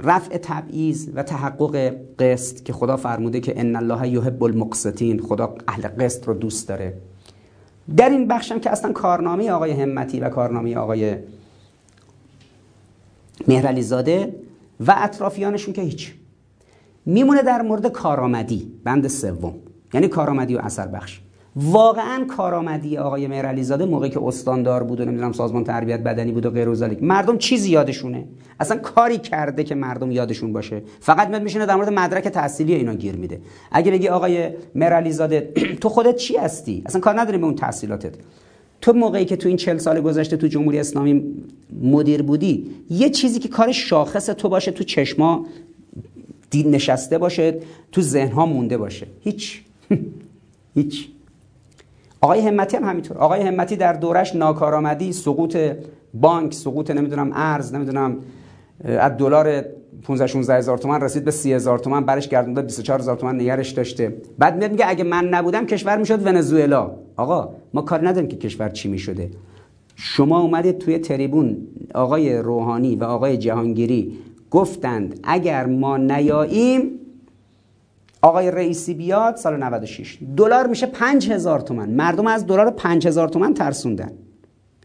[0.00, 5.88] رفع تبعیض و تحقق قسط که خدا فرموده که ان الله یحب المقسطین خدا اهل
[5.88, 6.94] قسط رو دوست داره.
[7.96, 11.16] در این بخشم که اصلا کارنامه آقای همتی و کارنامه آقای
[13.48, 14.34] مهرعلی زاده
[14.80, 16.14] و اطرافیانشون که هیچ.
[17.06, 19.54] میمونه در مورد کارآمدی بند سوم.
[19.94, 21.20] یعنی کارآمدی و اثر بخش.
[21.56, 26.46] واقعا کارآمدی آقای مهرعلی زاده موقعی که استاندار بود و نمی‌دونم سازمان تربیت بدنی بود
[26.46, 28.24] و غیر و مردم چیزی یادشونه؟
[28.60, 30.82] اصلا کاری کرده که مردم یادشون باشه.
[31.00, 33.40] فقط میاد میشینه در مورد مدرک تحصیلی اینا گیر میده.
[33.72, 38.14] اگه بگی آقای مهرعلی زاده تو خودت چی هستی؟ اصلا کار نداری به اون تحصیلاتت.
[38.80, 41.34] تو موقعی که تو این چل سال گذشته تو جمهوری اسلامی
[41.82, 45.46] مدیر بودی یه چیزی که کار شاخص تو باشه تو چشما
[46.50, 47.60] دید نشسته باشه
[47.92, 49.06] تو ذهنها مونده باشه.
[49.20, 49.62] هیچ.
[50.74, 51.08] هیچ.
[52.22, 53.18] آقای همتی هم همینطور.
[53.18, 55.58] آقای همتی در دورش ناکارآمدی سقوط
[56.14, 58.16] بانک سقوط نمی‌دونم ارز نمی‌دونم
[58.84, 59.64] از دلار
[60.02, 63.70] 15 16 هزار تومان رسید به 30 هزار تومان برش گردونده 24 هزار تومان نگرش
[63.70, 64.16] داشته.
[64.38, 66.90] بعد میاد میگه اگه من نبودم کشور می‌شد ونزوئلا.
[67.16, 69.30] آقا ما کار نداریم که کشور چی می‌شده.
[69.96, 71.56] شما اومدید توی تریبون
[71.94, 74.18] آقای روحانی و آقای جهانگیری
[74.50, 76.90] گفتند اگر ما نیاییم
[78.22, 81.90] آقای رئیسی بیاد سال 96 دلار میشه 5000 تومان.
[81.90, 84.12] مردم از دلار 5000 تومان ترسوندن.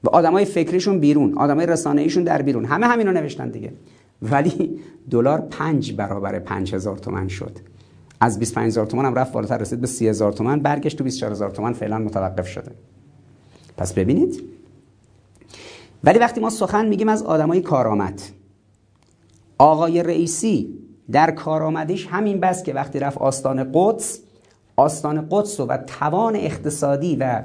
[0.04, 2.66] و آدمای فکریشون بیرون آدمای رسانه ایشون در بیرون.
[2.66, 3.74] همه همینو نوشتن دیگه.
[4.22, 4.80] ولی
[5.10, 7.58] دلار پنج برابر 5000 تومان شد.
[8.22, 10.60] از 25000 تومان هم رفت بالاتر رسید به 30000 تومان.
[10.60, 12.72] برگشت تو 24000 تومان فعلا متوقف شده.
[13.78, 14.44] پس ببینید.
[16.04, 18.22] ولی وقتی ما سخن میگیم از آدمای کارآمد
[19.58, 24.20] آقای رئیسی در کارآمدیش همین بس که وقتی رفت آستان قدس
[24.76, 27.44] آستان قدس و توان اقتصادی و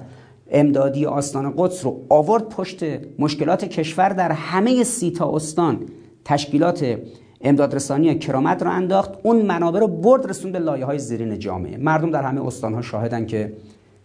[0.50, 2.84] امدادی آستان قدس رو آورد پشت
[3.18, 5.80] مشکلات کشور در همه سی تا استان.
[6.24, 6.98] تشکیلات
[7.40, 11.76] امدادرسانی کرامت رو انداخت اون منابع رو برد رسون به لایه های زیرین جامعه.
[11.76, 13.52] مردم در همه استان ها شاهدن که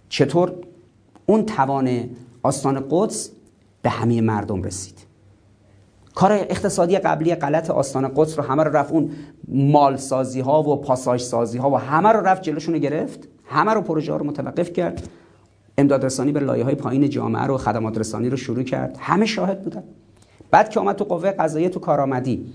[0.09, 0.53] چطور
[1.25, 2.09] اون توان
[2.43, 3.31] آستان قدس
[3.81, 5.06] به همه مردم رسید.
[6.17, 9.09] کار اقتصادی قبلی غلط آستان قدس رو همه رو رفت اون
[9.47, 13.27] مال سازی ها و پاساژ سازی ها و همه رو رفت جلوشون رو گرفت.
[13.45, 15.09] همه رو پروژه ها رو متوقف کرد.
[15.77, 18.97] امداد رسانی به لایه های پایین جامعه رو خدمات رسانی رو شروع کرد.
[18.99, 19.83] همه شاهد بودن.
[20.51, 22.45] بعد که اومد تو قوه قضاییه تو کارآمدی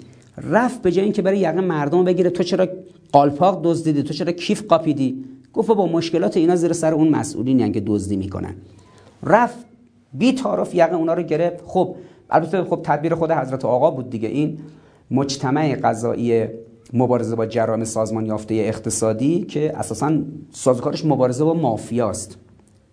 [0.51, 2.31] رفت به جای اینکه برای یقه مردم بگیره.
[2.31, 2.69] تو چرا
[3.13, 7.73] قالپاق دزدیدی؟ تو چرا کیف قاپیدی؟ گفت با مشکلات اینا زیر سر اون مسئولین یعنی
[7.73, 8.55] که دزدی می‌کنن.
[9.23, 9.59] رفت
[10.13, 11.65] بی تعارف یقه اونا رو گرفت.
[11.67, 11.97] خب
[12.33, 14.29] البته خب تدبیر خود حضرت آقا بود دیگه.
[14.29, 14.59] این
[15.11, 16.47] مجتمع قضایی
[16.93, 20.19] مبارزه با جرائم سازمان یافته اقتصادی که اساسا
[20.51, 22.39] سازوکارش مبارزه با مافیاست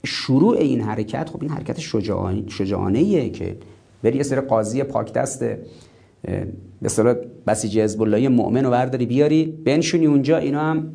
[0.05, 3.57] شروع این حرکت خب این حرکت شجاعانه شجاعانه که
[4.03, 7.15] بری یه سری قاضی پاک دست به اصطلاح
[7.47, 10.91] بسیج حزب الله مؤمن رو برداری بیاری بنشونی اونجا اینا هم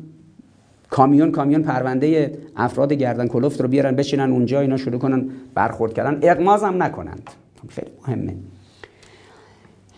[0.89, 6.19] کامیون کامیون پرونده افراد گردن کلفت رو بیارن بچینن اونجا اینا شروع کنن برخورد کردن.
[6.21, 7.29] اقماز هم نکنند.
[7.69, 8.35] خیلی مهمه.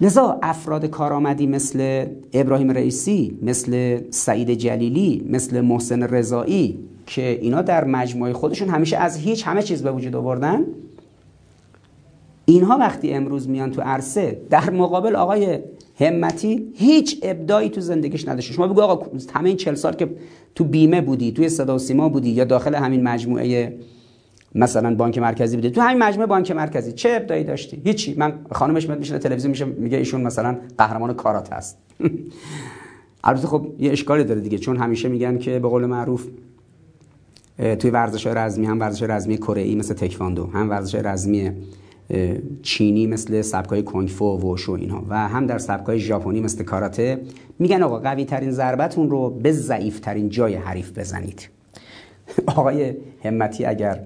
[0.01, 7.83] لذا افراد کارآمدی مثل ابراهیم رئیسی مثل سعید جلیلی مثل محسن رضایی که اینا در
[7.85, 10.65] مجموعه خودشون همیشه از هیچ همه چیز به وجود آوردن
[12.45, 15.59] اینها وقتی امروز میان تو عرصه در مقابل آقای
[15.99, 18.53] همتی هیچ ابداعی تو زندگیش نداشته.
[18.53, 20.09] شما بگو آقا همه این چل سال که
[20.55, 23.77] تو بیمه بودی توی صدا و سیما بودی یا داخل همین مجموعه
[24.55, 26.91] مثلا بانک مرکزی بودی تو همین مجموعه بانک مرکزی.
[26.91, 28.15] چه ابداعی داشتی؟ هیچی.
[28.17, 31.77] من خانمش میاد میشه تلویزیون میشه میگه ایشون مثلا قهرمان کارات هست.
[33.23, 36.27] البته خب یه اشکالی داره دیگه چون همیشه میگن که به قول معروف
[37.79, 41.51] توی ورزش رزمی هم ورزش رزمی کره ای مثل تکواندو هم ورزش رزمی
[42.61, 47.21] چینی مثل سبکای کنگفو و وشو اینها و هم در سبکای ژاپنی مثل کاراته
[47.59, 51.49] میگن آقا قوی ترین ضربتون رو به ضعیف ترین جای حریف بزنید.
[52.55, 52.93] آقای
[53.23, 53.99] همتی اگر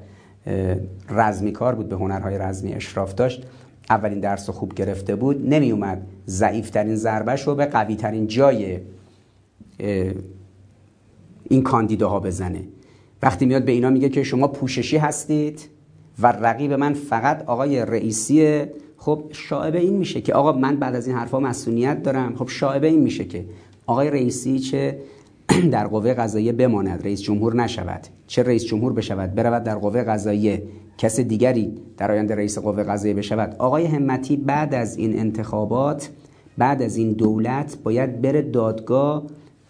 [1.09, 3.43] رزمی کار بود به هنرهای رزمی اشراف داشت.
[3.89, 8.27] اولین درس رو خوب گرفته بود نمی اومد ضعیف ترین ضربش رو به قوی ترین
[8.27, 8.79] جای
[11.49, 12.63] این کاندیداها بزنه.
[13.21, 15.69] وقتی میاد به اینا میگه که شما پوششی هستید
[16.19, 18.65] و رقیب من فقط آقای رئیسی
[18.97, 22.35] خب شاعبه این میشه که آقا من بعد از این حرفا مسئولیت دارم.
[22.35, 23.45] خب شاعبه این میشه که
[23.85, 24.97] آقای رئیسی چه
[25.71, 28.07] در قوه قضاییه بماند رئیس جمهور نشود.
[28.27, 30.63] چه رئیس جمهور بشود؟ برود در قوه قضاییه.
[30.97, 33.55] کس دیگری در آینده رئیس قوه قضاییه بشود.
[33.59, 36.09] آقای همتی بعد از این انتخابات
[36.57, 39.23] بعد از این دولت باید بره دادگاه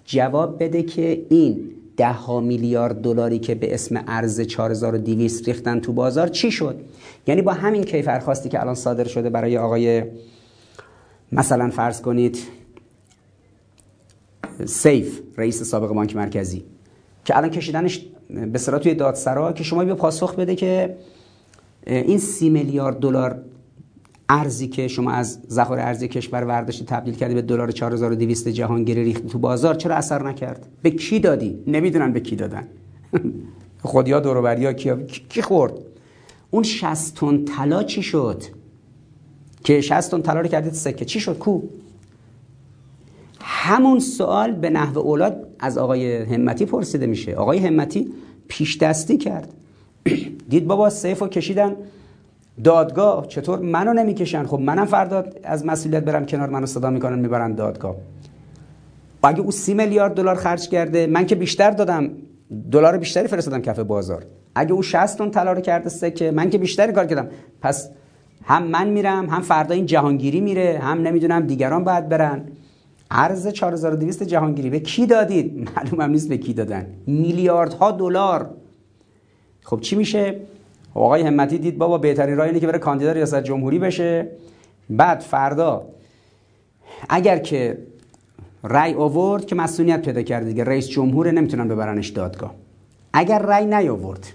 [0.05, 5.93] جواب بده که این ده ها میلیارد دلاری که به اسم ارز 4200 ریختن تو
[5.93, 6.75] بازار چی شد؟
[7.27, 10.03] یعنی با همین کیفرخواستی که الان صادر شده برای آقای
[11.31, 12.37] مثلا فرض کنید
[14.65, 16.63] سیف رئیس سابق بانک مرکزی
[17.25, 20.97] که الان کشیدنش به سرا توی دادسرا که شما بیا پاسخ بده که
[21.87, 23.41] این سی میلیارد دلار
[24.29, 29.27] ارزی که شما از ذخایر ارزی کشور ورداشتی تبدیل کردی به دلار 4200 جهانگیری ریخت
[29.27, 32.67] تو بازار چرا اثر نکرد؟ به کی دادی؟ نمی‌دونن به کی دادن.
[33.83, 34.91] خودیا دوروبریا کی
[35.29, 35.73] کی خورد؟
[36.51, 38.43] اون 60 تن طلا چی شد؟
[39.63, 41.05] که 60 تن طلا رو کردید سکه.
[41.05, 41.61] چی شد؟ کو؟
[43.53, 47.35] همون سوال به نحو اولاد از آقای همتی پرسیده میشه.
[47.35, 48.07] آقای همتی
[48.47, 49.53] پیش دستی کرد.
[50.49, 51.75] دید بابا سیف رو کشیدن.
[52.63, 57.55] دادگاه چطور منو نمی‌کشن؟ خب منم فردا از مسئولیت برم کنار منو صدا می‌کنن می‌برن
[57.55, 57.95] دادگاه.
[59.23, 62.09] اگه او سی میلیارد دلار خرج کرده من که بیشتر دادم.
[62.71, 64.25] دلار بیشتری فرستادم کف بازار.
[64.55, 67.27] اگه او 60 تن طلا رو کرده سکه من که بیشتری کار کردم.
[67.61, 67.89] پس
[68.43, 72.43] هم من میرم هم فردا این جهانگیری میره هم نمی‌دونم دیگران باید برن.
[73.11, 74.69] ارز 4200 جهانگیری.
[74.69, 76.87] به کی دادید؟ معلوم هم نیست به کی دادن.
[77.07, 78.49] میلیاردها دلار.
[79.63, 80.39] خب چی میشه؟
[80.93, 84.27] آقای همتی دید بابا بهترین راه اینه که بره کاندیدا ریاست جمهوری بشه.
[84.89, 85.87] بعد فردا
[87.09, 87.77] اگر که
[88.63, 90.63] رأی آورد که مسئولیت پیدا کرده دیگه.
[90.63, 92.55] رئیس جمهور نمی‌تونن ببرنش دادگاه.
[93.13, 94.25] اگر رأی نیاورد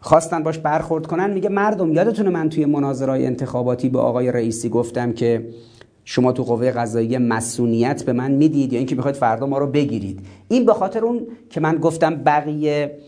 [0.00, 5.12] خواستن باش برخورد کنن میگه مردم یادتونه من توی مناظرهای انتخاباتی به آقای رئیسی گفتم
[5.12, 5.48] که
[6.04, 10.20] شما تو قوه قضاییه مسئولیت به من می‌دید یا اینکه می‌خواید فردا ما رو بگیرید.
[10.48, 12.98] این به خاطر اون که من گفتم بقیه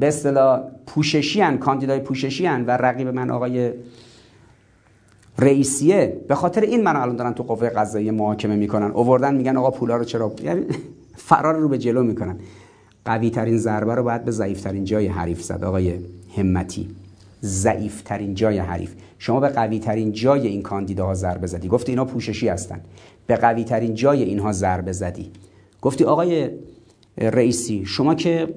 [0.00, 3.72] به اصطلاح پوششی هن کاندیدای پوششی هن و رقیب من آقای
[5.38, 8.90] رئیسیه به خاطر این من الان دارن تو قوه قضاییه محاکمه می‌کنن.
[8.90, 10.62] اووردن میگن آقا پولا رو چرا یعنی
[11.16, 12.36] فرار رو به جلو می‌کنن.
[13.04, 15.64] قوی ترین ضربه رو باید به ضعیف ترین جای حریف زد.
[15.64, 15.98] آقای
[16.36, 16.88] همتی
[17.42, 18.94] ضعیف ترین جای حریف.
[19.22, 21.68] شما به قوی ترین جای این کاندیداها ضربه زدی.
[21.68, 22.80] گفتی اینا پوششی هستن.
[23.26, 25.30] به قوی ترین جای اینها ضربه زدی.
[25.82, 26.50] گفتی آقای
[27.18, 28.48] رئیسی شما که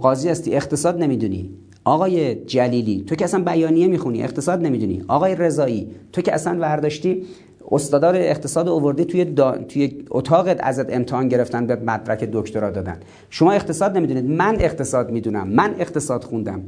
[0.00, 1.50] قاضی هستی اقتصاد نمی‌دونی.
[1.84, 5.04] آقای جلیلی تو که اصلا بیانیه می‌خونی اقتصاد نمی‌دونی.
[5.08, 7.22] آقای رضایی تو که اصلا ورداشتی
[7.70, 9.58] استادار اقتصاد اووردی توی, دا...
[9.58, 12.96] توی اتاقت ازت امتحان گرفتن به مدرک دکترا دادن.
[13.30, 14.24] شما اقتصاد نمی‌دونید.
[14.24, 15.48] من اقتصاد می‌دونم.
[15.48, 16.62] من اقتصاد خوندم.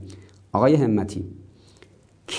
[0.53, 1.25] آقای همتی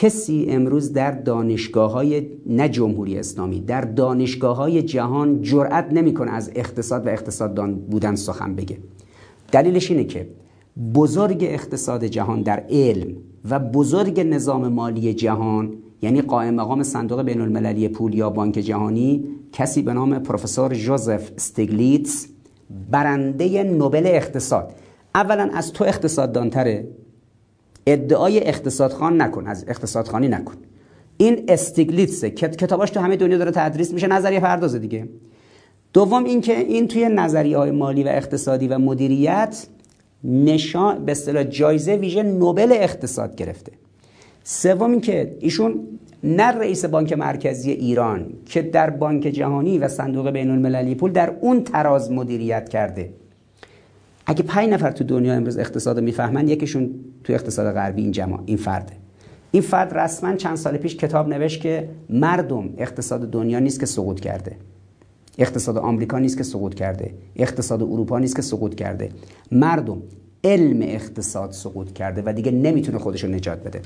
[0.01, 6.51] کسی امروز در دانشگاه های نه جمهوری اسلامی در دانشگاه های جهان جرأت نمی‌کنه از
[6.55, 8.77] اقتصاد و اقتصاددان بودن سخن بگه.
[9.51, 10.27] دلیلش اینه که
[10.95, 13.15] بزرگ اقتصاد جهان در علم
[13.49, 19.23] و بزرگ نظام مالی جهان یعنی قائم مقام صندوق بین المللی پول یا بانک جهانی
[19.51, 22.27] کسی به نام پروفسور جوزف استگلیتس
[22.91, 24.71] برنده نوبل اقتصاد.
[25.15, 26.87] اولا از تو اقتصاددانتره.
[27.87, 30.55] ادعای اقتصادخان نکن از اقتصادخانی نکن.
[31.17, 35.07] این استگلیتسه کتاباش تو همه دنیا داره تدریس میشه نظریه پردازه دیگه.
[35.93, 39.67] دوم اینکه این توی نظریه های مالی و اقتصادی و مدیریت
[40.23, 43.71] نشان به اصطلاح جایزه ویژه نوبل اقتصاد گرفته.
[44.43, 45.87] سوم اینکه ایشون
[46.23, 51.33] نه رئیس بانک مرکزی ایران که در بانک جهانی و صندوق بین المللی پول در
[51.41, 53.13] اون تراز مدیریت کرده.
[54.25, 56.91] اگه پنج نفر تو دنیا امروز اقتصاد می‌فهمن یکیشون
[57.23, 58.93] تو اقتصاد غربی این جماع این فرده.
[59.51, 64.19] این فرد رسما چند سال پیش کتاب نوشت که مردم اقتصاد دنیا نیست که سقوط
[64.19, 64.57] کرده.
[65.37, 67.13] اقتصاد آمریکا نیست که سقوط کرده.
[67.35, 69.09] اقتصاد اروپا نیست که سقوط کرده.
[69.51, 70.01] مردم
[70.43, 73.81] علم اقتصاد سقوط کرده و دیگه نمی‌تونه خودش رو نجات بده.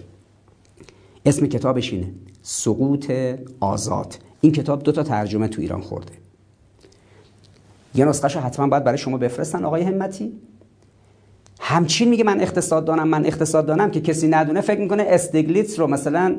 [1.26, 2.08] اسم کتابش اینه
[2.42, 3.12] سقوط
[3.60, 4.16] آزاد.
[4.42, 6.12] این کتاب دو تا ترجمه تو ایران خورده.
[7.98, 10.34] یه نسخه حتما باید برای شما بفرستن آقای همتی.
[11.60, 15.88] همچین میگه من اقتصاد دانم من اقتصاد دانم که کسی ندونه فکر می‌کنه استگلیتس رو
[15.88, 16.36] مثلا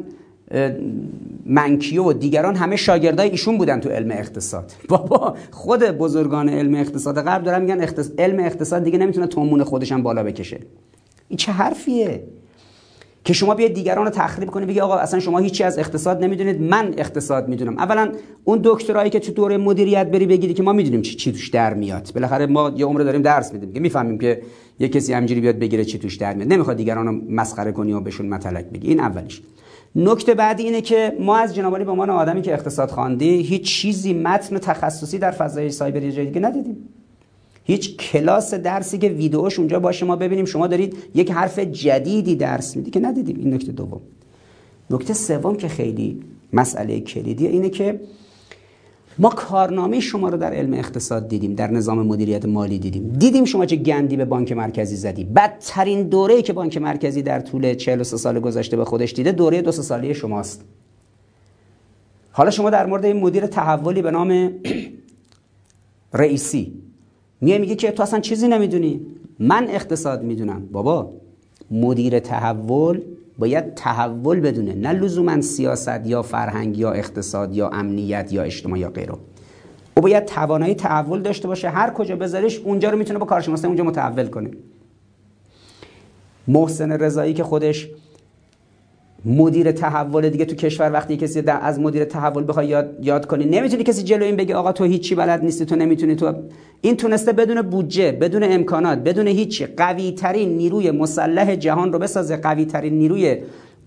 [1.46, 4.72] منکیو و دیگران همه شاگردای ایشون بودن تو علم اقتصاد.
[4.88, 7.86] بابا خود بزرگان علم اقتصاد غرب دارن میگن
[8.18, 10.60] علم اقتصاد دیگه نمی‌تونه تومون خودش هم بالا بکشه.
[11.28, 12.22] این چه حرفیه؟
[13.28, 16.60] که شما بیاید دیگران رو تخریب کنید بگی آقا اصلا شما هیچی از اقتصاد نمی‌دونید
[16.60, 17.78] من اقتصاد می‌دونم.
[17.78, 18.12] اولا
[18.44, 21.74] اون دکترایی که تو دوره مدیریت بری بگیری که ما می‌دونیم چی, چی توش در
[21.74, 22.10] میاد.
[22.14, 24.42] بالاخره ما یه عمر داریم درس میدیم که می‌فهمیم که
[24.78, 26.52] یه کسی همینجوری بیاد بگیره چی توش در میاد.
[26.52, 28.88] نمی‌خواد دیگران رو مسخره کنی و بهشون متلک بگی.
[28.88, 29.42] این اولیش.
[29.96, 34.14] نکته بعدی اینه که ما از جنابالی به عنوان آدمی که اقتصاد خواندی هیچ چیزی
[34.14, 36.88] متن تخصصی در فضای سایبری جای دیگه ندیدیم.
[37.68, 40.44] هیچ کلاس درسی که ویدیوش اونجا باشه ما ببینیم.
[40.44, 43.36] شما دارید یک حرف جدیدی درس میدی که ندیدیم.
[43.38, 44.00] این نکته دوم.
[44.90, 46.20] نکته سوم که خیلی
[46.52, 48.00] مسئله کلیدیه اینه که
[49.18, 53.08] ما کارنامه شما رو در علم اقتصاد دیدیم در نظام مدیریت مالی دیدیم.
[53.08, 55.24] دیدیم شما چه گندی به بانک مرکزی زدی.
[55.24, 59.72] بدترین دوره که بانک مرکزی در طول 43 سال گذشته به خودش دیده دوره دو
[59.72, 60.64] ساله شماست.
[62.30, 64.50] حالا شما در مورد این مدیر تحولی به نام
[66.12, 66.87] رئیسی
[67.40, 69.00] میای میگه که تو اصلا چیزی نمی‌دونی.
[69.38, 70.68] من اقتصاد می‌دونم.
[70.72, 71.12] بابا
[71.70, 73.00] مدیر تحول
[73.38, 78.90] باید تحول بدونه نه لزوما سیاست یا فرهنگ یا اقتصاد یا امنیت یا اجتماع یا
[78.90, 79.12] غیره.
[79.96, 81.68] او باید توانایی تحول داشته باشه.
[81.68, 84.50] هر کجا بذارش اونجا رو می‌تونه با کارشناسی اونجا متحول کنه.
[86.48, 87.88] محسن رضایی که خودش
[89.24, 93.82] مدیر تحول دیگه تو کشور وقتی کسی از مدیر تحول بخوای یاد, یاد کنی نمی‌تونی
[93.82, 96.34] کسی جلو این بگه آقا تو هیچی بلد نیستی تو نمی‌تونی تو
[96.80, 102.36] این تونسته بدون بودجه بدون امکانات بدون هیچی قوی ترین نیروی مسلح جهان رو بسازه
[102.36, 103.36] قوی ترین نیروی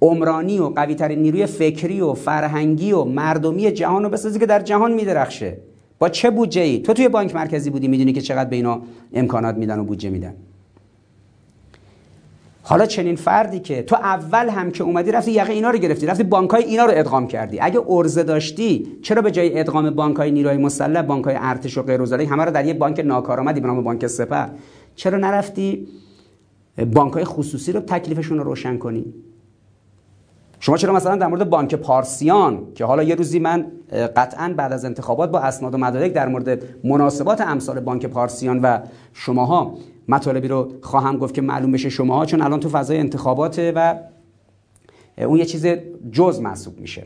[0.01, 4.59] عمرانی و قوی ترین نیروی فکری و فرهنگی و مردمی جهان رو بسازه که در
[4.59, 5.57] جهان میدرخشه.
[5.99, 8.82] با چه بودجه ای تو توی بانک مرکزی بودی می‌دونی که چقدر به اینا
[9.13, 10.34] امکانات میدن و بودجه میدن.
[12.64, 16.24] حالا چنین فردی که تو اول هم که اومدی رفتی یقه اینا رو گرفتی رفتی
[16.24, 17.59] بانکای اینا رو ادغام کردی.
[17.59, 22.45] اگه ارزه داشتی چرا به جای ادغام بانکای نیروی مسلح بانکای ارتش و غیر همه
[22.45, 24.45] رو در یه بانک ناکارآمدی به نام بانک سپه
[24.95, 25.88] چرا نرفتی
[26.93, 29.14] بانکای خصوصی رو تکلیفشون رو روشن کنی؟
[30.59, 33.66] شما چرا مثلا در مورد بانک پارسیان که حالا یه روزی من
[34.16, 38.80] قطعا بعد از انتخابات با اسناد و مدارک در مورد مناسبات امثال بانک پارسیان و
[39.14, 39.78] شماها
[40.12, 43.95] مطالبی رو خواهم گفت که معلوم بشه شماها چون الان تو فضای انتخاباته و
[45.18, 45.66] اون یه چیز
[46.12, 47.03] جز محسوب میشه.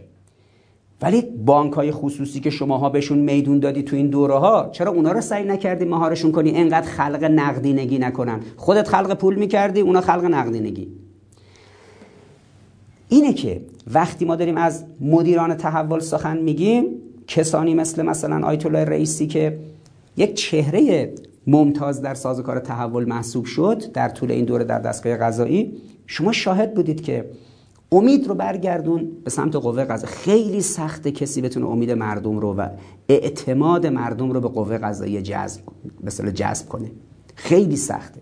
[1.02, 5.12] ولی بانک های خصوصی که شماها بهشون میدون دادی تو این دوره ها چرا اونا
[5.12, 8.40] رو سعی نکردی مهارشون کنی؟ انقدر خلق نقدینگی نکنن.
[8.58, 10.88] خودت خلق پول می‌کردی اونا خلق نقدینگی.
[13.10, 13.62] اینه که
[13.94, 16.86] وقتی ما داریم از مدیران تحول سخن میگیم
[17.28, 19.60] کسانی مثل مثلا آیت الله رئیسی که
[20.18, 21.14] یک چهره
[21.48, 25.82] ممتاز در سازوکار تحول محسوب شد در طول این دوره در دستگاه قضایی.
[26.08, 27.30] شما شاهد بودید که
[27.92, 30.14] امید رو برگردون به سمت قوه قضایی.
[30.14, 32.70] خیلی سخته کسی بتونه امید مردم رو و
[33.10, 35.62] اعتماد مردم رو به قوه قضایی جذب
[36.04, 36.92] مثلا جذب کنه.
[37.36, 38.22] خیلی سخته.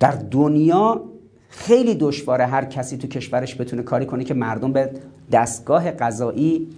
[0.00, 1.02] در دنیا
[1.48, 4.90] خیلی دشواره هر کسی تو کشورش بتونه کاری کنه که مردم به
[5.32, 6.68] دستگاه قضایی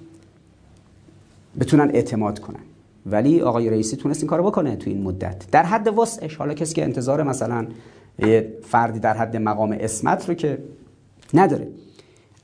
[1.61, 2.61] بتونن اعتماد کنن.
[3.07, 5.51] ولی آقای رئیسی تونست این کارو بکنه تو این مدت.
[5.51, 7.67] در حد وسعش حالا کسی که انتظار مثلا
[8.19, 10.59] یه فردی در حد مقام اسمت رو که
[11.35, 11.69] نداره.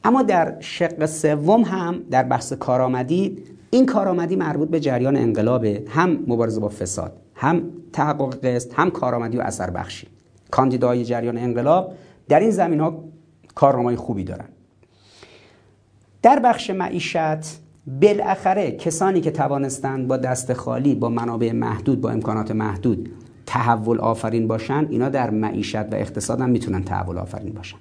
[0.05, 3.39] اما در شق سوم هم در بحث کارآمدی
[3.71, 9.37] این کارآمدی مربوط به جریان انقلابه هم مبارزه با فساد هم تحقق قسط هم کارآمدی
[9.37, 10.07] و اثر بخشی.
[10.51, 11.93] کاندیدای جریان انقلاب
[12.29, 13.05] در این زمین ها
[13.97, 14.49] خوبی دارن.
[16.23, 22.51] در بخش معیشت بالاخره کسانی که توانستند با دست خالی با منابع محدود با امکانات
[22.51, 23.11] محدود
[23.47, 27.77] تحول آفرین باشن اینا در معیشت و اقتصاد هم می‌تونن تحول آفرین باشن.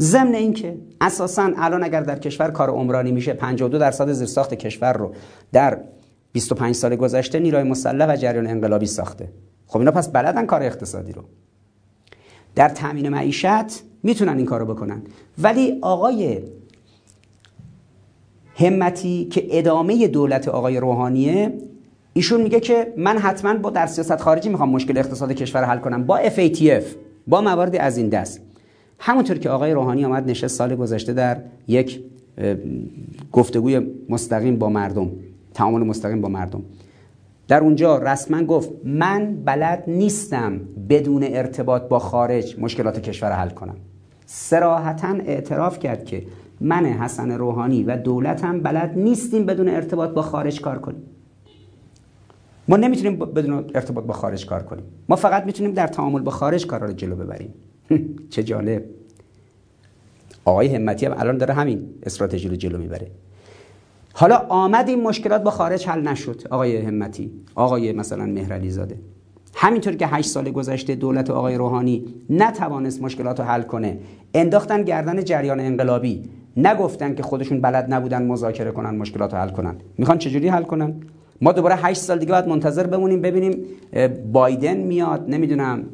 [0.00, 5.14] ضمن اینکه اساسا الان اگر در کشور کار عمرانی میشه 52 درصد زیرساخت کشور رو
[5.52, 5.78] در
[6.32, 9.28] 25 سال گذشته نیروی مسلح و جریان انقلابی ساخته.
[9.66, 11.22] خب اینا پس بلدن کار اقتصادی رو.
[12.54, 15.02] در تامین معیشت می‌تونن این کارو بکنن.
[15.38, 16.42] ولی آقای
[18.56, 21.52] همتی که ادامه دولت آقای روحانیه
[22.12, 26.04] ایشون میگه که من حتما با در سیاست خارجی می‌خوام مشکل اقتصاد کشور حل کنم
[26.04, 26.84] با FATF
[27.26, 28.40] با مواردی از این دست.
[28.98, 31.36] همونطور که آقای روحانی آمد نشست سال گذشته در
[31.68, 32.00] یک
[33.32, 35.10] گفتگوی مستقیم با مردم
[35.54, 36.62] تعامل مستقیم با مردم.
[37.48, 43.76] در اونجا رسما گفت من بلد نیستم بدون ارتباط با خارج مشکلات کشور حل کنم.
[44.26, 46.22] سراحتا اعتراف کرد که
[46.60, 51.02] من حسن روحانی و دولتم بلد نیستیم بدون ارتباط با خارج کار کنیم.
[52.68, 54.84] ما نمی‌تونیم بدون ارتباط با خارج کار کنیم.
[55.08, 57.54] ما فقط می‌تونیم در تعامل با خارج کار رو جلو ببریم.
[58.30, 58.84] چه جالب.
[60.44, 63.10] آقای همتی هم الان داره همین استراتژی رو جلو می‌بره.
[64.12, 67.32] حالا آمد این مشکلات با خارج حل نشد آقای همتی.
[67.54, 68.98] آقای مثلا مهرعلی زاده
[69.54, 73.98] همینطور که هشت سال گذشته دولت آقای روحانی نتوانست مشکلات رو حل کنه
[74.34, 76.22] انداختن گردن جریان انقلابی.
[76.56, 79.76] نگفتن که خودشون بلد نبودن مذاکره کنن مشکلات رو حل کنن.
[79.98, 80.94] می‌خوان چجوری حل کنن؟
[81.40, 83.64] ما دوباره هشت سال دیگه باید منتظر بمونیم ببینیم
[84.32, 85.84] بایدن میاد نمی‌دونم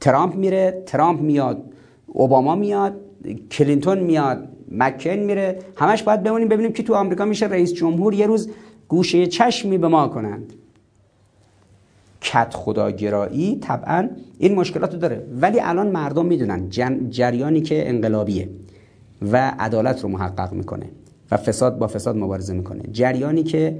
[0.00, 1.62] ترامپ میره ترامپ میاد
[2.06, 2.94] اوباما میاد
[3.50, 8.26] کلینتون میاد مکن میره همش باید بمونیم ببینیم که تو آمریکا میشه رئیس جمهور یه
[8.26, 8.50] روز
[8.88, 10.52] گوشه چشمی به ما کنند.
[12.20, 15.26] کت خداگرایی طبعا این مشکلات داره.
[15.40, 16.68] ولی الان مردم می‌دونن
[17.10, 18.48] جریانی که انقلابیه.
[19.32, 20.86] و عدالت رو محقق می‌کنه
[21.30, 22.82] و فساد با فساد مبارزه می‌کنه.
[22.92, 23.78] جریانی که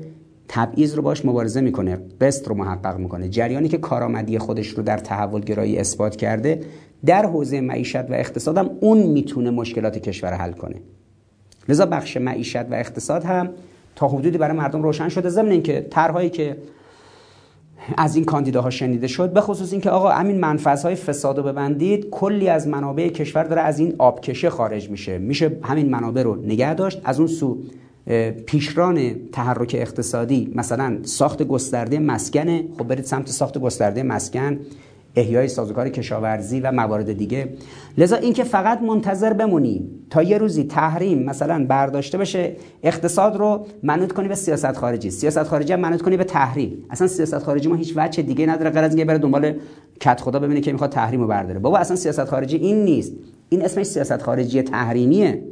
[0.49, 3.29] تبعیض رو باش مبارزه می‌کنه قسط رو محقق می‌کنه.
[3.29, 6.61] جریانی که کارآمدی خودش رو در تحول گرایی اثبات کرده
[7.07, 10.77] در حوزه معیشت و اقتصاد هم اون می‌تونه مشکلات کشور حل کنه.
[11.69, 13.51] لذا بخش معیشت و اقتصاد هم
[13.97, 16.57] تا حدودی برای مردم روشن شده ضمن اینکه طرحهایی که
[17.97, 19.33] از این کاندیداها شنیده شد.
[19.33, 23.79] به خصوص اینکه آقا همین منفذهای فساد رو ببندید کلی از منابع کشور داره از
[23.79, 25.19] این آبکشه خارج میشه.
[25.19, 27.01] میشه همین منابع رو نگه داشت.
[27.05, 27.59] از اون سو
[28.47, 34.59] پیشران تحرک اقتصادی مثلا ساخت گسترده مسکنه خب برید سمت ساخت گسترده مسکن.
[35.17, 37.49] احیای سازوکار کشاورزی و موارد دیگه.
[37.99, 44.13] لذا اینکه فقط منتظر بمونیم تا یه روزی تحریم مثلا برداشته بشه اقتصاد رو منوط
[44.13, 45.11] کنی به سیاست خارجی.
[45.11, 46.85] سیاست خارجی هم منوط کنی به تحریم.
[46.91, 49.55] اصلا سیاست خارجی ما هیچ وجه دیگه نداره غیر از اینکه بره دنبال
[50.01, 51.59] کت خدا ببینه که می‌خواد تحریم رو برداره.
[51.59, 53.13] بابا اصلا سیاست خارجی این نیست.
[53.49, 55.43] این اسمش سیاست خارجی تحریمیه.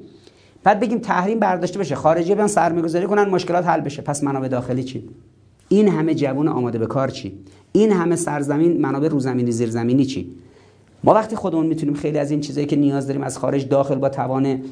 [0.65, 4.03] بعد بگیم تحریم برداشته بشه خارجی بیان سرمایه‌گذاری کنن مشکلات حل بشه.
[4.03, 5.09] پس منابع داخلی چی؟
[5.73, 7.33] این همه جوون آماده به کار چی؟
[7.73, 10.31] این همه سرزمین منابع روزمینی زیرزمینی چی؟
[11.05, 14.09] ما وقتی خودمون می‌تونیم خیلی از این چیزایی که نیاز داریم از خارج داخل با
[14.09, 14.63] توان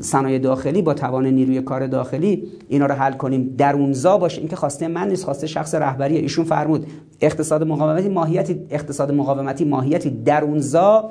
[0.00, 3.54] صنایع داخلی با توان نیروی کار داخلی اینا رو حل کنیم.
[3.58, 6.16] درونزا باشه این که خواسته من نیست خواسته شخص رهبری.
[6.16, 6.86] ایشون فرمود
[7.20, 11.10] اقتصاد مقاومتی ماهیتی اقتصاد مقاومتی ماهیتی درونزا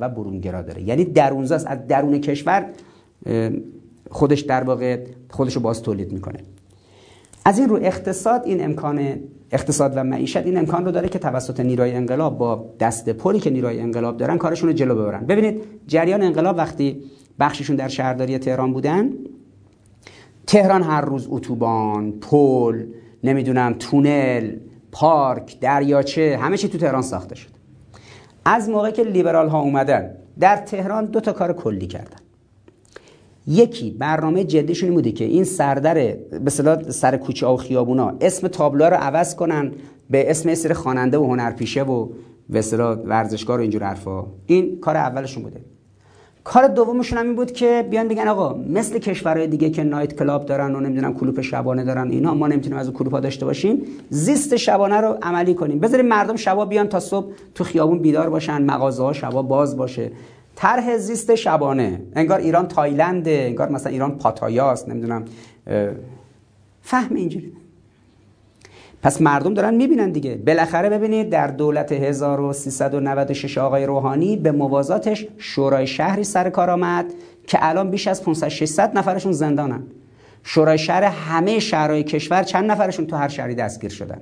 [0.00, 0.82] و برونگرا داره.
[0.82, 2.66] یعنی درونزا از درون کشور
[4.10, 6.38] خودش در واقع خودش رو باز تولید می‌کنه.
[7.44, 9.20] از این رو اقتصاد این امکان
[9.50, 13.50] اقتصاد و معیشت این امکان رو داره که توسط نیروی انقلاب با دست پلی که
[13.50, 15.26] نیروی انقلاب دارن کارشون رو جلو ببرن.
[15.26, 17.02] ببینید جریان انقلاب وقتی
[17.40, 19.10] بخششون در شهرداری تهران بودن
[20.46, 22.84] تهران هر روز اتوبان پل
[23.24, 24.52] نمی‌دونم تونل
[24.92, 27.50] پارک دریاچه همه چی تو تهران ساخته شد.
[28.44, 32.19] از موقع که لیبرال ها اومدن در تهران دو تا کار کلی کردن.
[33.50, 35.94] یکی برنامه جدیشون این بوده که این سردر
[36.44, 36.50] به
[36.90, 39.72] سر کوچه و خیابونا اسم تابلوها رو عوض کنن
[40.10, 42.08] به اسم سر خواننده و هنرپیشه و
[42.48, 42.60] به
[43.04, 44.24] ورزشکار و اینجور حرفا.
[44.46, 45.60] این کار اولشون بوده.
[46.44, 50.46] کار دومشون هم این بود که بیان بگن آقا مثل کشورهای دیگه که نایت کلاب
[50.46, 54.56] دارن و نمی‌دونم کلوپ شبانه دارن اینا ما نمی‌تونیم از اون کلوپ داشته باشیم زیست
[54.56, 55.78] شبانه رو عملی کنیم.
[55.78, 60.10] بذاریم مردم شبا بیان تا صبح تو خیابون بیدار باشن مغازه ها شبا باز باشه.
[60.60, 62.02] طرح زیست شبانه.
[62.14, 65.24] انگار ایران تایلنده انگار مثلا ایران پاتایاست نمی‌دونم
[66.82, 67.52] فهم اینجوری.
[69.02, 70.34] پس مردم دارن می‌بینن دیگه.
[70.34, 77.06] بالاخره ببینید در دولت 1396 آقای روحانی به موازاتش شورای شهری سر کار آمد
[77.46, 79.82] که الان بیش از 500 600 نفرشون زندانن.
[80.42, 84.20] شورای شهر همه شهرهای کشور چند نفرشون تو هر شهری دستگیر شدن؟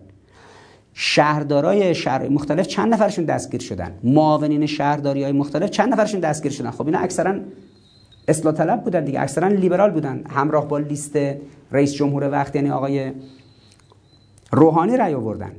[1.01, 6.71] شهردارای شهر مختلف چند نفرشون دستگیر شدن؟ معاونین شهرداری های مختلف چند نفرشون دستگیر شدن؟
[6.71, 7.35] خب اینا اکثرا
[8.29, 10.25] اصلاح طلب بودن دیگه اکثرا لیبرال بودن.
[10.31, 11.19] همراه با لیست
[11.73, 13.13] رئیس جمهور وقت یعنی آقای
[14.53, 15.53] روحانی رأی آوردن.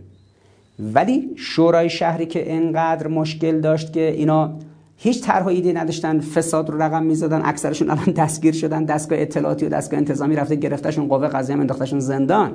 [0.79, 4.53] ولی شورای شهری که انقدر مشکل داشت که اینا
[4.97, 9.69] هیچ طرح ایده نداشتن فساد رو رقم می‌زدن اکثرشون الان دستگیر شدن دستگاه اطلاعاتی و
[9.69, 12.53] دستگاه انتظامی رفته گرفتشون قوه قضاییه انداختشون زندان.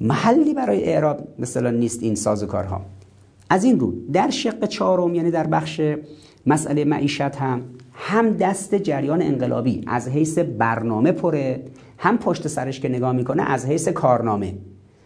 [0.00, 2.80] محلی برای اعراب مثلا نیست این سازوکارها.
[3.50, 5.80] از این رو در شق چهارم یعنی در بخش
[6.46, 11.62] مسئله معیشت هم هم دست جریان انقلابی از حیث برنامه پره
[11.98, 14.54] هم پشت سرش که نگاه می‌کنه از حیث کارنامه.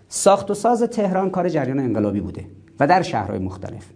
[0.09, 2.45] ساخت و ساز تهران کار جریان انقلابی بوده
[2.81, 3.87] و در شهرهای مختلف.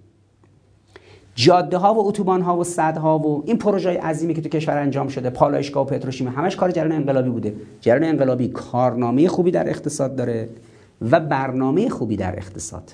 [1.35, 4.79] جاده ها و اتوبان ها و صد ها و این پروژه عظیمی که تو کشور
[4.79, 7.55] انجام شده پالایشگاه و پتروشیمی همش کار جریان انقلابی بوده.
[7.81, 10.49] جریان انقلابی کارنامه خوبی در اقتصاد داره.
[11.01, 12.93] و برنامه خوبی در اقتصاد.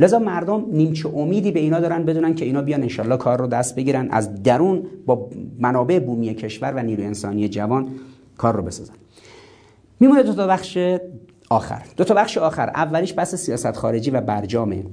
[0.00, 3.76] لذا مردم نیمچه امیدی به اینا دارن بدونن که اینا بیان انشالله کار رو دست
[3.76, 5.28] بگیرن از درون با
[5.58, 7.88] منابع بومی کشور و نیروی انسانی جوان
[8.38, 8.94] کار رو بسازن.
[10.00, 10.78] میمونه دو تا بخش
[11.50, 11.82] آخر.
[11.96, 12.68] دو تا بخش آخر.
[12.68, 14.84] اولیش بحث سیاست خارجی و برجامه.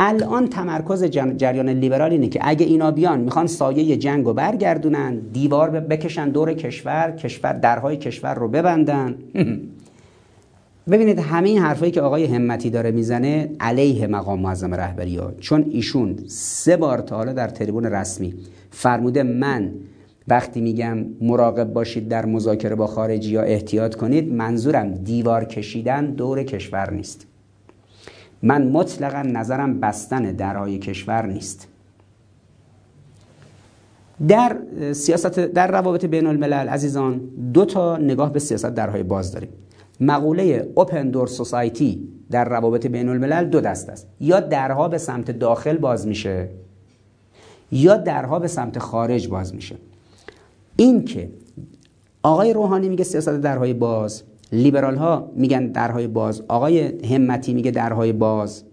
[0.00, 5.70] الان تمرکز جریان لیبرال اینه که اگه اینا بیان می‌خوان سایه جنگ رو برگردونن دیوار
[5.70, 9.14] بکشن دور کشور کشور درهای کشور رو ببندن.
[10.90, 15.32] ببینید همه این حرفایی که آقای همتی داره می‌زنه علیه مقام معظم رهبری ها.
[15.40, 18.34] چون ایشون سه بار تا حالا در تریبون رسمی
[18.70, 19.72] فرموده من
[20.28, 26.42] وقتی میگم مراقب باشید در مذاکره با خارجی یا احتیاط کنید منظورم دیوار کشیدن دور
[26.42, 27.26] کشور نیست.
[28.42, 31.68] من مطلقا نظرم بستن درهای کشور نیست.
[34.28, 34.56] در
[34.92, 37.20] سیاست در روابط بین الملل عزیزان
[37.52, 39.48] دو تا نگاه به سیاست درهای باز داریم.
[40.00, 44.08] مقوله اوپن دور سوسایتی در روابط بین الملل دو دست است.
[44.20, 46.48] یا درها به سمت داخل باز میشه
[47.72, 49.76] یا درها به سمت خارج باز میشه.
[50.76, 51.30] این که
[52.22, 58.12] آقای روحانی میگه سیاست درهای باز لیبرال ها میگن درهای باز آقای همتی میگه درهای
[58.12, 58.64] باز.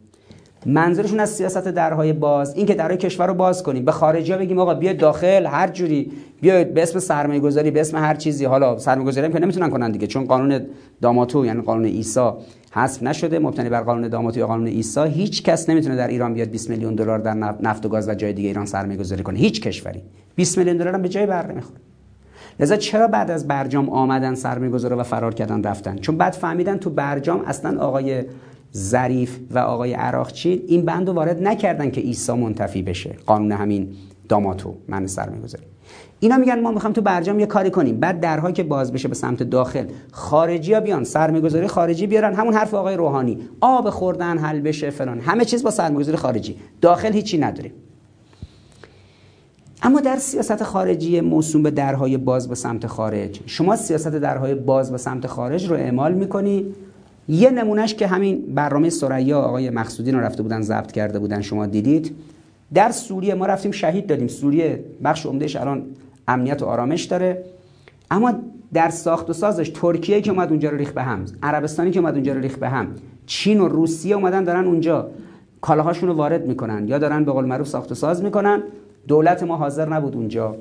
[0.65, 3.85] منظورشون از سیاست درهای باز این که درهای کشور رو باز کنیم.
[3.85, 6.11] به خارجی ها بگیم آقا بیا داخل هر جوری
[6.41, 8.45] بیاید به اسم سرمایه گذاری به اسم هر چیزی.
[8.45, 10.61] حالا سرمایه گذاری هم که نمی‌تونن کنن دیگه چون قانون
[11.01, 12.29] داماتو یعنی قانون عیسی
[12.71, 15.07] حذف نشده مبتنی بر قانون داماتو یا قانون عیسی.
[15.07, 18.33] هیچ کس نمی‌تونه در ایران بیاد 20 میلیون دلار در نفت و گاز و جای
[18.33, 19.39] دیگه ایران سرمایه گذاری کنه.
[19.39, 20.01] هیچ کشوری.
[20.35, 21.79] 20 میلیون دلار هم به جای بر نمی‌خوره.
[22.59, 26.89] لذا چرا بعد از برجام آمدن سرمایه و فرار کردن رفتن؟ چون بعد فهمیدن تو
[26.89, 28.23] برجام اصلا آقای
[28.75, 33.15] ظریف و آقای عراقچی این بند رو وارد نکردن که عیسی منتفی بشه.
[33.25, 33.89] قانون همین
[34.29, 34.75] داماتو.
[34.87, 35.63] من سرمایه‌گذاری
[36.19, 37.99] اینا میگن ما می‌خوام تو برجام یه کاری کنیم.
[37.99, 42.33] بعد درها که باز بشه به سمت داخل خارجی ها بیان سرمایه‌گذاری خارجی بیارن.
[42.33, 43.37] همون حرف آقای روحانی.
[43.61, 45.19] آب خوردن حل بشه فلان.
[45.19, 46.57] همه چیز با سرمایه‌گذاری خارجی.
[46.81, 47.71] داخل هیچی نداریم.
[49.83, 53.39] اما در سیاست خارجی موسوم به درهای باز به سمت خارج.
[53.45, 56.65] شما سیاست درهای باز به سمت خارج رو اعمال می‌کنی؟
[57.29, 61.65] یه نمونهش که همین برنامه سریا آقای مقصودین رو رفته بودن ضبط کرده بودن شما
[61.65, 62.15] دیدید.
[62.73, 64.27] در سوریه ما رفتیم شهید دادیم.
[64.27, 65.85] سوریه بخش عمدهش الان
[66.27, 67.43] امنیت و آرامش داره.
[68.11, 68.33] اما
[68.73, 72.13] در ساخت و سازش ترکیه که اومد اونجا رو ریخ به هم عربستانی که اومد
[72.13, 72.87] اونجا رو ریخ به هم
[73.25, 75.09] چین و روسیه اومدن دارن اونجا
[75.61, 78.63] کالاهاشون رو وارد می‌کنن یا دارن به قول معروف ساخت و ساز می‌کنن.
[79.07, 80.55] دولت ما حاضر نبود اونجا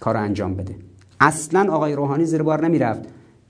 [0.00, 0.74] کار انجام بده.
[1.20, 3.02] اصلا آقای روحانی زیر بار نمی‌رفت.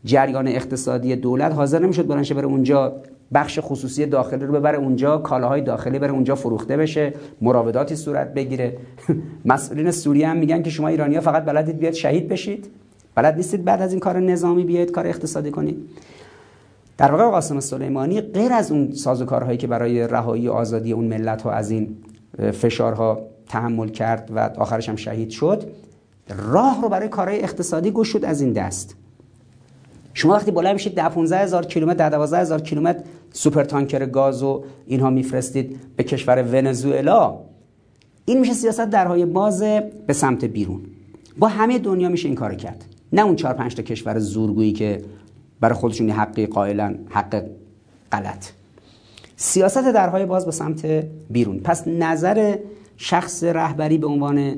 [0.04, 2.96] جریان اقتصادی دولت حاضر نمی‌شد بلنشه بره اونجا
[3.34, 8.76] بخش خصوصی داخلی رو ببره اونجا کالاهای داخلی بره اونجا فروخته بشه مراوداتی صورت بگیره.
[9.44, 12.70] مسئولین سوریه هم میگن که شما ایرانیا فقط بلدید بیاد شهید بشید.
[13.14, 15.88] بلد نیستید بعد از این کار نظامی بیاید کار اقتصادی کنید.
[16.98, 21.50] در واقع قاسم سلیمانی غیر از اون سازوکارهایی که برای رهایی آزادی اون ملت ها
[21.50, 21.96] از این
[22.52, 25.64] فشارها تحمل کرد و آخرش هم شهید شد
[26.52, 28.96] راه رو برای کارهای اقتصادی گشود از این دست.
[30.14, 33.00] شما وقتی بالا میشید 10 15 هزار کیلومتر 12 هزار کیلومتر
[33.32, 37.38] سوپر تانکر گاز و اینها میفرستید به کشور ونزوئلا.
[38.24, 39.62] این میشه سیاست درهای باز
[40.06, 40.80] به سمت بیرون.
[41.38, 42.84] با همه دنیا میشه این کار کرد.
[43.12, 45.02] نه اون 4 5 تا کشور زورگویی که
[45.60, 47.44] برای خودشون حقی قائلا حق
[48.12, 48.46] غلط.
[49.36, 50.86] سیاست درهای باز به سمت
[51.30, 51.60] بیرون.
[51.60, 52.56] پس نظر
[52.96, 54.54] شخص رهبری به عنوان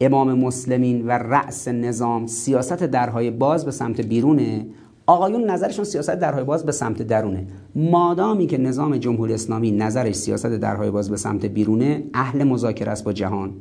[0.00, 4.66] امام مسلمین و رأس نظام سیاست درهای باز به سمت بیرونه.
[5.06, 7.46] آقایون نظرشون سیاست درهای باز به سمت درونه.
[7.74, 13.04] مادامی که نظام جمهوری اسلامی نظرش سیاست درهای باز به سمت بیرونه اهل مذاکره است
[13.04, 13.52] با جهان.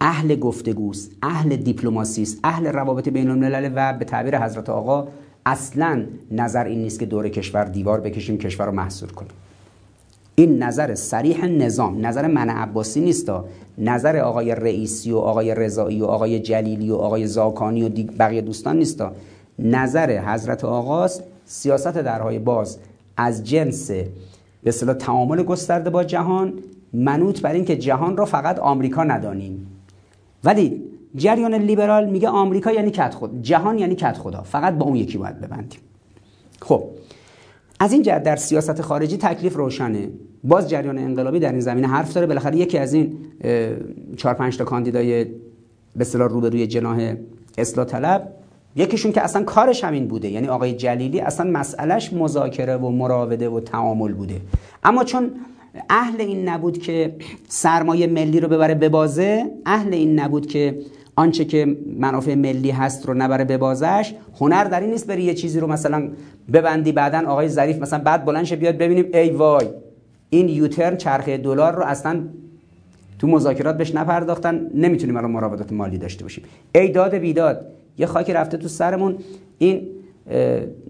[0.00, 5.08] اهل گفتگوست اهل دیپلماسی اهل روابط بین الملل و به تعبیر حضرت آقا
[5.46, 9.32] اصلا نظر این نیست که دور کشور دیوار بکشیم کشور رو محصور کنیم.
[10.34, 13.32] این نظر سریح نظام نظر من عباسی نیست
[13.78, 17.88] نظر آقای رئیسی و آقای رضایی و آقای جلیلی و آقای زاکانی و
[18.18, 19.02] بقیه دوستان نیست
[19.58, 21.22] نظر حضرت آقاست.
[21.44, 22.78] سیاست درهای باز
[23.16, 24.08] از جنس به
[24.66, 26.52] اصطلاح تعامل گسترده با جهان
[26.92, 29.66] منوط بر اینکه جهان رو فقط آمریکا ندانیم.
[30.44, 30.82] ولی
[31.16, 34.42] جریان لیبرال میگه آمریکا یعنی کت خود جهان یعنی کت خدا.
[34.42, 35.80] فقط با اون یکی باید ببندیم.
[36.60, 36.84] خب
[37.80, 40.08] از این جهت در سیاست خارجی تکلیف روشنه.
[40.44, 42.26] باز جریان انقلابی در این زمینه حرف داره.
[42.26, 43.18] بالاخره یکی از این
[44.16, 47.14] چهار پنج تا کاندیدای به اصطلاح روبروی جناح
[47.58, 48.41] اصلاح طلب
[48.76, 53.60] یکیشون که اصلا کارش همین بوده یعنی آقای جلیلی اصلا مسئلهش مذاکره و مراوده و
[53.60, 54.40] تعامل بوده.
[54.84, 55.30] اما چون
[55.90, 57.14] اهل این نبود که
[57.48, 60.78] سرمایه ملی رو ببره به بازه اهل این نبود که
[61.16, 65.34] آنچه که منافع ملی هست رو نبره به بازش هنر در این نیست بری یه
[65.34, 66.10] چیزی رو مثلا
[66.52, 69.66] ببندی بعدا آقای ظریف مثلا بعد بلند بیاد ببینیم ای وای
[70.30, 72.20] این یوترن چرخه دلار رو اصلا
[73.18, 76.44] تو مذاکرات بهش نپرداختن نمی‌تونیم الان مراودات مالی داشته باشیم.
[76.74, 77.66] ای داد بیداد
[77.98, 79.16] یه خاکی رفته تو سرمون.
[79.58, 79.88] این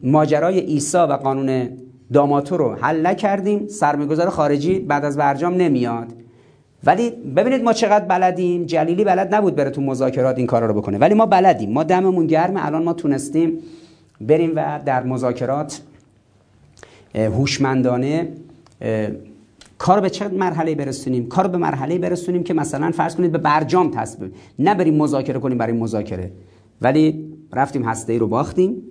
[0.03, 1.69] ماجرای ایسا و قانون
[2.13, 3.69] داماتو رو حل نکردیم.
[3.69, 6.07] سرمایه‌گذار خارجی بعد از برجام نمیاد.
[6.85, 8.65] ولی ببینید ما چقدر بلدیم.
[8.65, 10.99] جلیلی بلد نبود بره تو مذاکرات این کارا رو بکنه.
[10.99, 11.71] ولی ما بلدیم.
[11.73, 13.59] ما دممون گرمه الان ما تونستیم
[14.21, 15.81] بریم و در مذاکرات
[17.15, 18.29] هوشمندانه
[19.79, 23.91] کار به چه مرحله برسونیم؟ کار به مرحله برسونیم که مثلا فرض کنید به برجام
[23.91, 26.31] تصمیم نه بریم مذاکره کنیم برای مذاکره.
[26.83, 28.83] ولی رفتیم هسته ای رو باختیم.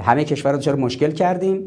[0.00, 1.62] همه کشورها چرا مشکل کردیم.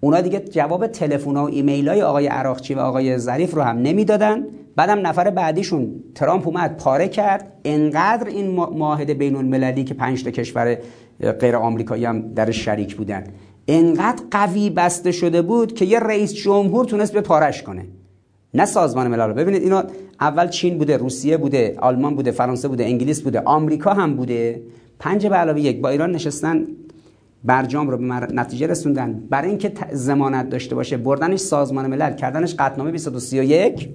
[0.00, 4.46] اونا دیگه جواب تلفن و ایمیل های آقای عراقچی و آقای ظریف رو هم نمی‌دادن.
[4.76, 7.52] بعدم نفر بعدیشون ترامپ اومد پاره کرد.
[7.64, 10.78] انقدر این معاهده بین المللی که پنج تا کشور
[11.40, 13.24] غیر آمریکایی هم در شریک بودن.
[13.68, 17.84] انقدر قوی بسته شده بود که یه رئیس جمهور تونست به پارش کنه.
[18.54, 19.32] نه سازمان ملل.
[19.32, 19.84] ببینید اینا
[20.20, 24.62] اول چین بوده روسیه بوده آلمان بوده فرانسه بوده انگلیس بوده آمریکا هم بوده.
[24.98, 26.66] پنج به علاوه یک با ایران نشستن
[27.44, 29.22] برجام رو به نتیجه رسوندن.
[29.30, 33.88] برای اینکه زمانت داشته باشه بردنش سازمان ملل کردنش قطنامه 231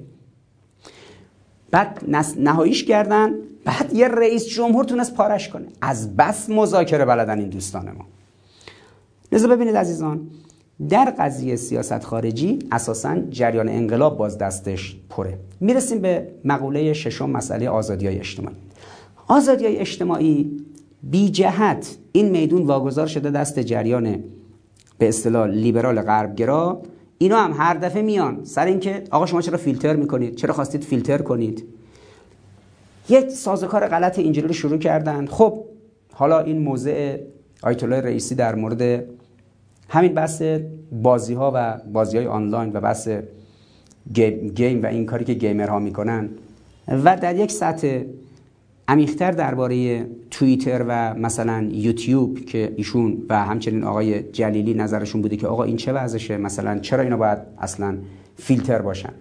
[1.72, 2.06] بعد
[2.38, 3.34] نهاییش کردن.
[3.66, 5.66] بعد یه رئیس جمهور تونست پارش کنه.
[5.82, 8.06] از بس مذاکره بلدن این دوستان ما.
[9.32, 10.28] لذا ببینید عزیزان
[10.90, 15.38] در قضیه سیاست خارجی اساسا جریان انقلاب باز دستش پره.
[15.60, 18.56] می‌رسیم به مقوله ششم مسئله آزادی های اجتماعی.
[19.28, 20.52] آزادی های اجتماعی
[21.04, 24.24] بی جهت این میدون واگذار شده دست جریان
[24.98, 26.82] به اصطلاح لیبرال غربگرا.
[27.18, 28.44] اینا هم هر دفعه میان.
[28.44, 31.64] سر اینکه آقا شما چرا فیلتر می‌کنید؟ چرا خواستید فیلتر کنید؟
[33.10, 35.26] یک سازوکار غلط اینجوری رو شروع کردن.
[35.26, 35.64] خب
[36.14, 37.18] حالا این موضع
[37.64, 39.06] آیت الله رئیسی در مورد
[39.90, 40.42] همین بحث
[40.92, 43.10] بازی ها و بازی های آنلاین و بحث
[44.56, 46.30] گیم و این کاری که گیمرها می‌کنن
[46.88, 48.02] و در یک سطح
[48.88, 55.48] عمیقتر درباره توییتر و مثلا یوتیوب که ایشون و همچنین آقای جلیلی نظرشون بوده که
[55.48, 57.98] آقا این چه وضعشه مثلا چرا اینا باید اصلا
[58.36, 59.14] فیلتر باشن؟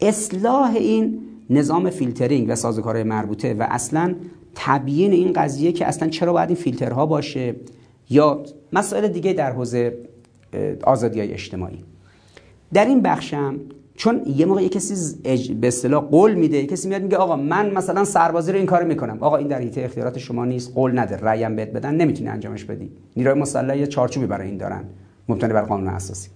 [0.00, 1.18] اصلاح این
[1.50, 4.14] نظام فیلترینگ و سازوکارهای مربوطه و اصلا
[4.54, 7.54] تبیین این قضیه که اصلا چرا باید این فیلترها باشه
[8.10, 8.42] یا
[8.72, 9.98] مسائل دیگه در حوزه
[10.84, 11.84] آزادی های اجتماعی.
[12.72, 13.60] در این بخشم
[13.96, 14.94] چون یه موقع یه کسی
[15.54, 18.86] به اصطلاح قول میده یه کسی میاد میگه آقا من مثلا سربازی رو این کارو
[18.86, 19.18] می‌کنم.
[19.20, 21.94] آقا این در حیطه اختیارات شما نیست قول نده رأیم بهت بدن.
[21.94, 22.90] نمی‌تونی انجامش بدی.
[23.16, 24.84] نیروی مسلح یه چارچوبی برای این دارن.
[25.28, 26.28] مبتنی بر قانون اساسی.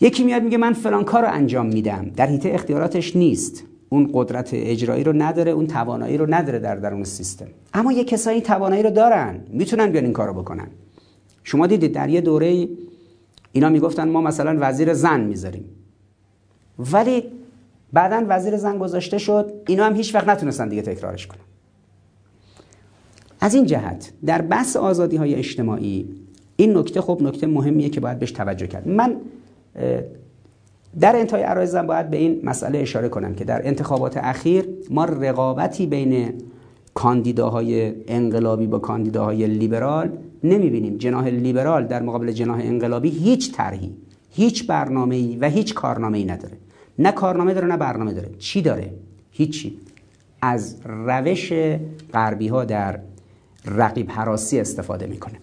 [0.00, 2.10] یکی میاد میگه من فلان کار انجام میدم.
[2.16, 3.64] در حیطه اختیاراتش نیست.
[3.88, 7.46] اون قدرت اجرایی رو نداره اون توانایی رو نداره در درون سیستم.
[7.74, 9.40] اما یه کسایی توانایی رو دارن.
[9.48, 10.68] می‌تونن بیان این کارو بکنن.
[11.46, 12.68] شما دیدید در یه دوره
[13.52, 15.64] اینا می‌گفتن ما مثلا وزیر زن می‌ذاریم.
[16.92, 17.22] ولی
[17.92, 21.40] بعدا وزیر زن گذاشته شد اینا هم هیچ وقت نتونستن دیگه تکرارش کنن.
[23.40, 26.08] از این جهت در بحث آزادی های اجتماعی
[26.56, 28.88] این نکته خب نکته مهمیه که باید بهش توجه کرد.
[28.88, 29.16] من
[31.00, 35.86] در انتهای عرایزم باید به این مسئله اشاره کنم که در انتخابات اخیر ما رقابتی
[35.86, 36.34] بین
[36.96, 40.10] کاندیداهای انقلابی با کاندیداهای لیبرال
[40.44, 40.96] نمی‌بینیم.
[40.96, 43.96] جناح لیبرال در مقابل جناح انقلابی هیچ طرحی
[44.30, 46.56] هیچ برنامه‌ای و هیچ کارنامه‌ای نداره.
[46.98, 48.30] نه کارنامه داره نه برنامه داره.
[48.38, 48.90] چی داره؟
[49.30, 49.78] هیچی.
[50.42, 51.52] از روش
[52.12, 53.00] غربی ها در
[53.64, 55.38] رقیب حراسی استفاده می‌کنه.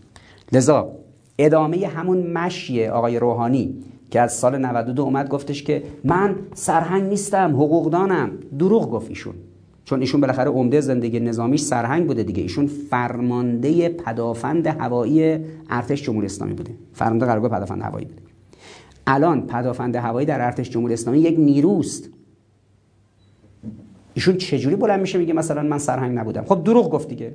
[0.51, 0.91] لذا
[1.37, 3.75] ادامه همون مشی آقای روحانی
[4.11, 8.31] که از سال 92 اومد گفتش که من سرهنگ نیستم حقوقدانم.
[8.59, 9.33] دروغ گفت ایشون.
[9.85, 12.41] چون ایشون بالاخره عمده زندگی نظامیش سرهنگ بوده دیگه.
[12.41, 15.39] ایشون فرمانده پدافند هوایی
[15.69, 16.71] ارتش جمهوری اسلامی بوده.
[16.93, 18.21] فرمانده قرارگاه پدافند هوایی بوده.
[19.07, 22.09] الان پدافند هوایی در ارتش جمهوری اسلامی یک نیروست.
[24.13, 27.33] ایشون چجوری بلند میشه میگه مثلا من سرهنگ نبودم؟ خب دروغ گفت دیگه.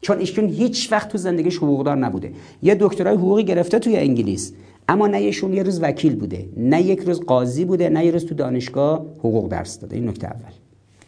[0.00, 2.32] چون ایشون هیچ وقت تو زندگیش حقوقدار نبوده.
[2.62, 4.52] یه دکترای حقوقی گرفته توی انگلیس
[4.88, 8.26] اما نه ایشون یه روز وکیل بوده نه یک روز قاضی بوده نه یه روز
[8.26, 9.96] تو دانشگاه حقوق درس داده.
[9.96, 10.52] این نکته اول.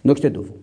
[0.05, 0.55] نکته دوم.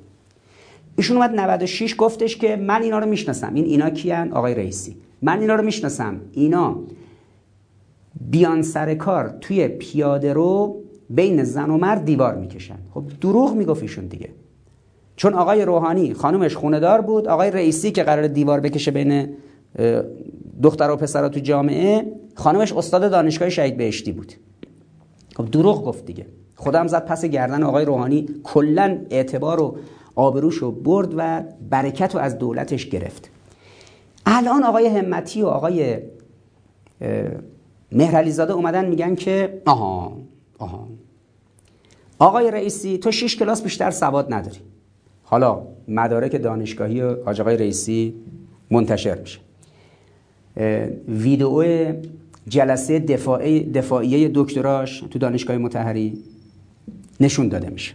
[0.98, 3.54] ایشون اومد 96 گفتش که من اینا رو می‌شناسم.
[3.54, 4.98] این اینا کیان؟ آقای رئیسی.
[5.22, 6.22] من اینا رو می‌شناسم.
[6.32, 6.80] اینا
[8.30, 12.78] بیان سر کار توی پیاده رو بین زن و مرد دیوار می‌کشن.
[12.94, 14.30] خب دروغ می‌گفت ایشون دیگه.
[15.16, 17.28] چون آقای روحانی خانومش خوندار بود.
[17.28, 19.30] آقای رئیسی که قرار دیوار بکشه بین
[20.64, 24.34] دختر و پسر تو جامعه خانومش استاد دانشگاه شهید بهشتی بود.
[25.36, 26.26] خب دروغ گفت دیگه.
[26.56, 28.26] خودم زد پس گردن آقای روحانی.
[28.44, 29.78] کلا اعتبار و
[30.16, 33.30] آبروش رو برد و برکت رو از دولتش گرفت.
[34.26, 35.98] الان آقای همتی و آقای
[37.92, 40.18] مهرعلی زاده اومدن میگن که آها
[40.60, 40.88] آها.
[42.20, 44.60] آقای رئیسی تو 6 کلاس بیشتر سواد نداری.
[45.24, 48.16] حالا مدارک دانشگاهی و آقای رئیسی
[48.72, 49.40] منتشر میشه.
[51.08, 51.64] ویدئو
[52.48, 56.24] جلسه دفاعی دفاعیه دکتراش تو دانشگاه متحری
[57.20, 57.94] نشون داده میشه.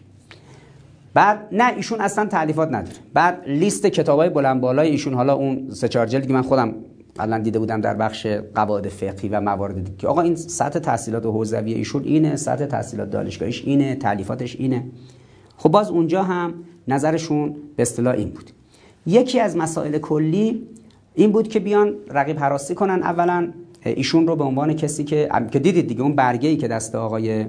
[1.14, 2.96] بعد نه ایشون اصلا تعلیفات نداره.
[3.14, 6.74] بعد لیست کتابای بلند بالای ایشون حالا اون سه چهار جلدی من خودم
[7.16, 9.96] قبلا دیده بودم در بخش قواعد فقهی و موارد دیگه.
[9.96, 14.84] که آقا این سطح تحصیلات حوزوی ایشون اینه سطح تحصیلات دانشگاهیش اینه تعلیفاتش اینه.
[15.56, 16.54] خب باز اونجا هم
[16.88, 18.50] نظرشون به اصطلاح این بود.
[19.06, 20.66] یکی از مسائل کلی
[21.14, 23.52] این بود که بیان رقیب حراسی کنن اولا.
[23.84, 27.46] ایشون رو به عنوان کسی که که دیدید دیگه اون برگه ای که دست آقای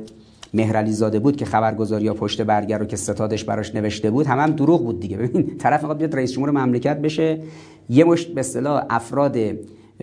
[0.54, 4.40] مهرعلی زاده بود که خبرگزاری یا پشت برگر رو که ستادش براش نوشته بود هم
[4.40, 5.18] هم دروغ بود دیگه.
[5.18, 7.40] ببین طرف می‌خواد بیاد رئیس جمهور مملکت بشه.
[7.90, 9.38] یه مشت به اصطلاح افراد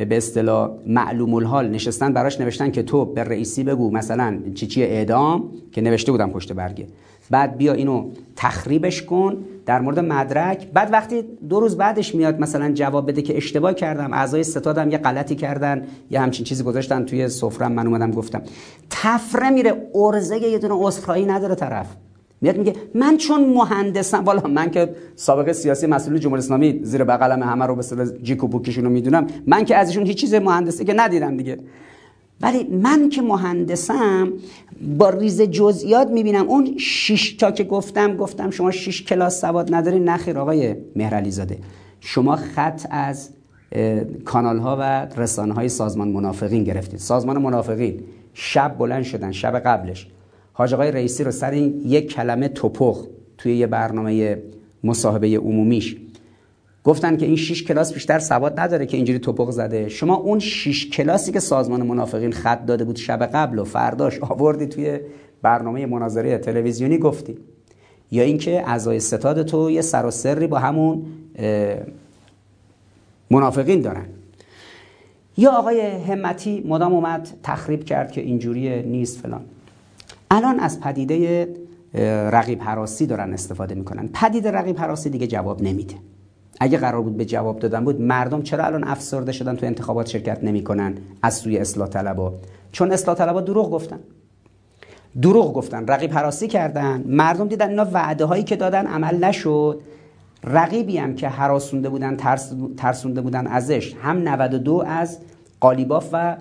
[0.05, 4.83] به اصطلاح معلوم الحال نشستن براش نوشتن که تو به رئیسی بگو مثلا چی چی
[4.83, 6.87] اعدام که نوشته بودم پشت برگه.
[7.31, 10.67] بعد بیا اینو تخریبش کن در مورد مدرک.
[10.73, 14.99] بعد وقتی دو روز بعدش میاد مثلا جواب بده که اشتباه کردم اعضای ستادم یه
[14.99, 18.43] غلطی کردن یه همچین چیزی گذاشتن توی سفرم من اومدم گفتم.
[18.91, 21.87] تفره میره ارزه یه دونه عذرخواهی نداره طرف.
[22.41, 27.43] میاد میگه من چون مهندسم والا من که سابقه سیاسی مسئول جمهوری اسلامی زیر بغلم
[27.43, 30.85] همه رو به اصطلاح جیک و بوکشون رو می‌دونم من که ازشون هیچ چیز مهندسی
[30.85, 31.59] که ندیدم دیگه.
[32.41, 34.33] ولی من که مهندسم
[34.99, 36.49] با ریز جزئیات می‌بینم.
[36.49, 41.59] اون شش تا که گفتم گفتم شما شش کلاس سواد نداری نخیر آقای مهرعلی زاده
[42.01, 43.31] شما خط از
[44.25, 47.01] کانال ها و رسانه های سازمان منافقین گرفتید.
[47.01, 48.01] سازمان منافقین
[48.35, 50.09] شب بلند شدن شب قبلش.
[50.59, 53.07] حاج آقای رئیسی رو سر این یک کلمه توپخ
[53.39, 54.39] توی یه برنامه
[54.85, 55.97] مصاحبه عمومیش
[56.85, 59.89] گفتن که این شش کلاس بیشتر سواد نداره که اینجوری توپق زده.
[59.89, 64.67] شما اون شش کلاسی که سازمان منافقین خط داده بود شب قبل و فرداش آوردی
[64.67, 65.01] توی
[65.43, 67.39] برنامه مناظره تلویزیونی گفتی.
[68.11, 71.07] یا اینکه اعضای ستاد تو یه سر و سری با همون
[73.31, 74.07] منافقین دارن.
[75.37, 79.41] یا آقای همتی مدام اومد تخریب کرد که اینجوری نیست فلان.
[80.31, 81.49] الان از پدیده
[82.33, 84.09] رقیب حراسی دارن استفاده می‌کنن.
[84.15, 85.95] پدیده رقیب حراسی دیگه جواب نمیده.
[86.61, 90.45] اگه قرار بود به جواب دادن بود مردم چرا الان افسرده شدن تو انتخابات شرکت
[90.45, 92.35] نمی‌کنن از سوی اصلاح طلبا؟
[92.73, 93.99] چون اصلاح طلبا دروغ گفتن.
[95.23, 95.87] دروغ گفتن.
[95.87, 97.05] رقیب حراسی کردن.
[97.07, 99.81] مردم دیدن اینا وعده هایی که دادن عمل نشد.
[100.45, 105.19] رقیبی هم که حراسونده بودن ترس، ترسونده بودن ازش هم 92 از
[105.61, 106.37] قالیباف و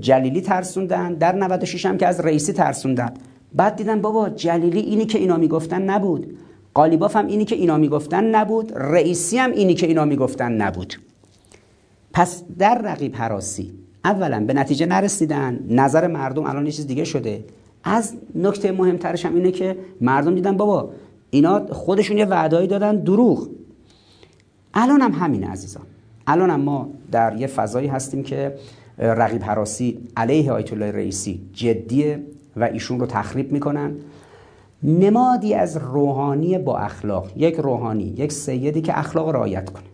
[0.00, 3.14] جلیلی ترسوندن در 96 هم که از رئیسی ترسوندن.
[3.54, 6.36] بعد دیدن بابا جلیلی اینی که اینا می‌گفتن نبود.
[6.74, 8.72] قالیباف هم اینی که اینا می‌گفتن نبود.
[8.76, 10.94] رئیسی هم اینی که اینا می‌گفتن نبود.
[12.12, 13.72] پس در رقیب حراسی
[14.04, 15.60] اولا به نتیجه نرسیدن.
[15.70, 17.44] نظر مردم الان یه چیز دیگه شده.
[17.84, 20.90] از نکته مهمترش هم اینه که مردم دیدن بابا
[21.30, 23.48] اینا خودشون یه وعدایی دادن دروغ.
[24.74, 25.82] الان هم همینه عزیزان.
[26.26, 28.54] الان هم ما در یه فضایی هستیم که
[28.98, 32.22] رقیب حراسی علیه آیت الله رئیسی جدیه
[32.56, 33.94] و ایشون رو تخریب می‌کنن.
[34.82, 37.30] نمادی از روحانی با اخلاق.
[37.36, 39.84] یک روحانی یک سیدی که اخلاق رعایت کنه.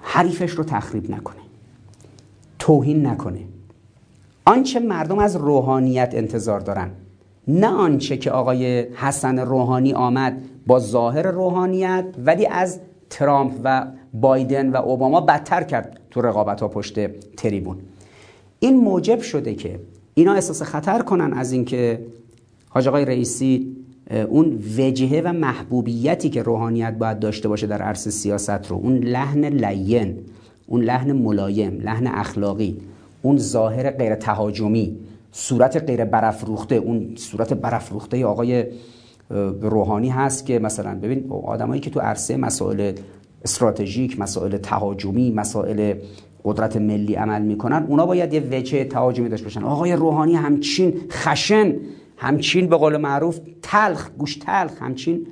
[0.00, 1.40] حریفش رو تخریب نکنه.
[2.58, 3.40] توهین نکنه.
[4.44, 6.90] آنچه مردم از روحانیت انتظار دارن.
[7.48, 12.80] نه آنچه که آقای حسن روحانی آمد با ظاهر روحانیت ولی از
[13.10, 17.06] ترامپ و بایدن و اوباما بدتر کرد تو رقابت ها پشت
[17.36, 17.78] تریبون.
[18.60, 19.80] این موجب شده که
[20.14, 22.00] اینا احساس خطر کنن از اینکه
[22.68, 23.76] حاج آقای رئیسی
[24.28, 29.44] اون وجهه و محبوبیتی که روحانیت باید داشته باشه در عرصه سیاست رو اون لحن
[29.44, 30.18] لین
[30.66, 32.76] اون لحن ملایم لحن اخلاقی
[33.22, 34.96] اون ظاهر غیر تهاجمی
[35.32, 38.64] صورت غیر برافروخته اون صورت برافروخته آقای
[39.60, 42.92] روحانی هست که مثلا ببین آدمایی که تو عرصه مسائل
[43.44, 45.94] استراتژیک مسائل تهاجمی مسائل
[46.44, 49.62] قدرت ملی عمل می‌کنن اونا باید یه وجه تهاجمی داشته باشن.
[49.62, 51.76] آقای روحانی همچین خشن
[52.16, 55.26] همچین به قول معروف تلخ گوش تلخ همچین.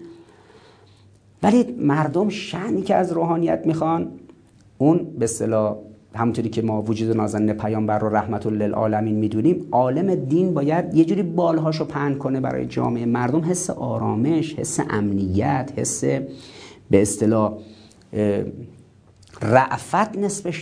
[1.43, 4.11] ولی مردم شعنی که از روحانیت می‌خوان
[4.79, 5.77] اون به اصطلاح
[6.16, 11.23] همونطوری که ما وجود نازنین پیامبر رو رحمت للعالمین می‌دونیم عالم دین باید یه جوری
[11.23, 13.07] بالهاشو پهن کنه برای جامعه.
[13.07, 16.05] مردم حس آرامش حس امنیت حس
[16.91, 17.59] به اصطلاح
[19.43, 20.19] رعفت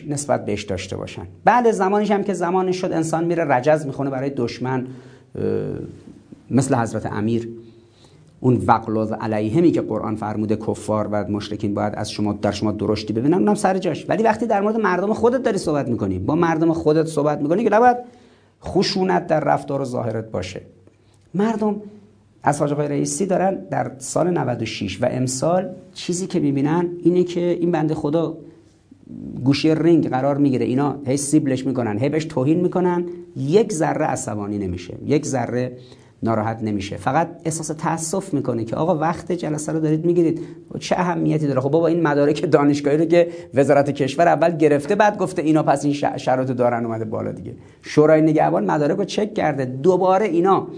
[0.08, 1.26] نسبت بهش داشته باشن.
[1.44, 4.86] بعد زمانش هم که زمانش شد انسان میره رجز می‌خونه برای دشمن
[6.50, 7.48] مثل حضرت امیر.
[8.44, 13.12] اون وقلوز علیهمی که قرآن فرموده کفار و مشرکین باید از شما در شما درشتی
[13.12, 14.06] ببینن اونم سر جاش.
[14.08, 17.70] ولی وقتی در مورد مردم خودت داری صحبت می‌کنی با مردم خودت صحبت می‌کنی که
[17.70, 17.96] نباید
[18.62, 20.60] خشونت در رفتار و ظاهرت باشه.
[21.34, 21.76] مردم
[22.42, 27.70] از حاج رئیسی دارن در سال 96 و امسال چیزی که می‌بینن اینه که این
[27.70, 28.36] بنده خدا
[29.44, 30.66] گوشی رینگ قرار می‌گیره.
[30.66, 33.04] اینا هی سیبلش می‌کنن هی بهش توهین می‌کنن.
[33.36, 34.94] یک ذره عصبانی نمیشه.
[35.06, 35.72] یک ذره
[36.22, 36.96] ناراحت نمیشه.
[36.96, 40.40] فقط احساس تاسف می‌کنه که آقا وقت جلسه رو دارید می‌گیرید.
[40.80, 45.18] چه اهمیتی داره؟ خب بابا این مدارک دانشگاهی رو که وزارت کشور اول گرفته بعد
[45.18, 47.54] گفته اینا پس این شرایط دارن اومده بالا دیگه.
[47.82, 49.64] شورای نگهبان مدارک رو چک کرده.
[49.64, 50.68] دوباره اینا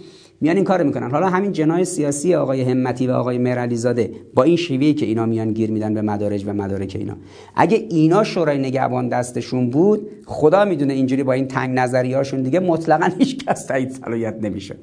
[0.40, 1.10] میان این کار می‌کنن.
[1.10, 5.26] حالا همین جنای سیاسی آقای همتی و آقای مهرعلی زاده با این شیوهی که اینا
[5.26, 7.16] میان گیر میدن به مدارج و مدارک اینا.
[7.54, 13.08] اگه اینا شورای نگهبان دستشون بود خدا می‌دونه اینجوری با این تنگ نظریاشون دیگه مطلقا
[13.18, 14.76] هیچ کس تایید صلاحیت نمیشه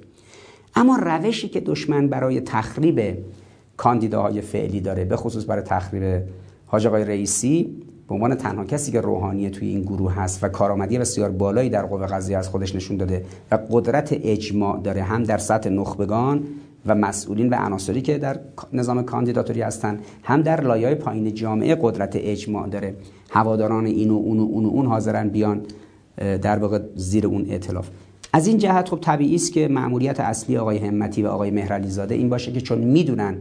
[0.75, 3.17] اما روشی که دشمن برای تخریب
[3.77, 6.23] کاندیداهای فعلی داره به خصوص برای تخریب
[6.65, 10.97] حاج آقای رئیسی به عنوان تنها کسی که روحانی توی این گروه هست و کارآمدی
[10.97, 15.37] بسیار بالایی در قوه قضیه از خودش نشون داده و قدرت اجماع داره هم در
[15.37, 16.43] سطح نخبگان
[16.85, 18.39] و مسئولین و عناصری که در
[18.73, 22.95] نظام کاندیداتوری هستن هم در لایه پایین جامعه قدرت اجماع داره.
[23.29, 25.61] هواداران این و اون و اون و اون حاضرن بیان
[26.17, 27.89] در واقع زیر اون ائتلاف.
[28.33, 32.15] از این جهت خب طبیعی است که مأموریت اصلی آقای همتی و آقای مهرعلی زاده
[32.15, 33.37] این باشه که چون می‌دونن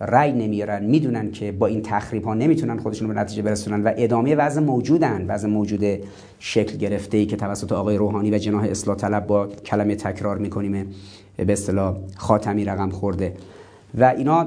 [0.00, 4.34] رأی نمیارن می‌دونن که با این تخریب ها نمی‌تونن خودشون به نتیجه برسونن و ادامه
[4.34, 5.84] وضع موجودن وضع موجود
[6.38, 10.86] شکل گرفته ای که توسط آقای روحانی و جناح اصلاح طلب با کلمه تکرار می‌کنیم
[11.36, 13.34] به اصطلاح خاتمی رقم خورده.
[13.98, 14.46] و اینا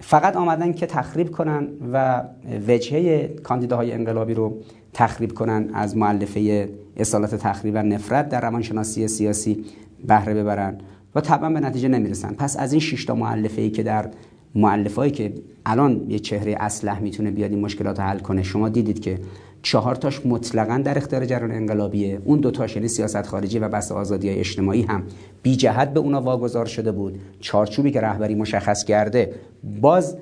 [0.00, 2.22] فقط آمدن که تخریب کنن و
[2.68, 4.56] وجهه کاندیداهای انقلابی رو
[4.92, 9.64] تخریب کنن از معلفه اصالت تخریب و نفرت در روانشناسی سیاسی
[10.06, 10.78] بهره ببرن
[11.14, 12.34] و طبعا به نتیجه نمی‌رسن.
[12.34, 14.10] پس از این شش تا مؤلفه ای که در
[14.54, 15.34] مؤلفه‌ای که
[15.66, 19.18] الان یه چهره اسلح می‌تونه بیاد این مشکلات حل کنه شما دیدید که
[19.62, 22.20] چهار تاش مطلقا در اختیار جریان انقلابیه.
[22.24, 25.02] اون دو تاش یعنی سیاست خارجی و بحث آزادی های اجتماعی هم
[25.42, 27.18] بی جهت به اونا واگذار شده بود.
[27.40, 29.34] چارچوبی که رهبری مشخص کرده
[29.80, 30.16] باز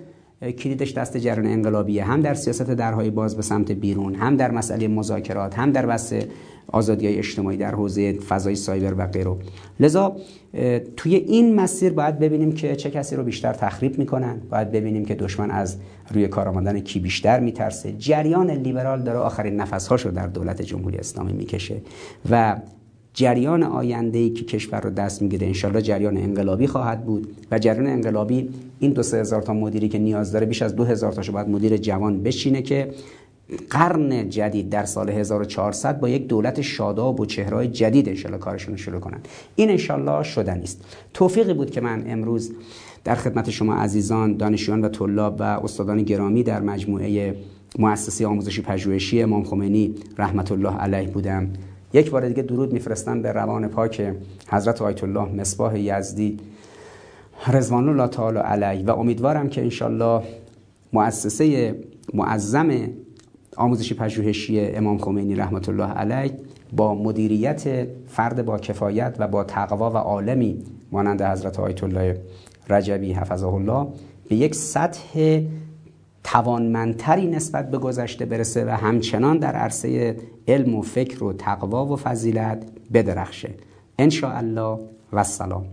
[0.59, 2.05] کلیدش دست جریان انقلابیه.
[2.05, 6.15] هم در سیاست درهای باز به سمت بیرون هم در مسئله مذاکرات هم در بحث
[6.73, 9.37] آزادی های اجتماعی در حوزه فضای سایبر و غیره.
[9.81, 10.17] لذا
[10.97, 14.41] توی این مسیر باید ببینیم که چه کسی رو بیشتر تخریب می‌کنن.
[14.51, 15.77] باید ببینیم که دشمن از
[16.15, 17.93] روی کار آمدن کی بیشتر میترسه.
[17.99, 21.77] جریان لیبرال داره آخرین نفسهاشو در دولت جمهوری اسلامی می‌کشه
[22.31, 22.57] و
[23.15, 27.37] جریان آینده ای که کشور رو دست می‌گیره انشالله جریان انقلابی خواهد بود.
[27.51, 30.85] و جریان انقلابی این دو سه هزار تا مدیری که نیاز داره بیش از دو
[30.85, 32.89] هزار تاشو باید مدیر جوان بشینه که
[33.71, 39.01] قرن جدید در سال 1400 با یک دولت شاداب و چهرهای جدید انشالله کارشون شروع
[39.01, 39.21] کنن.
[39.57, 40.85] این انشالله شدنی است.
[41.15, 42.53] توفیقی بود که من امروز
[43.05, 47.37] در خدمت شما عزیزان دانشجویان و طلاب و استادان گرامی در مجموعه
[47.79, 51.49] مؤسسه آموزشی پژوهشی امام خمینی رحمت الله علیه بودم.
[51.93, 54.13] یک بار دیگه درود میفرستم به روان پاک
[54.49, 56.37] حضرت آیت الله مصباح یزدی
[57.53, 58.87] رضوان الله تعالی علیه.
[58.87, 60.23] و امیدوارم که انشالله
[60.93, 61.77] مؤسسه
[62.15, 62.89] معظم
[63.57, 66.33] آموزشی پژوهشی امام خمینی رحمت الله علیه
[66.73, 70.63] با مدیریت فرد با کفایت و با تقوا و عالمی
[70.93, 72.21] مانند حضرت آیت الله
[72.69, 73.87] رجبی حفظه الله
[74.29, 75.41] به یک سطح
[76.25, 80.17] توانمندتری نسبت به گذشته برسه و همچنان در عرصه
[80.49, 83.51] علم و فکر و تقوا و فضیلت بدرخشه.
[83.99, 84.79] ان الله
[85.13, 85.65] و السلام